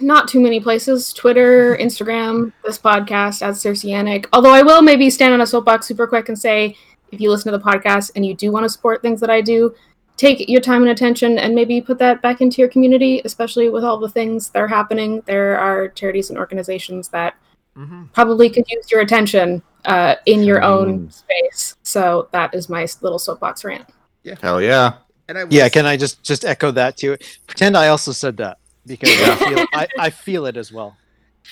not 0.00 0.28
too 0.28 0.40
many 0.40 0.60
places. 0.60 1.12
Twitter, 1.12 1.76
Instagram, 1.76 2.52
this 2.64 2.78
podcast 2.78 3.42
as 3.42 3.62
Circeanic. 3.62 4.26
Although 4.32 4.52
I 4.52 4.62
will 4.62 4.82
maybe 4.82 5.10
stand 5.10 5.34
on 5.34 5.40
a 5.42 5.46
soapbox 5.46 5.86
super 5.86 6.06
quick 6.06 6.28
and 6.28 6.38
say, 6.38 6.76
if 7.10 7.20
you 7.20 7.30
listen 7.30 7.52
to 7.52 7.58
the 7.58 7.64
podcast 7.64 8.12
and 8.16 8.24
you 8.24 8.34
do 8.34 8.50
want 8.50 8.64
to 8.64 8.70
support 8.70 9.02
things 9.02 9.20
that 9.20 9.28
I 9.30 9.42
do, 9.42 9.74
take 10.16 10.48
your 10.48 10.60
time 10.60 10.82
and 10.82 10.90
attention 10.90 11.38
and 11.38 11.54
maybe 11.54 11.80
put 11.80 11.98
that 11.98 12.22
back 12.22 12.40
into 12.40 12.60
your 12.62 12.68
community, 12.68 13.20
especially 13.24 13.68
with 13.68 13.84
all 13.84 13.98
the 13.98 14.08
things 14.08 14.48
that 14.50 14.60
are 14.60 14.68
happening. 14.68 15.22
There 15.26 15.58
are 15.58 15.88
charities 15.88 16.30
and 16.30 16.38
organizations 16.38 17.08
that 17.08 17.34
Mm-hmm. 17.74 18.04
probably 18.12 18.50
could 18.50 18.66
use 18.68 18.90
your 18.90 19.00
attention 19.00 19.62
uh, 19.86 20.16
in 20.26 20.42
your 20.42 20.62
own 20.62 21.08
Mm. 21.08 21.10
space. 21.12 21.74
So 21.82 22.28
that 22.30 22.54
is 22.54 22.68
my 22.68 22.86
little 23.00 23.18
soapbox 23.18 23.64
rant. 23.64 23.88
Yeah. 24.24 24.34
Hell 24.42 24.60
yeah. 24.60 24.96
And 25.26 25.38
I 25.38 25.44
will 25.44 25.54
Yeah, 25.54 25.70
can 25.70 25.86
I 25.86 25.96
just 25.96 26.22
just 26.22 26.44
echo 26.44 26.70
that 26.72 26.98
too? 26.98 27.16
Pretend 27.46 27.74
I 27.78 27.88
also 27.88 28.12
said 28.12 28.36
that 28.36 28.58
because 28.86 29.10
I 29.10 29.36
feel 29.36 29.66
I, 29.72 29.88
I 29.98 30.10
feel 30.10 30.46
it 30.46 30.56
as 30.56 30.72
well. 30.72 30.96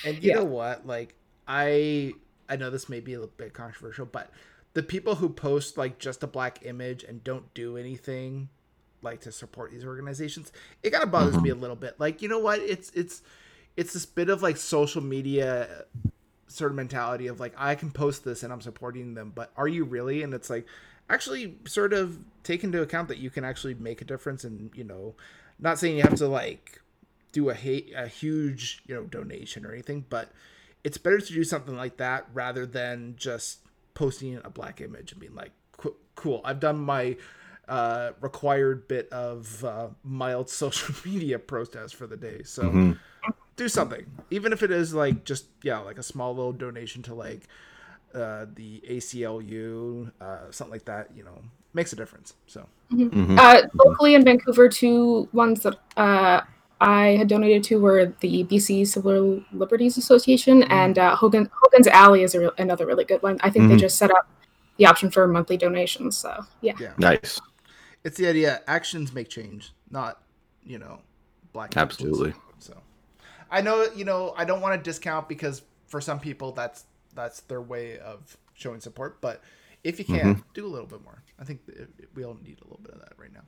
And 0.05 0.21
you 0.23 0.29
Yeah. 0.29 0.35
know 0.37 0.45
what? 0.45 0.85
Like 0.85 1.15
I 1.47 2.13
I 2.49 2.55
know 2.55 2.69
this 2.69 2.89
may 2.89 2.99
be 2.99 3.13
a 3.13 3.19
little 3.19 3.33
bit 3.37 3.53
controversial, 3.53 4.05
but 4.05 4.31
the 4.73 4.83
people 4.83 5.15
who 5.15 5.29
post 5.29 5.77
like 5.77 5.99
just 5.99 6.23
a 6.23 6.27
black 6.27 6.65
image 6.65 7.03
and 7.03 7.23
don't 7.23 7.53
do 7.53 7.77
anything 7.77 8.49
like 9.01 9.21
to 9.21 9.31
support 9.31 9.71
these 9.71 9.85
organizations, 9.85 10.51
it 10.83 10.91
kind 10.91 11.03
of 11.03 11.11
bothers 11.11 11.35
me 11.35 11.49
mm-hmm. 11.49 11.57
a 11.57 11.61
little 11.61 11.75
bit. 11.75 11.99
Like, 11.99 12.21
you 12.21 12.29
know 12.29 12.39
what? 12.39 12.59
It's 12.59 12.91
it's 12.91 13.21
it's 13.77 13.93
this 13.93 14.05
bit 14.05 14.29
of 14.29 14.41
like 14.41 14.57
social 14.57 15.01
media 15.01 15.85
sort 16.47 16.71
of 16.71 16.75
mentality 16.75 17.27
of 17.27 17.39
like 17.39 17.53
I 17.57 17.75
can 17.75 17.91
post 17.91 18.23
this 18.23 18.43
and 18.43 18.51
I'm 18.51 18.61
supporting 18.61 19.13
them, 19.13 19.31
but 19.33 19.51
are 19.55 19.67
you 19.67 19.83
really? 19.85 20.21
And 20.23 20.33
it's 20.33 20.49
like 20.49 20.65
actually 21.09 21.57
sort 21.65 21.93
of 21.93 22.19
take 22.43 22.63
into 22.63 22.81
account 22.81 23.07
that 23.07 23.17
you 23.17 23.29
can 23.29 23.43
actually 23.43 23.73
make 23.75 24.01
a 24.01 24.05
difference 24.05 24.43
and, 24.43 24.69
you 24.75 24.83
know, 24.83 25.15
not 25.59 25.79
saying 25.79 25.97
you 25.97 26.03
have 26.03 26.15
to 26.15 26.27
like 26.27 26.81
do 27.31 27.49
a 27.49 27.53
hate 27.53 27.91
a 27.95 28.07
huge 28.07 28.81
you 28.87 28.95
know 28.95 29.03
donation 29.03 29.65
or 29.65 29.71
anything 29.71 30.05
but 30.09 30.31
it's 30.83 30.97
better 30.97 31.19
to 31.19 31.33
do 31.33 31.43
something 31.43 31.75
like 31.77 31.97
that 31.97 32.25
rather 32.33 32.65
than 32.65 33.13
just 33.17 33.59
posting 33.93 34.39
a 34.43 34.49
black 34.49 34.81
image 34.81 35.11
and 35.11 35.21
being 35.21 35.35
like 35.35 35.51
"Cool- 35.77 35.97
cool 36.15 36.41
i've 36.43 36.59
done 36.59 36.79
my 36.79 37.17
uh, 37.67 38.11
required 38.19 38.87
bit 38.89 39.07
of 39.13 39.63
uh, 39.63 39.87
mild 40.03 40.49
social 40.63 40.93
media 41.05 41.39
protest 41.39 41.95
for 41.95 42.05
the 42.07 42.17
day 42.17 42.41
so 42.43 42.63
Mhm. 42.63 42.97
do 43.55 43.69
something 43.69 44.05
even 44.29 44.51
if 44.51 44.63
it 44.63 44.71
is 44.71 44.93
like 44.93 45.23
just 45.23 45.45
yeah 45.63 45.77
like 45.79 45.97
a 45.97 46.03
small 46.03 46.35
little 46.35 46.51
donation 46.53 47.01
to 47.03 47.13
like 47.13 47.43
uh, 48.13 48.45
the 48.55 48.81
aclu 48.89 50.11
uh, 50.19 50.51
something 50.51 50.71
like 50.71 50.85
that 50.85 51.15
you 51.15 51.23
know 51.23 51.41
makes 51.73 51.93
a 51.93 51.95
difference 51.95 52.33
so 52.47 52.67
Mhm. 52.91 53.39
Uh, 53.39 53.61
locally 53.85 54.15
in 54.15 54.25
Vancouver, 54.25 54.67
two 54.67 55.29
ones 55.31 55.61
that 55.63 55.77
uh, 55.95 56.41
I 56.81 57.09
had 57.15 57.27
donated 57.29 57.63
to 57.65 57.79
were 57.79 58.13
the 58.21 58.43
BC 58.43 58.87
Civil 58.87 59.43
Liberties 59.53 59.97
Association 59.97 60.63
and 60.63 60.97
uh, 60.97 61.15
Hogan 61.15 61.49
Hogan's 61.61 61.87
Alley 61.87 62.23
is 62.23 62.33
a 62.35 62.39
re- 62.39 62.49
another 62.57 62.85
really 62.87 63.05
good 63.05 63.21
one. 63.21 63.37
I 63.41 63.49
think 63.51 63.69
they 63.69 63.75
Mhm. 63.75 63.79
just 63.79 63.97
set 63.99 64.09
up 64.11 64.27
the 64.77 64.87
option 64.87 65.11
for 65.11 65.27
monthly 65.27 65.57
donations. 65.57 66.17
So 66.17 66.43
yeah, 66.61 66.73
yeah 66.79 66.93
Nice. 66.97 67.39
it's 68.03 68.17
the 68.17 68.27
idea 68.27 68.61
actions 68.67 69.13
make 69.13 69.29
change 69.29 69.73
not 69.91 70.23
you 70.63 70.79
know 70.79 71.01
black 71.53 71.75
images. 71.77 71.99
Absolutely. 71.99 72.33
so 72.59 72.73
i 73.51 73.59
know 73.61 73.85
you 73.95 74.05
know 74.05 74.33
i 74.37 74.45
don't 74.45 74.61
want 74.61 74.73
to 74.73 74.89
discount 74.89 75.27
because 75.27 75.61
for 75.87 75.99
some 76.01 76.19
people 76.19 76.51
that's 76.51 76.85
that's 77.13 77.41
their 77.41 77.61
way 77.61 77.99
of 77.99 78.37
showing 78.53 78.79
support 78.79 79.19
but 79.21 79.41
if 79.83 79.99
you 79.99 80.05
can 80.05 80.41
do 80.53 80.65
a 80.65 80.69
little 80.69 80.87
bit 80.87 81.03
more 81.03 81.21
i 81.39 81.43
think 81.43 81.59
it, 81.67 81.89
it- 81.99 82.09
we 82.15 82.23
all 82.23 82.37
need 82.43 82.57
a 82.61 82.63
little 82.63 82.79
bit 82.81 82.93
of 82.93 82.99
that 83.01 83.13
right 83.17 83.33
now 83.33 83.41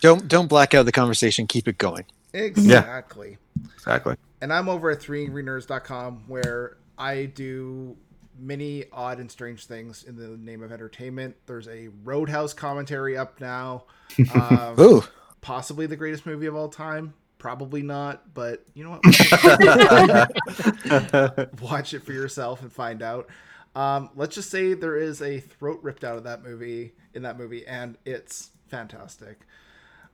Don't 0.00 0.26
don't 0.28 0.48
black 0.48 0.74
out 0.74 0.84
the 0.86 0.92
conversation. 0.92 1.46
Keep 1.46 1.68
it 1.68 1.78
going. 1.78 2.04
Exactly 2.34 3.38
Exactly. 3.74 4.16
and 4.42 4.52
i'm 4.52 4.68
over 4.68 4.90
at 4.90 5.00
3reners.com 5.00 6.24
where 6.26 6.76
i 6.98 7.24
do 7.24 7.96
many 8.38 8.84
odd 8.92 9.20
and 9.20 9.30
strange 9.30 9.64
things 9.66 10.02
in 10.02 10.16
the 10.16 10.36
name 10.36 10.62
of 10.62 10.72
entertainment 10.72 11.36
there's 11.46 11.68
a 11.68 11.88
roadhouse 12.02 12.52
commentary 12.52 13.16
up 13.16 13.40
now 13.40 13.84
um, 14.34 14.74
Ooh, 14.78 15.02
possibly 15.40 15.86
the 15.86 15.96
greatest 15.96 16.26
movie 16.26 16.46
of 16.46 16.54
all 16.56 16.68
time. 16.68 17.14
Probably 17.38 17.82
not, 17.82 18.32
but 18.32 18.64
you 18.74 18.84
know 18.84 19.00
what? 19.02 19.04
Watch 21.60 21.94
it 21.94 22.04
for 22.04 22.12
yourself 22.12 22.62
and 22.62 22.72
find 22.72 23.02
out. 23.02 23.28
Um, 23.74 24.10
let's 24.14 24.34
just 24.34 24.50
say 24.50 24.74
there 24.74 24.96
is 24.96 25.20
a 25.20 25.40
throat 25.40 25.80
ripped 25.82 26.04
out 26.04 26.16
of 26.16 26.24
that 26.24 26.42
movie 26.42 26.92
in 27.12 27.22
that 27.22 27.38
movie, 27.38 27.66
and 27.66 27.96
it's 28.04 28.50
fantastic. 28.68 29.40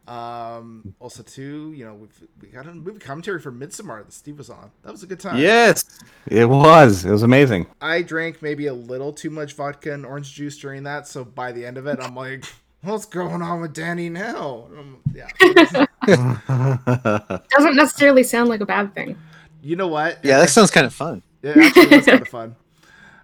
Um, 0.09 0.95
also, 0.99 1.23
too, 1.23 1.73
you 1.77 1.85
know, 1.85 1.95
we've 1.95 2.29
we 2.43 2.49
got 2.49 2.67
a 2.67 2.75
movie 2.75 2.99
commentary 2.99 3.41
for 3.41 3.53
Midsommar 3.53 4.05
that 4.05 4.13
Steve 4.13 4.39
was 4.39 4.51
on. 4.51 4.71
That 4.83 4.91
was 4.93 5.03
a 5.03 5.07
good 5.07 5.21
time. 5.21 5.39
yes, 5.39 5.85
it 6.27 6.49
was. 6.49 7.05
It 7.05 7.11
was 7.11 7.23
amazing. 7.23 7.67
I 7.81 8.03
drank 8.03 8.43
maybe 8.43 8.67
a 8.67 8.75
little 8.75 9.13
too 9.13 9.31
much 9.31 9.53
vodka 9.55 9.93
and 9.93 10.05
orange 10.05 10.33
juice 10.35 10.59
during 10.59 10.83
that, 10.85 11.07
so 11.07 11.25
by 11.25 11.53
the 11.53 11.65
end 11.65 11.79
of 11.79 11.87
it, 11.87 11.99
I'm 12.01 12.15
like, 12.17 12.45
what's 12.83 13.07
going 13.07 13.43
on 13.43 13.61
with 13.61 13.73
Danny 13.73 14.09
now? 14.09 14.67
Um, 14.77 14.99
yeah. 15.15 15.29
Doesn't 16.07 17.77
necessarily 17.77 18.23
sound 18.25 18.49
like 18.49 18.61
a 18.61 18.67
bad 18.67 18.95
thing. 18.95 19.17
you 19.63 19.77
know 19.77 19.89
what? 19.89 20.19
Yeah, 20.25 20.39
that 20.41 20.51
sounds 20.51 20.71
kind 20.71 20.87
of 20.87 20.95
fun. 20.95 21.23
Yeah, 21.43 21.55
actually, 21.57 21.87
that's 21.87 22.07
kind 22.07 22.23
of 22.23 22.29
fun. 22.29 22.57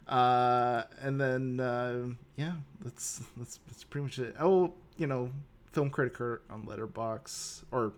Uh, 0.07 0.85
and 1.01 1.21
then 1.21 1.59
uh, 1.59 2.07
yeah, 2.37 2.53
that's 2.81 3.21
that's 3.37 3.59
that's 3.67 3.83
pretty 3.83 4.05
much 4.05 4.21
it. 4.21 4.37
Oh, 4.39 4.73
you 4.97 5.09
know, 5.09 5.31
film 5.77 5.91
critic 5.91 6.19
on 6.49 6.65
Letterboxd 6.65 7.65
or 7.71 7.93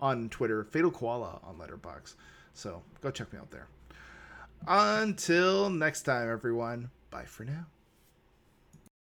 on 0.00 0.30
Twitter, 0.30 0.64
Fatal 0.64 0.90
Koala 0.90 1.38
on 1.44 1.56
Letterboxd. 1.56 2.14
So 2.54 2.82
go 3.02 3.10
check 3.10 3.30
me 3.30 3.38
out 3.38 3.50
there. 3.50 3.66
Until 4.66 5.68
next 5.68 6.04
time, 6.04 6.30
everyone. 6.30 6.88
Bye 7.10 7.26
for 7.26 7.44
now. 7.44 7.66